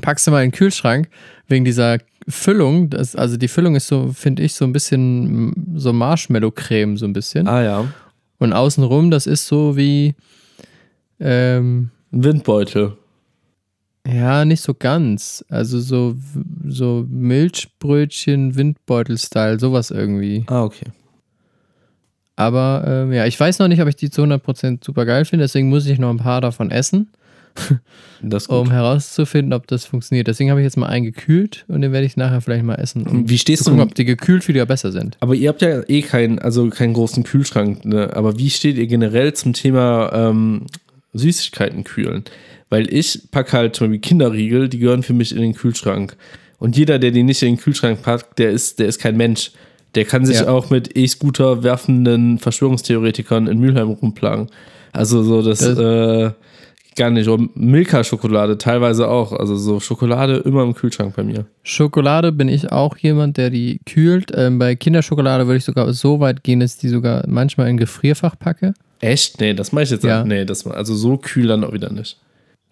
packst 0.00 0.26
du 0.26 0.30
mal 0.30 0.42
in 0.42 0.50
den 0.50 0.56
Kühlschrank 0.56 1.08
wegen 1.46 1.64
dieser 1.64 1.98
Füllung, 2.28 2.90
das, 2.90 3.16
also 3.16 3.36
die 3.36 3.48
Füllung 3.48 3.74
ist 3.74 3.86
so, 3.86 4.12
finde 4.12 4.42
ich, 4.42 4.54
so 4.54 4.64
ein 4.64 4.72
bisschen 4.72 5.74
so 5.76 5.92
Marshmallow-Creme, 5.92 6.98
so 6.98 7.06
ein 7.06 7.14
bisschen. 7.14 7.48
Ah 7.48 7.62
ja. 7.62 7.92
Und 8.38 8.52
außenrum, 8.52 9.10
das 9.10 9.26
ist 9.26 9.46
so 9.46 9.76
wie, 9.76 10.14
ähm, 11.20 11.90
Windbeutel. 12.10 12.96
ja, 14.06 14.44
nicht 14.44 14.62
so 14.62 14.74
ganz. 14.74 15.44
Also 15.48 15.80
so, 15.80 16.16
so 16.66 17.06
Milchbrötchen, 17.08 18.56
Windbeutel-Style, 18.56 19.58
sowas 19.58 19.90
irgendwie. 19.90 20.44
Ah, 20.48 20.64
okay. 20.64 20.86
Aber 22.36 22.84
ähm, 22.86 23.12
ja, 23.12 23.26
ich 23.26 23.38
weiß 23.38 23.58
noch 23.58 23.68
nicht, 23.68 23.82
ob 23.82 23.88
ich 23.88 23.96
die 23.96 24.10
zu 24.10 24.22
100% 24.22 24.84
super 24.84 25.04
geil 25.04 25.24
finde, 25.24 25.44
deswegen 25.44 25.68
muss 25.68 25.86
ich 25.86 25.98
noch 25.98 26.10
ein 26.10 26.18
paar 26.18 26.40
davon 26.40 26.70
essen, 26.70 27.08
Das 28.22 28.46
um 28.46 28.70
herauszufinden, 28.70 29.52
ob 29.52 29.66
das 29.66 29.84
funktioniert. 29.84 30.26
Deswegen 30.26 30.50
habe 30.50 30.60
ich 30.60 30.64
jetzt 30.64 30.76
mal 30.76 30.86
einen 30.86 31.04
gekühlt 31.04 31.64
und 31.68 31.82
den 31.82 31.92
werde 31.92 32.06
ich 32.06 32.16
nachher 32.16 32.40
vielleicht 32.40 32.64
mal 32.64 32.74
essen. 32.74 33.06
Um 33.06 33.28
Wie 33.28 33.38
stehst 33.38 33.64
zu 33.64 33.70
du 33.70 33.76
gucken, 33.76 33.88
ob 33.88 33.94
die 33.94 34.04
gekühlt 34.04 34.48
wieder 34.48 34.66
besser 34.66 34.92
sind. 34.92 35.16
Aber 35.20 35.34
ihr 35.34 35.48
habt 35.48 35.62
ja 35.62 35.82
eh 35.88 36.02
keinen, 36.02 36.38
also 36.38 36.68
keinen 36.68 36.94
großen 36.94 37.22
Kühlschrank, 37.22 37.84
ne? 37.84 38.10
Aber 38.14 38.38
wie 38.38 38.50
steht 38.50 38.76
ihr 38.76 38.86
generell 38.86 39.34
zum 39.34 39.52
Thema 39.52 40.10
ähm, 40.12 40.66
Süßigkeiten 41.12 41.84
kühlen? 41.84 42.24
Weil 42.70 42.92
ich 42.92 43.30
packe 43.30 43.52
halt 43.52 43.76
zum 43.76 43.86
Beispiel 43.88 44.00
Kinderriegel, 44.00 44.68
die 44.68 44.78
gehören 44.78 45.02
für 45.02 45.14
mich 45.14 45.34
in 45.34 45.40
den 45.40 45.54
Kühlschrank. 45.54 46.16
Und 46.58 46.76
jeder, 46.76 46.98
der 46.98 47.12
die 47.12 47.22
nicht 47.22 47.42
in 47.42 47.54
den 47.54 47.60
Kühlschrank 47.60 48.02
packt, 48.02 48.38
der 48.38 48.50
ist, 48.50 48.78
der 48.78 48.86
ist 48.88 48.98
kein 49.00 49.16
Mensch. 49.16 49.52
Der 49.94 50.04
kann 50.04 50.26
sich 50.26 50.40
Ja. 50.40 50.48
auch 50.48 50.68
mit 50.70 50.96
E-Scooter 50.98 51.62
werfenden 51.62 52.38
Verschwörungstheoretikern 52.38 53.46
in 53.46 53.58
Mülheim 53.58 53.88
rumplagen. 53.88 54.48
Also 54.92 55.22
so 55.22 55.40
das, 55.42 55.60
Das- 55.60 55.78
äh, 55.78 56.30
gar 56.96 57.10
nicht. 57.10 57.28
Und 57.28 57.56
Milka-Schokolade 57.56 58.58
teilweise 58.58 59.08
auch. 59.08 59.32
Also 59.32 59.56
so 59.56 59.80
Schokolade 59.80 60.38
immer 60.38 60.62
im 60.64 60.74
Kühlschrank 60.74 61.14
bei 61.16 61.22
mir. 61.22 61.46
Schokolade 61.62 62.32
bin 62.32 62.48
ich 62.48 62.70
auch 62.72 62.96
jemand, 62.98 63.36
der 63.36 63.50
die 63.50 63.80
kühlt. 63.86 64.30
Ähm, 64.34 64.58
bei 64.58 64.74
Kinderschokolade 64.74 65.46
würde 65.46 65.58
ich 65.58 65.64
sogar 65.64 65.90
so 65.94 66.20
weit 66.20 66.42
gehen, 66.42 66.60
dass 66.60 66.74
ich 66.74 66.80
die 66.80 66.88
sogar 66.88 67.24
manchmal 67.28 67.68
in 67.68 67.76
Gefrierfach 67.76 68.38
packe. 68.38 68.74
Echt? 69.00 69.40
Nee, 69.40 69.54
das 69.54 69.72
mache 69.72 69.84
ich 69.84 69.90
jetzt 69.90 70.04
Ja. 70.04 70.24
Nee, 70.24 70.44
das 70.44 70.66
also 70.66 70.94
so 70.94 71.16
kühl 71.18 71.46
dann 71.46 71.64
auch 71.64 71.72
wieder 71.72 71.92
nicht. 71.92 72.18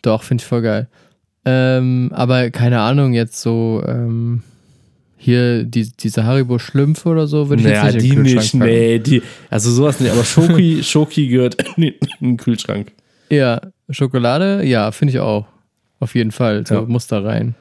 Doch, 0.02 0.22
finde 0.22 0.42
ich 0.42 0.46
voll 0.46 0.62
geil. 0.62 0.88
Ähm, 1.44 2.10
aber 2.12 2.50
keine 2.50 2.80
Ahnung, 2.80 3.14
jetzt 3.14 3.40
so 3.40 3.82
ähm, 3.86 4.42
hier 5.16 5.64
die, 5.64 5.90
diese 5.92 6.24
Haribo 6.24 6.58
Schlümpfe 6.58 7.08
oder 7.08 7.26
so 7.26 7.48
würde 7.48 7.62
ich 7.62 7.68
Naja, 7.68 7.84
jetzt 7.86 7.94
nicht 7.94 8.04
die 8.04 8.08
in 8.10 8.14
den 8.16 8.24
Kühlschrank 8.24 8.42
nicht, 8.42 8.58
packen. 8.60 8.64
nee, 8.72 8.98
die, 8.98 9.22
also 9.50 9.70
sowas 9.70 10.00
nicht, 10.00 10.10
aber 10.12 10.24
Schoki, 10.24 10.82
Schoki 10.82 11.28
gehört 11.28 11.56
in 11.76 11.94
den 12.20 12.36
Kühlschrank. 12.36 12.92
Ja, 13.30 13.60
Schokolade, 13.90 14.64
ja, 14.64 14.90
finde 14.92 15.12
ich 15.12 15.20
auch. 15.20 15.46
Auf 16.00 16.14
jeden 16.14 16.32
Fall, 16.32 16.66
so 16.66 16.74
Ja. 16.74 16.80
muss 16.82 17.06
da 17.06 17.20
rein. 17.20 17.54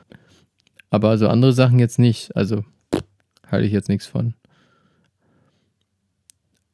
Aber 0.90 1.18
so 1.18 1.28
andere 1.28 1.54
Sachen 1.54 1.80
jetzt 1.80 2.00
nicht. 2.00 2.36
Also 2.36 2.64
halte 3.50 3.68
ich 3.68 3.74
jetzt 3.74 3.90
nichts 3.90 4.08
von. 4.08 4.34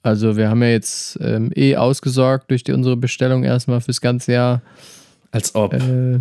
Also 0.03 0.35
wir 0.35 0.49
haben 0.49 0.61
ja 0.63 0.69
jetzt 0.69 1.19
ähm, 1.21 1.51
eh 1.55 1.75
ausgesorgt 1.75 2.49
durch 2.49 2.63
die, 2.63 2.71
unsere 2.71 2.97
Bestellung 2.97 3.43
erstmal 3.43 3.81
fürs 3.81 4.01
ganze 4.01 4.33
Jahr. 4.33 4.61
Als 5.31 5.53
ob. 5.55 5.73
Äh, 5.73 6.19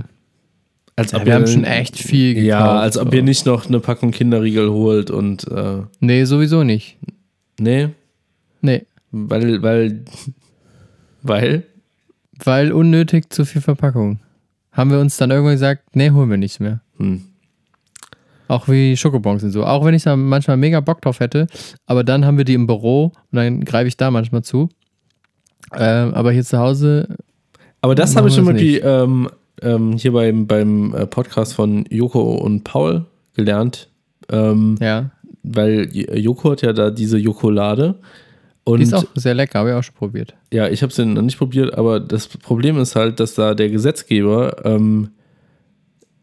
als 0.96 1.12
ja, 1.12 1.24
wir 1.24 1.34
haben 1.34 1.46
schon 1.46 1.64
echt 1.64 1.96
viel 1.96 2.34
gekauft. 2.34 2.46
Ja, 2.48 2.78
als 2.80 2.98
ob 2.98 3.08
so. 3.08 3.14
ihr 3.16 3.22
nicht 3.22 3.46
noch 3.46 3.66
eine 3.66 3.80
Packung 3.80 4.10
Kinderriegel 4.10 4.70
holt 4.70 5.10
und, 5.10 5.48
äh, 5.50 5.78
Nee, 6.00 6.24
sowieso 6.24 6.62
nicht. 6.62 6.98
nee, 7.58 7.88
Nee, 8.62 8.84
weil, 9.10 9.62
weil, 9.62 10.04
weil, 11.22 11.62
weil 12.44 12.72
unnötig 12.72 13.30
zu 13.32 13.46
viel 13.46 13.62
Verpackung. 13.62 14.20
Haben 14.72 14.90
wir 14.90 15.00
uns 15.00 15.16
dann 15.16 15.30
irgendwann 15.30 15.54
gesagt, 15.54 15.96
nee, 15.96 16.10
holen 16.10 16.28
wir 16.30 16.36
nichts 16.36 16.60
mehr. 16.60 16.80
hm. 16.98 17.22
Auch 18.50 18.66
wie 18.68 18.96
Schokobons 18.96 19.44
und 19.44 19.52
so. 19.52 19.64
Auch 19.64 19.84
wenn 19.84 19.94
ich 19.94 20.02
da 20.02 20.16
manchmal 20.16 20.56
mega 20.56 20.80
Bock 20.80 21.00
drauf 21.02 21.20
hätte. 21.20 21.46
Aber 21.86 22.02
dann 22.02 22.24
haben 22.24 22.36
wir 22.36 22.44
die 22.44 22.54
im 22.54 22.66
Büro 22.66 23.04
und 23.30 23.36
dann 23.36 23.64
greife 23.64 23.86
ich 23.86 23.96
da 23.96 24.10
manchmal 24.10 24.42
zu. 24.42 24.68
Ähm, 25.76 26.14
aber 26.14 26.32
hier 26.32 26.42
zu 26.44 26.58
Hause, 26.58 27.16
Aber 27.80 27.94
das 27.94 28.16
habe 28.16 28.26
ich 28.28 28.34
schon 28.34 28.44
mal 28.44 28.54
die, 28.54 28.78
ähm, 28.78 29.28
ähm, 29.62 29.92
hier 29.96 30.12
beim, 30.12 30.48
beim 30.48 30.92
äh, 30.94 31.06
Podcast 31.06 31.54
von 31.54 31.84
Joko 31.90 32.34
und 32.34 32.64
Paul 32.64 33.06
gelernt. 33.34 33.88
Ähm, 34.30 34.74
ja, 34.80 35.10
Weil 35.44 35.88
J- 35.94 36.12
Joko 36.16 36.50
hat 36.50 36.62
ja 36.62 36.72
da 36.72 36.90
diese 36.90 37.18
Jokolade. 37.18 38.00
Und 38.64 38.78
die 38.78 38.82
ist 38.84 38.94
auch 38.94 39.04
sehr 39.14 39.34
lecker, 39.34 39.60
habe 39.60 39.70
ich 39.70 39.74
auch 39.76 39.82
schon 39.84 39.94
probiert. 39.94 40.34
Ja, 40.52 40.68
ich 40.68 40.82
habe 40.82 40.90
es 40.90 40.98
noch 40.98 41.22
nicht 41.22 41.38
probiert, 41.38 41.74
aber 41.78 42.00
das 42.00 42.26
Problem 42.26 42.78
ist 42.78 42.96
halt, 42.96 43.20
dass 43.20 43.34
da 43.34 43.54
der 43.54 43.70
Gesetzgeber 43.70 44.64
ähm, 44.64 45.10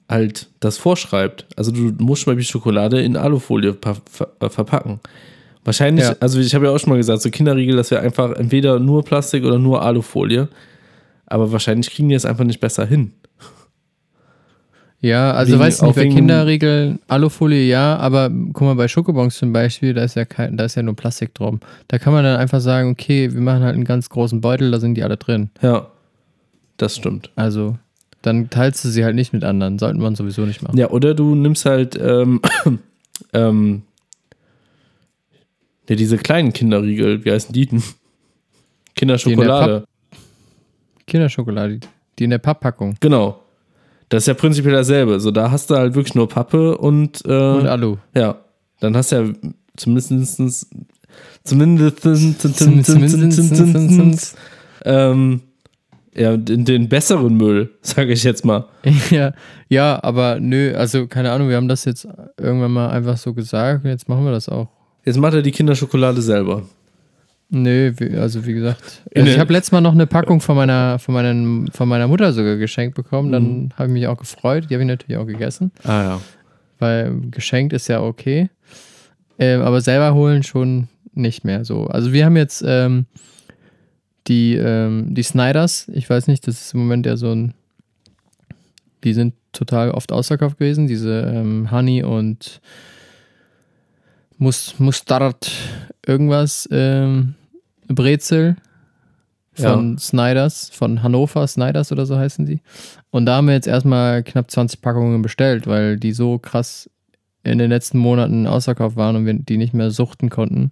halt 0.09 0.47
das 0.59 0.77
vorschreibt. 0.77 1.45
Also 1.55 1.71
du 1.71 1.91
musst 2.03 2.23
zum 2.23 2.31
Beispiel 2.33 2.45
Schokolade 2.49 3.01
in 3.01 3.15
Alufolie 3.17 3.73
ver 3.81 3.97
ver 4.09 4.29
äh, 4.39 4.49
verpacken. 4.49 4.99
Wahrscheinlich, 5.65 6.05
Ja. 6.05 6.15
also 6.21 6.39
ich 6.39 6.55
habe 6.55 6.65
ja 6.65 6.71
auch 6.71 6.79
schon 6.79 6.91
mal 6.91 6.95
gesagt, 6.97 7.21
so 7.21 7.29
Kinderriegel, 7.29 7.75
das 7.75 7.91
wäre 7.91 8.01
einfach 8.01 8.31
entweder 8.33 8.79
nur 8.79 9.03
Plastik 9.03 9.43
oder 9.43 9.59
nur 9.59 9.81
Alufolie. 9.81 10.47
Aber 11.25 11.51
wahrscheinlich 11.51 11.89
kriegen 11.91 12.07
die 12.07 12.15
es 12.15 12.23
einfach 12.25 12.45
nicht 12.45 12.61
besser 12.61 12.85
hin. 12.85 13.11
Ja, 14.99 15.31
also 15.33 15.51
Wegen- 15.53 15.59
weiß 15.61 15.81
nicht, 15.81 15.91
auch 15.91 15.95
bei 15.95 16.07
Kinderriegeln, 16.07 16.99
Alufolie 17.07 17.67
ja, 17.67 17.97
aber 17.97 18.29
guck 18.53 18.61
mal, 18.61 18.75
bei 18.75 18.87
Schokobons 18.87 19.37
zum 19.37 19.53
Beispiel, 19.53 19.93
da 19.93 20.03
ist 20.03 20.15
ja 20.15 20.25
kein, 20.25 20.57
da 20.57 20.65
ist 20.65 20.73
ja 20.75 20.81
nur 20.81 20.95
Plastik 20.95 21.35
drum. 21.35 21.59
Da 21.87 21.99
kann 21.99 22.13
man 22.13 22.23
dann 22.23 22.39
einfach 22.39 22.61
sagen, 22.61 22.89
okay, 22.91 23.31
wir 23.31 23.41
machen 23.41 23.61
halt 23.61 23.75
einen 23.75 23.83
ganz 23.83 24.09
großen 24.09 24.41
Beutel, 24.41 24.71
da 24.71 24.79
sind 24.79 24.95
die 24.95 25.03
alle 25.03 25.17
drin. 25.17 25.51
Ja, 25.61 25.87
das 26.77 26.95
stimmt. 26.95 27.29
Also, 27.35 27.77
dann 28.21 28.49
teilst 28.49 28.83
du 28.83 28.89
sie 28.89 29.03
halt 29.05 29.15
nicht 29.15 29.33
mit 29.33 29.43
anderen. 29.43 29.79
Sollte 29.79 29.99
man 29.99 30.15
sowieso 30.15 30.41
nicht 30.45 30.61
machen. 30.61 30.77
Ja, 30.77 30.89
oder 30.89 31.13
du 31.13 31.35
nimmst 31.35 31.65
halt 31.65 31.97
ähm, 32.01 32.41
ähm, 33.33 33.83
ja, 35.89 35.95
diese 35.95 36.17
kleinen 36.17 36.53
Kinderriegel, 36.53 37.23
wie 37.23 37.31
heißen 37.31 37.53
die 37.53 37.65
denn? 37.67 37.83
Kinderschokolade. 38.95 39.85
Kinderschokolade, 41.05 41.79
die 42.19 42.23
in 42.23 42.31
der 42.31 42.39
Papppackung. 42.39 42.95
Genau. 42.99 43.39
Das 44.09 44.23
ist 44.23 44.27
ja 44.27 44.33
prinzipiell 44.33 44.73
dasselbe. 44.73 45.19
So, 45.19 45.31
da 45.31 45.51
hast 45.51 45.69
du 45.69 45.75
halt 45.75 45.95
wirklich 45.95 46.15
nur 46.15 46.27
Pappe 46.29 46.77
und, 46.77 47.23
äh, 47.25 47.29
Und 47.31 47.67
Alu. 47.67 47.97
ja, 48.15 48.39
dann 48.79 48.95
hast 48.95 49.11
du 49.11 49.15
ja 49.17 49.33
zumindest 49.75 50.09
zumindest 51.43 51.95
Zumindest- 52.85 54.37
ähm, 54.85 55.41
ja, 56.17 56.35
den, 56.37 56.65
den 56.65 56.89
besseren 56.89 57.35
Müll, 57.37 57.69
sage 57.81 58.11
ich 58.13 58.23
jetzt 58.23 58.43
mal. 58.45 58.65
Ja, 59.09 59.33
ja, 59.69 59.99
aber 60.03 60.39
nö, 60.39 60.73
also 60.75 61.07
keine 61.07 61.31
Ahnung, 61.31 61.49
wir 61.49 61.55
haben 61.55 61.67
das 61.67 61.85
jetzt 61.85 62.07
irgendwann 62.39 62.71
mal 62.71 62.89
einfach 62.89 63.17
so 63.17 63.33
gesagt 63.33 63.83
und 63.83 63.89
jetzt 63.89 64.09
machen 64.09 64.25
wir 64.25 64.31
das 64.31 64.49
auch. 64.49 64.67
Jetzt 65.05 65.17
macht 65.17 65.33
er 65.33 65.41
die 65.41 65.51
Kinderschokolade 65.51 66.21
selber. 66.21 66.63
Nö, 67.49 67.93
wie, 67.97 68.17
also 68.17 68.45
wie 68.45 68.53
gesagt, 68.53 69.03
also 69.15 69.31
ich 69.31 69.39
habe 69.39 69.53
letztes 69.53 69.71
Mal 69.71 69.79
noch 69.79 69.93
eine 69.93 70.05
Packung 70.05 70.41
von 70.41 70.57
meiner, 70.57 70.99
von 70.99 71.13
meinen, 71.13 71.69
von 71.71 71.87
meiner 71.87 72.07
Mutter 72.07 72.33
sogar 72.33 72.57
geschenkt 72.57 72.95
bekommen. 72.95 73.31
Dann 73.31 73.73
habe 73.77 73.87
ich 73.87 73.93
mich 73.93 74.07
auch 74.07 74.17
gefreut. 74.17 74.65
Die 74.69 74.73
habe 74.73 74.83
ich 74.83 74.87
natürlich 74.87 75.17
auch 75.17 75.25
gegessen, 75.25 75.71
Ah 75.85 76.03
ja. 76.03 76.21
weil 76.79 77.21
geschenkt 77.31 77.71
ist 77.71 77.87
ja 77.87 78.01
okay. 78.01 78.49
Ähm, 79.39 79.61
aber 79.61 79.79
selber 79.79 80.13
holen 80.13 80.43
schon 80.43 80.89
nicht 81.13 81.45
mehr 81.45 81.63
so. 81.63 81.85
Also 81.87 82.11
wir 82.11 82.25
haben 82.25 82.35
jetzt 82.35 82.63
ähm, 82.67 83.05
die, 84.27 84.55
ähm, 84.55 85.13
die 85.13 85.23
Snyders. 85.23 85.89
Ich 85.93 86.09
weiß 86.09 86.27
nicht, 86.27 86.47
das 86.47 86.61
ist 86.61 86.73
im 86.73 86.81
Moment 86.81 87.05
ja 87.05 87.17
so 87.17 87.31
ein. 87.31 87.53
Die 89.03 89.13
sind 89.13 89.35
total 89.53 89.91
oft 89.91 90.11
ausverkauft 90.11 90.57
gewesen. 90.57 90.87
Diese 90.87 91.31
ähm, 91.33 91.71
Honey 91.71 92.03
und 92.03 92.61
Mus 94.37 94.75
Mustard 94.79 95.51
irgendwas 96.05 96.67
ähm, 96.71 97.35
Brezel 97.87 98.57
von 99.53 99.97
Snyders, 99.97 100.69
von 100.69 101.01
Hannover 101.01 101.47
Snyders 101.47 101.91
oder 101.91 102.05
so 102.05 102.17
heißen 102.17 102.45
die. 102.45 102.61
Und 103.09 103.25
da 103.25 103.37
haben 103.37 103.47
wir 103.47 103.55
jetzt 103.55 103.67
erstmal 103.67 104.23
knapp 104.23 104.51
20 104.51 104.81
Packungen 104.81 105.21
bestellt, 105.21 105.67
weil 105.67 105.97
die 105.97 106.11
so 106.11 106.37
krass 106.37 106.89
in 107.47 107.57
den 107.57 107.69
letzten 107.69 107.97
Monaten 107.97 108.47
ausverkauft 108.47 108.95
waren 108.95 109.15
und 109.15 109.25
wir 109.25 109.33
die 109.33 109.57
nicht 109.57 109.73
mehr 109.73 109.91
suchten 109.91 110.29
konnten. 110.29 110.71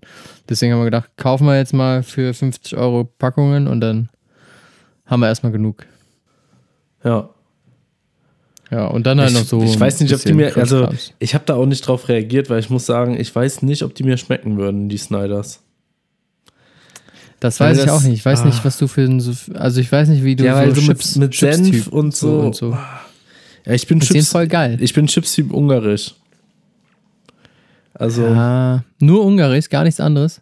Deswegen 0.49 0.73
haben 0.73 0.79
wir 0.81 0.85
gedacht, 0.85 1.09
kaufen 1.17 1.45
wir 1.47 1.57
jetzt 1.57 1.73
mal 1.73 2.03
für 2.03 2.33
50 2.33 2.77
Euro 2.77 3.03
Packungen 3.05 3.67
und 3.67 3.81
dann 3.81 4.09
haben 5.05 5.19
wir 5.21 5.27
erstmal 5.27 5.51
genug. 5.51 5.85
Ja. 7.03 7.29
Ja, 8.71 8.87
und 8.87 9.05
dann 9.05 9.19
halt 9.19 9.29
Ich- 9.31 9.37
noch 9.37 9.45
so. 9.45 9.61
ich 9.63 9.79
weiß 9.79 9.99
nicht, 10.01 10.13
ob 10.13 10.21
die 10.21 10.33
mir- 10.33 10.57
also-. 10.57 10.89
Ich 11.19 11.35
habe 11.35 11.43
da 11.45 11.53
auch 11.55 11.67
nicht 11.67 11.87
drauf 11.87 12.09
reagiert, 12.09 12.49
weil 12.49 12.59
ich 12.59 12.69
muss 12.71 12.85
sagen, 12.85 13.19
ich 13.19 13.33
weiß 13.33 13.61
nicht, 13.61 13.83
ob 13.83 13.93
die 13.93 14.03
mir 14.03 14.17
schmecken 14.17 14.57
würden, 14.57 14.89
die 14.89 14.97
Snyders. 14.97 15.61
Das 17.39 17.59
weiß 17.59 17.77
ich 17.77 17.85
das- 17.85 17.93
auch 17.93 18.01
nicht. 18.01 18.13
Ich 18.13 18.25
weiß 18.25 18.41
ah. 18.41 18.45
nicht, 18.45 18.65
was 18.65 18.77
du 18.77 18.87
für 18.87 19.01
ein. 19.01 19.19
so- 19.19 19.33
Also, 19.53 19.81
ich 19.81 19.91
weiß 19.91 20.07
nicht, 20.09 20.23
wie 20.23 20.35
du 20.35 20.45
Ja, 20.45 20.65
so 20.65 20.71
so 20.75 20.81
mit- 20.81 20.85
Chips, 20.99 21.15
mit 21.17 21.31
Chips-Typ 21.31 21.65
Senf 21.73 21.87
und 21.89 22.15
so. 22.15 22.39
und 22.39 22.55
so. 22.55 22.75
Ja, 23.65 23.73
ich 23.73 23.85
bin 23.87 23.99
Chips, 23.99 24.31
voll 24.31 24.47
geil. 24.47 24.77
ich 24.81 24.93
bin 24.93 25.05
Chips-Typ 25.07 25.51
ungarisch. 25.51 26.15
Also 27.95 28.23
Ja, 28.27 28.83
nur 28.99 29.23
Ungarisch, 29.25 29.69
gar 29.69 29.83
nichts 29.83 29.99
anderes. 29.99 30.41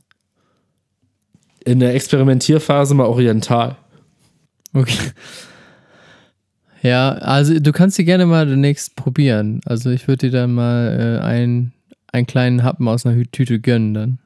in 1.66 1.80
der 1.80 1.96
Experimentierphase 1.96 2.94
mal 2.94 3.06
oriental. 3.06 3.78
Okay. 4.74 5.12
Ja, 6.82 7.12
also 7.14 7.58
du 7.60 7.72
kannst 7.72 7.96
sie 7.96 8.04
gerne 8.04 8.26
mal 8.26 8.46
demnächst 8.46 8.96
probieren. 8.98 9.62
Also 9.66 9.90
ich 9.90 10.08
würde 10.08 10.30
dir 10.30 10.40
dann 10.40 10.54
mal 10.54 11.20
äh, 11.22 11.26
ein, 11.26 11.72
einen 12.12 12.28
kleinen 12.28 12.64
Happen 12.64 12.88
aus 12.90 13.06
einer 13.06 13.24
Tüte 13.32 13.60
gönnen 13.62 13.94
dann. 13.94 14.20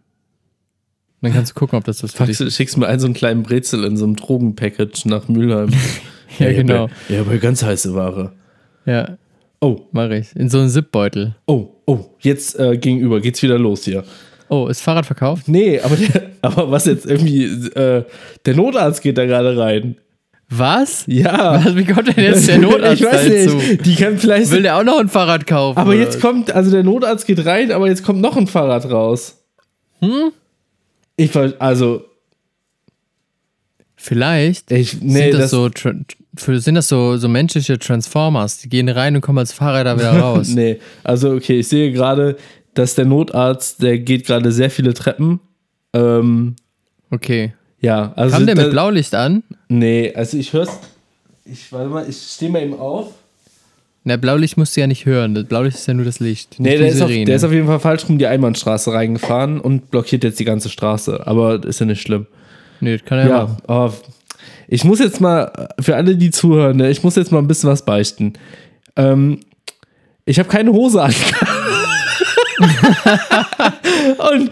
Dann 1.22 1.34
kannst 1.34 1.52
du 1.52 1.56
gucken, 1.56 1.78
ob 1.78 1.84
das 1.84 1.98
das 2.00 2.14
für 2.14 2.26
dich 2.26 2.38
Packst, 2.40 2.56
schickst 2.56 2.78
mir 2.78 2.88
einen 2.88 3.00
so 3.00 3.06
einen 3.08 3.14
kleinen 3.14 3.44
Brezel 3.44 3.84
in 3.84 3.98
so 3.98 4.06
einem 4.06 4.16
Drogenpackage 4.16 5.06
nach 5.06 5.28
Mülheim. 5.28 5.70
Ja, 6.40 6.52
genau. 6.52 6.90
Ja, 7.08 7.22
aber 7.22 7.38
ganz 7.38 7.64
heiße 7.64 7.96
Ware. 7.96 8.34
Ja, 8.86 9.18
Oh, 9.60 9.78
mache 9.92 10.18
ich. 10.18 10.36
In 10.36 10.50
so 10.50 10.60
einen 10.60 10.70
Zipbeutel. 10.70 11.36
oh, 11.48 11.68
oh. 11.86 12.00
Jetzt 12.20 12.60
äh, 12.60 12.78
gegenüber 12.78 13.20
geht's 13.22 13.42
wieder 13.42 13.58
los 13.58 13.84
hier. 13.86 14.04
Oh, 14.50 14.68
ist 14.68 14.82
Fahrrad 14.82 15.06
verkauft? 15.06 15.48
Nee, 15.48 15.80
aber, 15.80 15.96
der, 15.96 16.32
aber 16.42 16.72
was 16.72 16.86
jetzt 16.86 17.06
irgendwie, 17.06 17.46
äh, 17.46 18.04
der 18.46 18.56
Notarzt 18.56 19.02
geht 19.02 19.18
da 19.18 19.26
gerade 19.26 19.58
rein. 19.58 19.98
Was? 20.50 21.04
Ja. 21.08 21.64
Was, 21.66 21.76
wie 21.76 21.84
kommt 21.84 22.08
denn 22.16 22.24
jetzt 22.24 22.48
der 22.48 22.58
Notarzt 22.60 23.02
ich 23.02 23.06
weiß 23.06 23.30
dazu? 23.46 23.58
nicht. 23.58 23.86
Die 23.86 23.96
kann 23.96 24.18
vielleicht. 24.18 24.52
Will 24.52 24.62
der 24.62 24.78
auch 24.78 24.84
noch 24.84 25.00
ein 25.00 25.10
Fahrrad 25.10 25.46
kaufen? 25.46 25.78
aber 25.78 25.90
oder 25.90 26.00
jetzt 26.00 26.22
kommt, 26.22 26.52
also 26.52 26.72
der 26.72 26.84
Notarzt 26.84 27.26
geht 27.26 27.46
rein, 27.46 27.72
aber 27.72 27.88
jetzt 27.88 28.04
kommt 28.04 28.22
noch 28.22 28.38
ein 28.38 28.48
Fahrrad 28.48 28.90
raus. 28.90 29.44
Hm? 30.00 30.32
Ich 31.18 31.32
also, 31.60 32.06
Vielleicht 34.08 34.72
ich, 34.72 35.02
nee, 35.02 35.24
sind 35.24 35.34
das, 35.34 35.42
das, 35.42 35.52
so 35.52 35.70
für, 36.36 36.60
sind 36.62 36.76
das 36.76 36.88
so, 36.88 37.18
so 37.18 37.28
menschliche 37.28 37.78
Transformers, 37.78 38.60
die 38.60 38.70
gehen 38.70 38.88
rein 38.88 39.16
und 39.16 39.22
kommen 39.22 39.40
als 39.40 39.52
Fahrräder 39.52 39.98
wieder 39.98 40.12
raus. 40.20 40.48
nee, 40.50 40.80
also 41.04 41.32
okay, 41.34 41.60
ich 41.60 41.68
sehe 41.68 41.92
gerade, 41.92 42.38
dass 42.74 42.96
der 42.96 43.04
Notarzt, 43.06 43.82
der 43.82 44.00
geht 44.00 44.26
gerade 44.26 44.52
sehr 44.54 44.70
viele 44.70 44.94
Treppen. 44.94 45.40
Ähm, 45.94 46.56
Okay. 47.10 47.54
ja, 47.82 48.14
also. 48.16 48.36
Kam 48.38 48.46
der 48.46 48.56
da- 48.56 48.62
mit 48.64 48.72
Blaulicht 48.72 49.14
an? 49.16 49.44
Nee, 49.68 50.14
also 50.16 50.38
ich 50.38 50.54
hör's. 50.54 50.70
Ich, 51.46 51.72
warte 51.72 51.90
mal, 51.90 52.06
ich 52.10 52.18
stehe 52.18 52.52
mal 52.52 52.62
eben 52.62 52.74
auf. 52.80 53.12
Na, 54.04 54.16
Blaulicht 54.16 54.56
musst 54.58 54.76
du 54.78 54.82
ja 54.82 54.88
nicht 54.88 55.06
hören. 55.06 55.36
Das 55.36 55.46
Blaulicht 55.46 55.76
ist 55.78 55.88
ja 55.88 55.94
nur 55.94 56.06
das 56.06 56.20
Licht. 56.22 56.56
Nee, 56.60 56.78
der 56.78 56.88
ist, 56.88 57.02
auf, 57.02 57.10
der 57.10 57.36
ist 57.36 57.44
auf 57.44 57.52
jeden 57.52 57.68
Fall 57.68 57.80
falsch 57.82 58.08
rum 58.08 58.18
die 58.18 58.28
Einbahnstraße 58.28 58.94
reingefahren 58.94 59.60
und 59.60 59.92
blockiert 59.92 60.24
jetzt 60.24 60.40
die 60.40 60.46
ganze 60.46 60.70
Straße. 60.70 61.26
Aber 61.28 61.62
ist 61.66 61.80
ja 61.82 61.86
nicht 61.86 62.02
schlimm. 62.02 62.26
Nee, 62.80 62.98
das 62.98 63.06
kann 63.06 63.20
er 63.20 63.28
Ja, 63.28 63.44
machen. 63.44 63.58
aber 63.68 63.94
ich 64.68 64.84
muss 64.84 65.00
jetzt 65.00 65.22
mal, 65.22 65.70
für 65.80 65.96
alle, 65.96 66.16
die 66.16 66.32
zuhören, 66.32 66.78
ne, 66.78 66.90
ich 66.90 67.04
muss 67.04 67.16
jetzt 67.16 67.32
mal 67.32 67.40
ein 67.40 67.48
bisschen 67.48 67.70
was 67.70 67.86
beichten. 67.86 68.34
Ähm, 68.96 69.40
ich 70.26 70.40
habe 70.40 70.50
keine 70.50 70.72
Hose 70.74 71.02
an. 71.02 71.14
und 74.32 74.50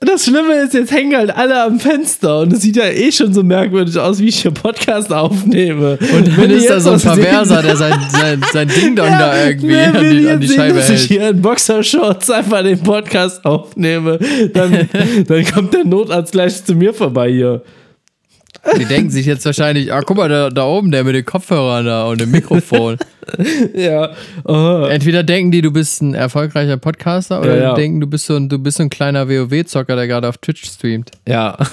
das 0.00 0.24
Schlimme 0.26 0.54
ist, 0.56 0.74
jetzt 0.74 0.92
hängen 0.92 1.16
halt 1.16 1.34
alle 1.34 1.62
am 1.62 1.80
Fenster 1.80 2.40
und 2.40 2.52
es 2.52 2.60
sieht 2.60 2.76
ja 2.76 2.84
eh 2.84 3.10
schon 3.10 3.32
so 3.32 3.42
merkwürdig 3.42 3.98
aus, 3.98 4.18
wie 4.18 4.28
ich 4.28 4.42
hier 4.42 4.50
Podcast 4.50 5.10
aufnehme. 5.10 5.98
Und 6.14 6.28
dann 6.28 6.36
Wenn 6.36 6.50
ist 6.50 6.68
da 6.68 6.80
so 6.80 6.90
ein 6.90 7.00
Perverser, 7.00 7.62
der 7.62 7.76
sein, 7.76 7.94
sein, 8.10 8.44
sein 8.52 8.68
Ding-Dong 8.68 9.06
da 9.18 9.46
irgendwie 9.46 9.76
an 9.76 9.92
die, 9.94 10.28
an 10.28 10.40
die 10.40 10.46
sehen, 10.48 10.56
Scheibe 10.56 10.74
dass 10.74 10.90
ich 10.90 11.00
hält. 11.00 11.08
hier 11.08 11.30
in 11.30 11.40
Boxershorts 11.40 12.30
einfach 12.30 12.62
den 12.62 12.82
Podcast 12.82 13.42
aufnehme, 13.44 14.18
dann, 14.52 14.88
dann 15.26 15.44
kommt 15.46 15.72
der 15.72 15.84
Notarzt 15.84 16.32
gleich 16.32 16.62
zu 16.62 16.74
mir 16.74 16.92
vorbei 16.92 17.30
hier. 17.30 17.62
Die 18.78 18.84
denken 18.84 19.10
sich 19.10 19.26
jetzt 19.26 19.44
wahrscheinlich, 19.46 19.92
ah, 19.92 20.02
guck 20.04 20.16
mal, 20.18 20.28
da, 20.28 20.50
da 20.50 20.64
oben, 20.66 20.90
der 20.90 21.04
mit 21.04 21.14
den 21.14 21.24
Kopfhörern 21.24 21.86
da 21.86 22.06
und 22.06 22.20
dem 22.20 22.30
Mikrofon. 22.30 22.96
Ja, 23.76 24.10
oh. 24.44 24.86
Entweder 24.90 25.22
denken 25.22 25.52
die, 25.52 25.62
du 25.62 25.70
bist 25.70 26.02
ein 26.02 26.14
erfolgreicher 26.14 26.76
Podcaster 26.78 27.38
oder 27.40 27.56
Ja, 27.56 27.62
ja. 27.62 27.74
die 27.74 27.82
denken, 27.82 28.00
du 28.00 28.08
bist 28.08 28.26
so 28.26 28.34
ein, 28.34 28.48
du 28.48 28.58
bist 28.58 28.78
so 28.78 28.82
ein 28.82 28.90
kleiner 28.90 29.28
WoW-Zocker, 29.28 29.94
der 29.94 30.08
gerade 30.08 30.28
auf 30.28 30.38
Twitch 30.38 30.64
streamt. 30.64 31.12
ja. 31.28 31.56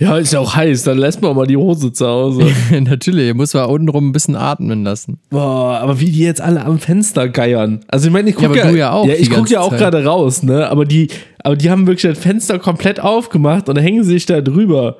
Ja, 0.00 0.16
ist 0.16 0.32
ja 0.32 0.40
auch 0.40 0.54
heiß, 0.56 0.84
dann 0.84 0.96
lässt 0.96 1.20
man 1.20 1.36
mal 1.36 1.46
die 1.46 1.58
Hose 1.58 1.92
zu 1.92 2.06
Hause. 2.06 2.46
Natürlich, 2.80 3.34
muss 3.34 3.52
man 3.52 3.66
untenrum 3.66 4.08
ein 4.08 4.12
bisschen 4.12 4.34
atmen 4.34 4.82
lassen. 4.82 5.18
Boah, 5.28 5.80
aber 5.82 6.00
wie 6.00 6.10
die 6.10 6.20
jetzt 6.20 6.40
alle 6.40 6.64
am 6.64 6.78
Fenster 6.78 7.28
geiern. 7.28 7.80
Also 7.88 8.06
ich 8.06 8.12
meine, 8.14 8.30
ich 8.30 8.40
Ja, 8.40 8.48
gucke 8.48 8.62
aber 8.62 8.72
du 8.72 8.78
ja 8.78 8.92
auch 8.92 9.06
Ja, 9.06 9.12
ich 9.12 9.28
gucke 9.28 9.40
ganze 9.40 9.52
ja 9.52 9.60
auch 9.60 9.76
gerade 9.76 10.02
raus, 10.06 10.42
ne? 10.42 10.70
Aber 10.70 10.86
die, 10.86 11.08
aber 11.44 11.54
die 11.54 11.70
haben 11.70 11.86
wirklich 11.86 12.10
das 12.10 12.18
Fenster 12.18 12.58
komplett 12.58 12.98
aufgemacht 12.98 13.68
und 13.68 13.76
hängen 13.76 14.04
sich 14.04 14.24
da 14.24 14.40
drüber. 14.40 14.96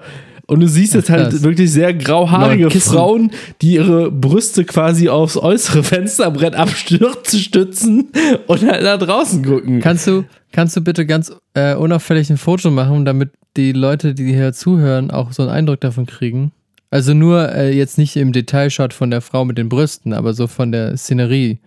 Und 0.51 0.61
du 0.61 0.67
siehst 0.67 0.95
jetzt 0.95 1.11
halt 1.11 1.43
wirklich 1.43 1.71
sehr 1.71 1.93
grauhaarige. 1.93 2.71
Frauen, 2.71 3.31
die 3.61 3.75
ihre 3.75 4.11
Brüste 4.11 4.65
quasi 4.65 5.11
aufs 5.11 5.37
äußere 5.37 5.83
Fensterbrett 5.85 6.55
abstützen 6.55 8.09
und 8.47 8.63
halt 8.63 8.83
da 8.83 8.97
draußen 8.97 9.45
gucken. 9.45 9.81
Kannst 9.81 10.07
du, 10.07 10.25
kannst 10.51 10.75
du 10.75 10.81
bitte 10.81 11.05
ganz 11.05 11.31
äh, 11.53 11.75
unauffällig 11.75 12.31
ein 12.31 12.39
Foto 12.39 12.71
machen, 12.71 13.05
damit 13.05 13.29
die 13.59 13.73
Leute, 13.73 14.15
die 14.15 14.33
hier 14.33 14.55
zuhören, 14.55 15.11
auch 15.11 15.33
so 15.33 15.43
einen 15.43 15.51
Eindruck 15.53 15.83
davon 15.83 16.07
kriegen? 16.07 16.53
Also 16.91 17.13
nur 17.13 17.55
äh, 17.55 17.77
jetzt 17.77 17.99
nicht 17.99 18.17
im 18.17 18.33
Detailshot 18.33 18.95
von 18.95 19.11
der 19.11 19.21
Frau 19.21 19.45
mit 19.45 19.59
den 19.59 19.69
Brüsten, 19.69 20.15
aber 20.15 20.33
so 20.33 20.47
von 20.47 20.73
der 20.73 20.97
Szenerie. 20.97 21.59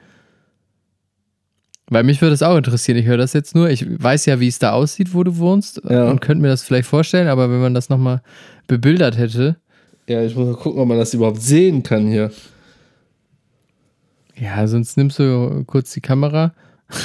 Weil 1.87 2.03
mich 2.03 2.21
würde 2.21 2.33
es 2.33 2.41
auch 2.41 2.55
interessieren. 2.55 2.97
Ich 2.97 3.05
höre 3.05 3.17
das 3.17 3.33
jetzt 3.33 3.53
nur. 3.53 3.69
Ich 3.69 3.85
weiß 3.87 4.25
ja, 4.25 4.39
wie 4.39 4.47
es 4.47 4.59
da 4.59 4.71
aussieht, 4.71 5.13
wo 5.13 5.23
du 5.23 5.37
wohnst 5.37 5.81
Ja. 5.87 6.09
und 6.09 6.21
könnte 6.21 6.41
mir 6.41 6.47
das 6.47 6.63
vielleicht 6.63 6.87
vorstellen, 6.87 7.27
aber 7.27 7.51
wenn 7.51 7.59
man 7.61 7.73
das 7.73 7.89
nochmal 7.89 8.21
bebildert 8.71 9.17
hätte. 9.17 9.57
Ja, 10.07 10.23
ich 10.23 10.33
muss 10.33 10.47
mal 10.47 10.55
gucken, 10.55 10.79
ob 10.81 10.87
man 10.87 10.97
das 10.97 11.13
überhaupt 11.13 11.41
sehen 11.41 11.83
kann 11.83 12.07
hier. 12.07 12.31
Ja, 14.39 14.65
sonst 14.65 14.95
nimmst 14.95 15.19
du 15.19 15.63
kurz 15.67 15.91
die 15.93 16.01
Kamera. 16.01 16.53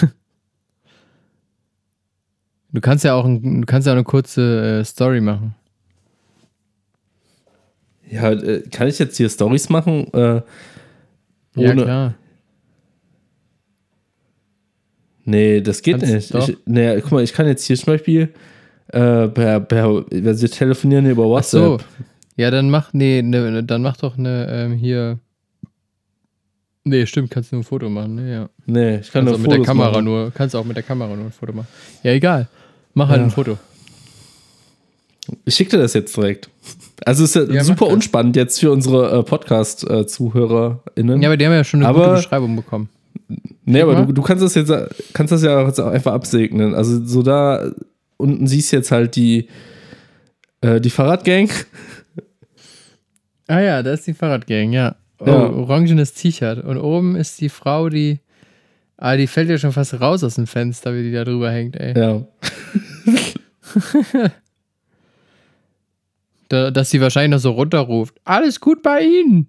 Du 2.72 2.80
kannst 2.82 3.04
ja 3.04 3.14
auch, 3.14 3.24
ein, 3.24 3.62
du 3.62 3.66
kannst 3.66 3.86
ja 3.86 3.92
auch 3.92 3.96
eine 3.96 4.04
kurze 4.04 4.80
äh, 4.80 4.84
Story 4.84 5.22
machen. 5.22 5.54
Ja, 8.10 8.30
äh, 8.32 8.60
kann 8.70 8.86
ich 8.88 8.98
jetzt 8.98 9.16
hier 9.16 9.30
Stories 9.30 9.70
machen? 9.70 10.12
Äh, 10.12 10.42
Ja, 11.56 11.72
klar. 11.72 12.14
Nee, 15.24 15.60
das 15.62 15.80
geht 15.80 16.00
Kannst- 16.00 16.34
nicht. 16.34 16.48
Ich, 16.50 16.58
nee, 16.66 17.00
guck 17.00 17.12
mal, 17.12 17.22
ich 17.22 17.32
kann 17.32 17.46
jetzt 17.46 17.64
hier 17.64 17.76
zum 17.76 17.86
Beispiel 17.94 18.32
äh, 18.89 19.28
per, 19.28 19.61
per, 19.61 20.05
wenn 20.11 20.34
sie 20.37 20.49
telefonieren 20.49 21.07
über 21.07 21.24
Ach 21.24 21.28
WhatsApp. 21.28 21.62
so. 21.62 21.78
Ja, 22.37 22.51
dann 22.51 22.68
mach, 22.70 22.93
nee, 22.93 23.22
ne, 23.22 23.62
dann 23.64 23.82
mach 23.82 23.97
doch 23.97 24.18
eine, 24.18 24.47
ähm, 24.51 24.72
hier. 24.74 25.18
Nee, 26.84 27.07
stimmt, 27.07 27.30
kannst 27.30 27.51
du 27.51 27.57
nur 27.57 27.62
ein 27.62 27.64
Foto 27.66 27.89
machen, 27.89 28.14
ne, 28.16 28.30
ja. 28.32 28.49
Nee, 28.66 28.99
ich 28.99 29.11
kann 29.11 29.24
Kannst 29.24 29.26
nur 29.26 29.34
auch 29.34 29.39
mit 29.39 29.51
der 29.59 29.66
Kamera 29.66 29.91
machen. 29.93 30.05
nur, 30.05 30.30
kannst 30.32 30.55
auch 30.55 30.64
mit 30.64 30.76
der 30.76 30.84
Kamera 30.84 31.16
nur 31.16 31.24
ein 31.26 31.32
Foto 31.32 31.53
machen. 31.53 31.66
Ja, 32.03 32.12
egal. 32.12 32.47
Mach 32.95 33.09
halt 33.09 33.18
Ja. 33.20 33.24
ein 33.24 33.30
Foto. 33.30 33.59
Ich 35.45 35.55
schicke 35.57 35.72
dir 35.72 35.78
das 35.78 35.95
jetzt 35.95 36.16
direkt. 36.16 36.49
Also 37.05 37.24
es 37.24 37.34
ist 37.34 37.49
ja, 37.49 37.55
Ja, 37.57 37.64
super 37.64 37.89
unspannend 37.89 38.37
jetzt 38.37 38.61
für 38.61 38.70
unsere 38.70 39.18
äh, 39.18 39.22
Podcast-ZuhörerInnen. 39.24 41.20
Ja, 41.22 41.28
aber 41.28 41.37
die 41.37 41.47
haben 41.47 41.53
ja 41.53 41.64
schon 41.64 41.80
eine 41.80 41.89
Aber- 41.89 42.05
gute 42.05 42.16
Beschreibung 42.16 42.55
bekommen. 42.57 42.89
nee, 43.64 43.80
aber 43.82 43.95
mal. 43.95 44.07
du, 44.07 44.12
du 44.12 44.22
kannst 44.22 44.45
das 44.45 44.55
jetzt 44.55 44.72
kannst 45.12 45.32
das 45.32 45.43
ja 45.43 45.66
jetzt 45.66 45.80
auch 45.80 45.89
einfach 45.91 46.12
absegnen. 46.12 46.74
Also 46.74 47.05
so 47.05 47.22
da 47.22 47.70
unten 48.16 48.46
siehst 48.46 48.72
du 48.72 48.76
jetzt 48.76 48.90
halt 48.90 49.16
die, 49.16 49.48
äh, 50.60 50.80
die 50.80 50.90
Fahrradgang. 50.90 51.50
Ah 53.48 53.60
ja, 53.60 53.82
da 53.82 53.92
ist 53.92 54.06
die 54.06 54.14
Fahrradgang, 54.14 54.72
ja. 54.72 54.96
Oh, 55.20 55.26
Ja. 55.26 55.50
orangenes 55.50 56.12
T-Shirt. 56.14 56.64
Und 56.64 56.78
oben 56.78 57.16
ist 57.16 57.40
die 57.40 57.48
Frau, 57.48 57.88
die. 57.88 58.20
Ah, 58.98 59.16
die 59.16 59.26
fällt 59.26 59.48
ja 59.50 59.58
schon 59.58 59.72
fast 59.72 60.00
raus 60.00 60.24
aus 60.24 60.36
dem 60.36 60.46
Fenster, 60.46 60.94
wie 60.94 61.02
die 61.02 61.12
da 61.12 61.22
drüber 61.24 61.50
hängt, 61.50 61.76
ey. 61.76 61.96
Ja. 61.98 62.26
Da, 66.48 66.70
dass 66.70 66.90
sie 66.90 67.00
wahrscheinlich 67.00 67.32
noch 67.32 67.40
so 67.42 67.50
runterruft. 67.50 68.14
Alles 68.24 68.60
gut 68.60 68.82
bei 68.82 69.00
Ihnen. 69.02 69.48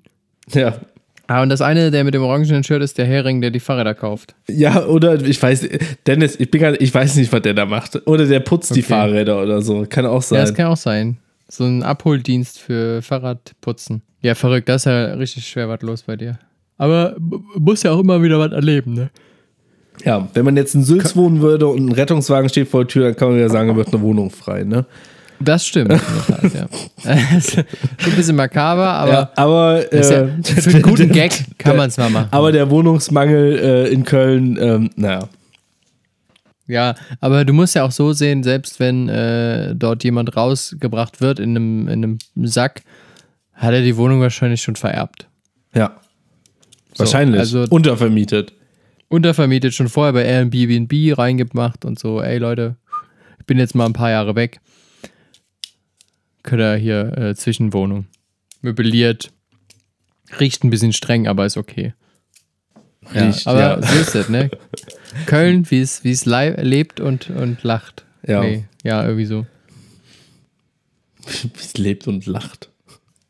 Ja. 0.51 0.79
Ah, 1.27 1.41
und 1.41 1.49
das 1.49 1.61
eine, 1.61 1.91
der 1.91 2.03
mit 2.05 2.13
dem 2.13 2.21
orangenen 2.21 2.63
Shirt, 2.63 2.81
ist 2.81 2.97
der 2.97 3.05
Hering, 3.05 3.41
der 3.41 3.51
die 3.51 3.59
Fahrräder 3.59 3.93
kauft. 3.93 4.33
Ja, 4.47 4.85
oder 4.85 5.21
ich 5.21 5.41
weiß, 5.41 5.67
Dennis, 6.05 6.39
ich 6.39 6.49
bin 6.49 6.61
gar, 6.61 6.79
ich 6.79 6.93
weiß 6.93 7.15
nicht, 7.17 7.31
was 7.33 7.41
der 7.41 7.53
da 7.53 7.65
macht. 7.65 8.07
Oder 8.07 8.25
der 8.25 8.39
putzt 8.39 8.73
die 8.75 8.79
Okay. 8.79 8.93
Fahrräder 8.93 9.41
oder 9.43 9.61
so. 9.61 9.85
Kann 9.89 10.05
auch 10.05 10.15
Ja, 10.15 10.21
sein. 10.21 10.39
das 10.39 10.53
kann 10.53 10.67
auch 10.67 10.77
sein. 10.77 11.17
So 11.49 11.65
ein 11.65 11.83
Abholdienst 11.83 12.59
für 12.59 13.01
Fahrradputzen. 13.01 14.01
Ja, 14.21 14.35
verrückt, 14.35 14.69
das 14.69 14.81
ist 14.81 14.85
ja 14.85 15.13
richtig 15.15 15.45
schwer 15.47 15.67
was 15.69 15.81
los 15.81 16.03
bei 16.03 16.15
dir. 16.15 16.39
Aber 16.77 17.15
muss 17.55 17.83
ja 17.83 17.91
auch 17.91 17.99
immer 17.99 18.21
wieder 18.23 18.39
was 18.39 18.51
erleben, 18.51 18.93
ne? 18.93 19.09
Ja, 20.05 20.27
wenn 20.33 20.45
man 20.45 20.55
jetzt 20.55 20.75
in 20.75 20.83
Sülz 20.83 21.15
wohnen 21.15 21.41
würde 21.41 21.67
und 21.67 21.85
ein 21.87 21.91
Rettungswagen 21.91 22.49
steht 22.49 22.67
vor 22.67 22.81
der 22.81 22.87
Tür, 22.87 23.03
dann 23.05 23.15
kann 23.15 23.29
man 23.31 23.39
ja 23.39 23.49
sagen, 23.49 23.69
da 23.69 23.75
wird 23.75 23.87
eine 23.93 24.01
Wohnung 24.01 24.29
frei, 24.29 24.63
ne? 24.63 24.85
Das 25.39 25.65
stimmt, 25.65 25.89
Tat, 26.27 26.43
ja. 26.53 26.67
Schon 27.39 27.63
ein 28.05 28.15
bisschen 28.15 28.35
makaber, 28.35 28.87
aber 28.87 29.11
ja, 29.11 29.31
aber, 29.35 29.93
ja, 29.93 29.99
äh, 29.99 30.43
für 30.43 30.69
einen 30.71 30.81
guten 30.81 31.11
Gag 31.11 31.45
kann 31.59 31.77
man 31.77 31.89
es 31.89 31.97
mal 31.97 32.09
machen. 32.09 32.27
aber 32.31 32.51
der 32.51 32.69
Wohnungsmangel 32.71 33.59
äh, 33.59 33.87
in 33.93 34.03
Köln, 34.03 34.57
ähm, 34.59 34.89
naja. 34.95 35.27
Ja, 36.65 36.95
aber 37.21 37.45
du 37.45 37.53
musst 37.53 37.75
ja 37.75 37.83
auch 37.83 37.91
so 37.91 38.11
sehen, 38.13 38.43
selbst 38.43 38.79
wenn 38.79 39.07
äh, 39.09 39.73
dort 39.75 40.03
jemand 40.03 40.35
rausgebracht 40.35 41.21
wird 41.21 41.39
in 41.39 41.51
einem, 41.51 41.87
in 41.87 42.03
einem 42.03 42.17
Sack, 42.47 42.81
hat 43.53 43.73
er 43.73 43.81
die 43.81 43.95
Wohnung 43.95 44.19
wahrscheinlich 44.21 44.61
schon 44.61 44.75
vererbt. 44.75 45.27
Ja. 45.73 45.95
So, 46.93 46.99
Wahrscheinlich. 46.99 47.39
also- 47.39 47.65
Untervermietet. 47.69 48.53
Untervermietet, 49.09 49.73
schon 49.73 49.87
vorher 49.87 50.11
bei 50.11 50.25
Airbnb 50.25 51.17
reingemacht 51.17 51.85
und 51.85 51.97
so, 51.97 52.21
ey 52.21 52.37
Leute, 52.39 52.75
ich 53.39 53.45
bin 53.45 53.57
jetzt 53.57 53.73
mal 53.73 53.85
ein 53.85 53.93
paar 53.93 54.09
Jahre 54.11 54.35
weg. 54.35 54.59
Ihr 56.51 56.75
hier 56.75 57.17
äh, 57.17 57.35
Zwischenwohnung. 57.35 58.07
Möbliert. 58.61 59.31
Riecht 60.39 60.63
ein 60.63 60.69
bisschen 60.69 60.93
streng, 60.93 61.27
aber 61.27 61.45
ist 61.45 61.57
okay. 61.57 61.93
Ja, 63.13 63.25
Riecht, 63.25 63.47
aber 63.47 63.59
ja. 63.59 63.81
so 63.81 63.99
ist 63.99 64.15
es, 64.15 64.29
ne? 64.29 64.49
Köln, 65.25 65.69
wie 65.71 65.79
es 65.81 66.03
wie 66.03 66.11
es 66.11 66.25
lebt 66.25 66.99
und, 66.99 67.29
und 67.29 67.63
lacht. 67.63 68.05
Ja. 68.25 68.41
Nee, 68.41 68.65
ja, 68.83 69.03
irgendwie 69.03 69.25
so. 69.25 69.45
Wie 71.27 71.59
es 71.59 71.77
lebt 71.77 72.07
und 72.07 72.25
lacht. 72.25 72.69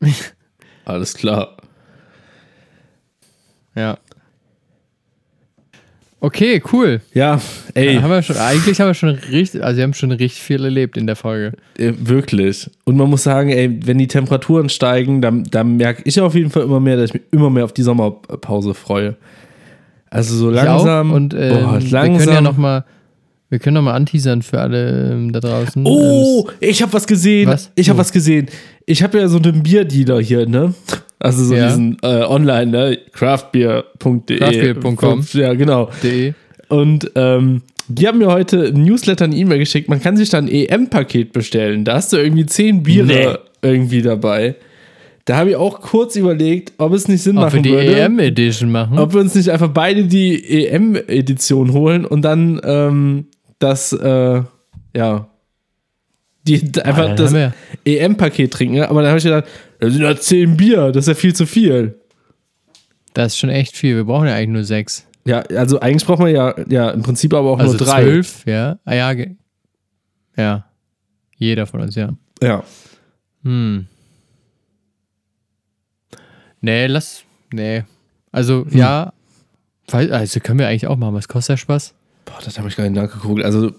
Alles 0.84 1.14
klar. 1.14 1.56
Ja. 3.74 3.98
Okay, 6.20 6.60
cool. 6.72 7.00
Ja, 7.14 7.40
ey, 7.74 7.94
Haben 7.96 8.10
wir 8.10 8.22
schon, 8.22 8.36
eigentlich 8.38 8.80
haben 8.80 8.88
wir 8.88 8.94
schon 8.94 9.10
richtig, 9.10 9.62
also 9.62 9.76
wir 9.76 9.84
haben 9.84 9.94
schon 9.94 10.10
richtig 10.10 10.42
viel 10.42 10.64
erlebt 10.64 10.96
in 10.96 11.06
der 11.06 11.14
Folge. 11.14 11.52
äh, 11.78 11.92
wirklich. 11.96 12.68
Und 12.84 12.96
man 12.96 13.08
muss 13.08 13.22
sagen, 13.22 13.50
ey, 13.50 13.78
wenn 13.84 13.98
die 13.98 14.08
Temperaturen 14.08 14.68
steigen, 14.68 15.22
dann, 15.22 15.44
dann 15.44 15.76
merke 15.76 16.02
ich 16.04 16.20
auf 16.20 16.34
jeden 16.34 16.50
Fall 16.50 16.62
immer 16.64 16.80
mehr, 16.80 16.96
dass 16.96 17.10
ich 17.10 17.14
mich 17.14 17.22
immer 17.30 17.50
mehr 17.50 17.64
auf 17.64 17.72
die 17.72 17.82
Sommerpause 17.82 18.74
freue. 18.74 19.16
Also 20.10 20.34
so 20.34 20.50
langsam. 20.50 21.12
Und 21.12 21.34
ähm, 21.34 21.50
boah, 21.50 21.80
wir 21.80 22.00
können 22.00 22.28
ja 22.28 22.40
noch 22.40 22.56
mal, 22.56 22.84
wir 23.50 23.58
können 23.58 23.74
noch 23.74 23.82
mal 23.82 23.94
anteasern 23.94 24.42
für 24.42 24.60
alle 24.60 25.12
ähm, 25.12 25.32
da 25.32 25.40
draußen. 25.40 25.82
Oh, 25.86 26.48
ich 26.60 26.82
habe 26.82 26.92
was 26.92 27.06
gesehen. 27.06 27.48
Was? 27.48 27.70
Ich 27.74 27.88
habe 27.88 27.96
Oh. 27.98 28.00
was 28.00 28.12
gesehen. 28.12 28.46
Ich 28.86 29.02
habe 29.02 29.18
ja 29.18 29.28
so 29.28 29.38
einen 29.38 29.62
Bierdealer 29.62 30.20
hier, 30.20 30.46
ne? 30.46 30.74
Also 31.18 31.44
so 31.44 31.54
Ja. 31.54 31.68
diesen 31.68 31.96
äh, 32.02 32.22
online, 32.24 32.66
ne? 32.70 32.98
Craftbeer.de. 33.12 34.38
Craftbeer.com. 34.38 35.24
Ja, 35.32 35.54
genau. 35.54 35.90
De. 36.02 36.34
Und 36.68 37.10
ähm, 37.14 37.62
die 37.88 38.06
haben 38.06 38.18
mir 38.18 38.28
heute 38.28 38.66
ein 38.66 38.82
Newsletter, 38.82 39.24
eine 39.24 39.34
E-Mail 39.36 39.58
geschickt. 39.60 39.88
Man 39.88 40.00
kann 40.02 40.16
sich 40.16 40.28
da 40.30 40.38
ein 40.38 40.48
EM-Paket 40.48 41.32
bestellen. 41.32 41.84
Da 41.84 41.94
hast 41.94 42.12
du 42.12 42.18
irgendwie 42.18 42.44
zehn 42.46 42.82
Biere 42.82 43.06
Nee. 43.06 43.28
irgendwie 43.62 44.02
dabei. 44.02 44.56
Da 45.24 45.36
habe 45.36 45.50
ich 45.50 45.56
auch 45.56 45.80
kurz 45.80 46.16
überlegt, 46.16 46.72
ob 46.78 46.92
es 46.92 47.08
nicht 47.08 47.22
Sinn 47.22 47.36
Ob 47.38 47.44
wir 47.44 47.46
machen 47.46 47.62
die 47.62 47.70
würde. 47.70 47.96
EM-Edition 48.00 48.70
machen. 48.70 48.98
Ob 48.98 49.12
wir 49.14 49.20
uns 49.20 49.34
nicht 49.34 49.50
einfach 49.50 49.68
beide 49.68 50.04
die 50.04 50.66
EM-Edition 50.66 51.72
holen 51.72 52.04
und 52.04 52.22
dann 52.22 52.60
ähm, 52.64 53.26
das, 53.58 53.92
äh, 53.92 54.42
ja, 54.96 55.28
die, 56.46 56.62
einfach 56.82 57.14
dann 57.14 57.16
das 57.16 57.52
EM-Paket 57.84 58.52
trinken. 58.52 58.82
Aber 58.82 59.00
dann 59.02 59.08
habe 59.10 59.18
ich 59.18 59.24
gedacht, 59.24 59.44
das 59.80 59.92
sind 59.92 60.02
ja 60.02 60.16
zehn 60.16 60.56
Bier, 60.56 60.92
das 60.92 61.04
ist 61.04 61.08
ja 61.08 61.14
viel 61.14 61.34
zu 61.34 61.46
viel. 61.46 61.98
Das 63.14 63.32
ist 63.34 63.38
schon 63.38 63.50
echt 63.50 63.76
viel. 63.76 63.96
Wir 63.96 64.04
brauchen 64.04 64.26
ja 64.28 64.34
eigentlich 64.34 64.48
nur 64.48 64.64
sechs. 64.64 65.06
Ja, 65.24 65.40
also 65.40 65.80
eigentlich 65.80 66.06
braucht 66.06 66.20
man 66.20 66.30
ja, 66.34 66.54
ja 66.68 66.90
im 66.90 67.02
Prinzip 67.02 67.34
aber 67.34 67.50
auch 67.50 67.58
Also 67.58 67.72
nur 67.72 67.86
drei. 67.86 68.02
zwölf, 68.02 68.46
ja. 68.46 68.78
Ah, 68.84 68.94
ja. 68.94 69.12
Ja. 70.36 70.64
Jeder 71.36 71.66
von 71.66 71.80
uns, 71.82 71.94
ja. 71.96 72.10
Ja. 72.42 72.62
Hm. 73.42 73.86
Nee, 76.60 76.86
lass. 76.86 77.24
Nee. 77.52 77.84
Also, 78.32 78.64
Hm. 78.64 78.76
ja. 78.78 79.12
Also 79.90 80.40
können 80.40 80.58
wir 80.58 80.68
eigentlich 80.68 80.86
auch 80.86 80.96
machen. 80.96 81.14
Was 81.14 81.28
kostet 81.28 81.54
der 81.54 81.56
Spaß? 81.58 81.94
Boah, 82.28 82.38
das 82.44 82.58
habe 82.58 82.68
ich 82.68 82.76
gar 82.76 82.84
nicht 82.84 82.94
nachgeguckt. 82.94 83.42
Also, 83.42 83.70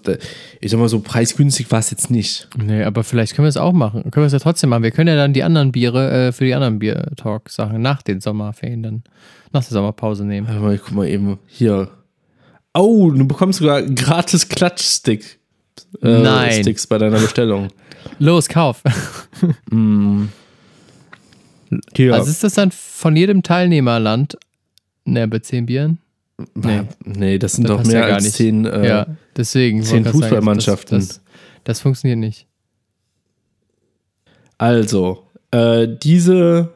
ich 0.60 0.70
sag 0.70 0.80
mal 0.80 0.88
so, 0.88 0.98
preisgünstig 0.98 1.70
war 1.70 1.78
es 1.78 1.90
jetzt 1.90 2.10
nicht. 2.10 2.48
Nee, 2.56 2.82
aber 2.82 3.04
vielleicht 3.04 3.36
können 3.36 3.44
wir 3.44 3.50
es 3.50 3.56
auch 3.56 3.72
machen. 3.72 4.02
Können 4.10 4.24
wir 4.24 4.26
es 4.26 4.32
ja 4.32 4.40
trotzdem 4.40 4.70
machen. 4.70 4.82
Wir 4.82 4.90
können 4.90 5.08
ja 5.08 5.14
dann 5.14 5.32
die 5.32 5.44
anderen 5.44 5.70
Biere 5.70 6.28
äh, 6.28 6.32
für 6.32 6.44
die 6.44 6.54
anderen 6.54 6.80
Bier-Talk-Sachen 6.80 7.80
nach 7.80 8.02
den 8.02 8.20
Sommerferien 8.20 8.82
dann, 8.82 9.04
nach 9.52 9.62
der 9.62 9.72
Sommerpause 9.72 10.24
nehmen. 10.24 10.48
Warte 10.48 10.60
mal, 10.60 10.74
ich 10.74 10.82
guck 10.82 10.94
mal 10.94 11.08
eben 11.08 11.38
hier. 11.46 11.88
Oh, 12.74 13.10
du 13.10 13.24
bekommst 13.26 13.60
sogar 13.60 13.82
gratis 13.82 14.48
Klatschstick. 14.48 15.38
Äh, 16.02 16.18
Nein. 16.18 16.62
Sticks 16.62 16.88
bei 16.88 16.98
deiner 16.98 17.20
Bestellung. 17.20 17.68
Los, 18.18 18.48
kauf. 18.48 18.82
Hier. 21.96 22.14
Also 22.14 22.30
ist 22.30 22.42
das 22.42 22.54
dann 22.54 22.72
von 22.72 23.14
jedem 23.14 23.42
Teilnehmerland 23.42 24.36
ne, 25.04 25.28
bei 25.28 25.38
10 25.38 25.66
Bieren? 25.66 25.98
Nee. 26.54 26.82
nee, 27.04 27.38
das 27.38 27.52
sind 27.52 27.68
Das 27.68 27.78
doch 27.78 27.84
mehr 27.86 28.08
ja 28.08 28.14
als 28.14 28.24
nicht. 28.24 28.36
zehn. 28.36 28.64
Äh, 28.64 28.88
ja, 28.88 29.06
deswegen. 29.36 29.82
zehn 29.82 30.04
Fußballmannschaften. 30.04 30.98
Das, 30.98 31.08
das, 31.08 31.20
das 31.64 31.80
funktioniert 31.80 32.18
nicht. 32.18 32.46
Also, 34.58 35.24
äh, 35.50 35.88
diese. 36.02 36.72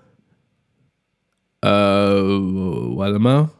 Äh, 1.62 1.69
warte 1.69 3.19
mal. 3.19 3.51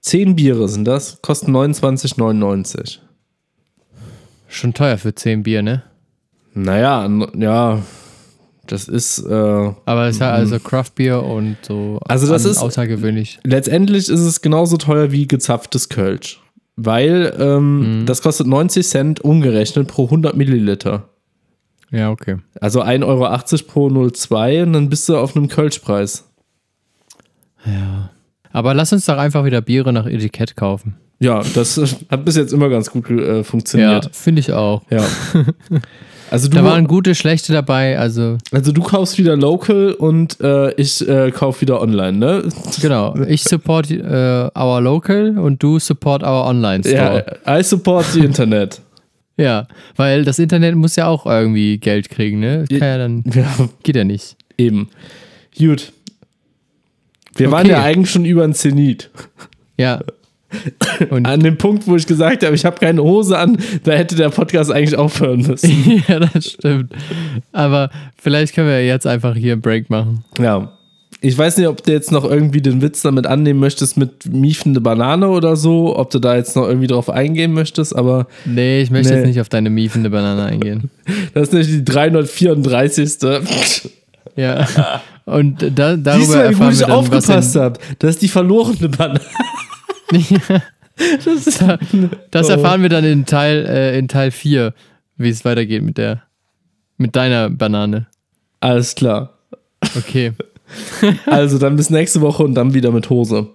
Zehn 0.00 0.36
Biere 0.36 0.68
sind 0.68 0.84
das, 0.84 1.20
kosten 1.20 1.54
29,99. 1.54 2.98
Schon 4.46 4.72
teuer 4.72 4.98
für 4.98 5.12
10 5.14 5.42
Bier, 5.42 5.62
ne? 5.62 5.82
Naja, 6.54 7.10
ja, 7.34 7.82
das 8.66 8.88
ist. 8.88 9.18
Äh, 9.20 9.32
Aber 9.32 10.06
es 10.06 10.16
ist 10.16 10.20
ja 10.20 10.30
also 10.32 10.58
Craft 10.58 10.90
Beer 10.94 11.22
und 11.22 11.56
so 11.62 11.98
Also 12.06 12.26
das 12.32 12.44
ist- 12.44 12.58
außergewöhnlich. 12.58 13.38
letztendlich 13.44 14.08
ist 14.08 14.20
es 14.20 14.40
genauso 14.42 14.76
teuer 14.76 15.12
wie 15.12 15.26
gezapftes 15.26 15.88
Kölsch. 15.88 16.40
Weil 16.76 17.34
ähm, 17.38 18.02
das 18.06 18.20
kostet 18.20 18.46
90 18.46 18.86
Cent 18.86 19.20
umgerechnet 19.20 19.88
pro 19.88 20.04
100 20.04 20.36
Milliliter. 20.36 21.08
Ja, 21.90 22.10
okay. 22.10 22.36
Also 22.60 22.82
1,80 22.82 23.04
Euro 23.06 23.66
pro 23.66 23.86
0,2 23.88 24.62
und 24.64 24.72
dann 24.74 24.88
bist 24.90 25.08
du 25.08 25.16
auf 25.16 25.34
einem 25.36 25.48
Kölschpreis. 25.48 26.28
Ja. 27.64 28.10
Aber 28.52 28.74
lass 28.74 28.92
uns 28.92 29.06
doch 29.06 29.18
einfach 29.18 29.44
wieder 29.44 29.60
Biere 29.60 29.92
nach 29.92 30.06
Etikett 30.06 30.56
kaufen. 30.56 30.96
Ja, 31.18 31.42
das 31.54 31.78
äh, 31.78 31.86
hat 32.10 32.24
bis 32.24 32.36
jetzt 32.36 32.52
immer 32.52 32.68
ganz 32.68 32.90
gut 32.90 33.08
äh, 33.10 33.38
Ja, 33.38 33.42
funktioniert. 33.42 34.10
finde 34.14 34.40
ich 34.40 34.52
auch. 34.52 34.82
Ja. 34.90 35.04
Also 36.28 36.48
du, 36.48 36.56
Da 36.56 36.64
waren 36.64 36.88
gute, 36.88 37.14
schlechte 37.14 37.52
dabei, 37.52 37.96
also 38.00 38.36
also 38.50 38.72
du 38.72 38.82
kaufst 38.82 39.16
wieder 39.16 39.36
local 39.36 39.92
und 39.92 40.40
äh, 40.40 40.72
ich 40.72 41.06
äh, 41.08 41.30
kauf 41.30 41.60
wieder 41.60 41.80
online, 41.80 42.18
ne? 42.18 42.42
genau. 42.82 43.14
Ich 43.28 43.44
support 43.44 43.92
äh, 43.92 44.50
our 44.58 44.80
local 44.80 45.38
und 45.38 45.62
du 45.62 45.78
support 45.78 46.24
our 46.24 46.44
online 46.46 46.82
Ja, 46.84 47.22
store. 47.22 47.60
I 47.60 47.62
support 47.62 48.06
the 48.06 48.20
Internet. 48.24 48.80
Ja, 49.38 49.68
weil 49.96 50.24
das 50.24 50.38
Internet 50.40 50.74
muss 50.74 50.96
ja 50.96 51.06
auch 51.06 51.26
irgendwie 51.26 51.78
Geld 51.78 52.08
kriegen, 52.08 52.40
ne? 52.40 52.64
Kann 52.70 52.78
ja 52.80 52.98
dann, 52.98 53.22
Ja, 53.32 53.68
geht 53.84 53.94
ja 53.94 54.02
nicht. 54.02 54.34
eben. 54.58 54.88
Gut. 55.56 55.92
Wir 57.36 57.52
waren 57.52 57.66
Okay. 57.66 57.70
ja 57.76 57.82
eigentlich 57.84 58.10
schon 58.10 58.24
über 58.24 58.42
den 58.42 58.54
Zenit. 58.54 59.10
Ja. 59.78 60.00
Und 61.10 61.26
An 61.26 61.40
dem 61.40 61.56
Punkt, 61.58 61.86
wo 61.86 61.96
ich 61.96 62.06
gesagt 62.06 62.44
habe, 62.44 62.54
ich 62.54 62.64
habe 62.64 62.78
keine 62.78 63.02
Hose 63.02 63.36
an, 63.36 63.58
da 63.84 63.92
hätte 63.92 64.14
der 64.14 64.28
Podcast 64.30 64.70
eigentlich 64.70 64.96
aufhören 64.96 65.42
müssen. 65.42 66.02
ja, 66.08 66.20
das 66.20 66.52
stimmt. 66.52 66.92
Aber 67.52 67.90
vielleicht 68.16 68.54
können 68.54 68.68
wir 68.68 68.84
jetzt 68.86 69.06
einfach 69.06 69.34
hier 69.34 69.52
einen 69.54 69.62
Break 69.62 69.90
machen. 69.90 70.24
Ja. 70.38 70.72
Ich 71.22 71.36
weiß 71.36 71.56
nicht, 71.56 71.66
ob 71.66 71.82
du 71.82 71.90
jetzt 71.92 72.12
noch 72.12 72.24
irgendwie 72.24 72.60
den 72.60 72.82
Witz 72.82 73.02
damit 73.02 73.26
annehmen 73.26 73.58
möchtest 73.58 73.96
mit 73.96 74.26
miefende 74.26 74.80
Banane 74.80 75.28
oder 75.28 75.56
so, 75.56 75.96
ob 75.96 76.10
du 76.10 76.18
da 76.18 76.36
jetzt 76.36 76.54
noch 76.54 76.68
irgendwie 76.68 76.86
drauf 76.86 77.08
eingehen 77.08 77.52
möchtest, 77.52 77.96
aber 77.96 78.26
Nee, 78.44 78.82
ich 78.82 78.90
möchte 78.90 79.12
Nee. 79.12 79.18
jetzt 79.20 79.26
nicht 79.26 79.40
auf 79.40 79.48
deine 79.48 79.70
miefende 79.70 80.10
Banane 80.10 80.44
eingehen. 80.44 80.90
das 81.34 81.48
ist 81.48 81.54
nicht 81.54 81.70
die 81.70 81.84
334. 81.84 83.14
Ja. 84.36 84.66
Und 85.24 85.62
da, 85.74 85.96
darüber 85.96 86.12
Siehst 86.18 86.32
du, 86.32 86.36
mal, 86.36 86.42
wie 86.42 86.52
erfahren 86.52 86.66
gut 86.66 86.72
ich 86.74 86.80
wir 86.80 86.86
dann, 86.86 86.96
aufgepasst 86.96 87.56
habe? 87.56 87.80
Das 87.98 88.10
ist 88.10 88.22
die 88.22 88.28
verlorene 88.28 88.88
Banane. 88.90 89.20
in, 90.12 92.10
Das 92.30 92.48
Oh. 92.48 92.52
erfahren 92.52 92.82
wir 92.82 92.88
dann 92.88 93.04
in 93.04 93.26
Teil, 93.26 93.66
äh, 93.66 93.98
in 93.98 94.08
Teil 94.08 94.30
4, 94.30 94.72
wie 95.16 95.28
es 95.28 95.44
weitergeht 95.44 95.82
mit 95.82 95.98
der, 95.98 96.22
mit 96.96 97.16
deiner 97.16 97.50
Banane. 97.50 98.06
Alles 98.60 98.94
klar. 98.94 99.38
Okay. 99.96 100.32
Also 101.26 101.58
dann 101.58 101.76
bis 101.76 101.90
nächste 101.90 102.20
Woche 102.20 102.42
und 102.42 102.54
dann 102.56 102.74
wieder 102.74 102.90
mit 102.90 103.08
Hose. 103.08 103.50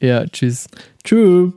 Ja, 0.00 0.24
tschüss. 0.24 0.68
Tschüss. 1.02 1.52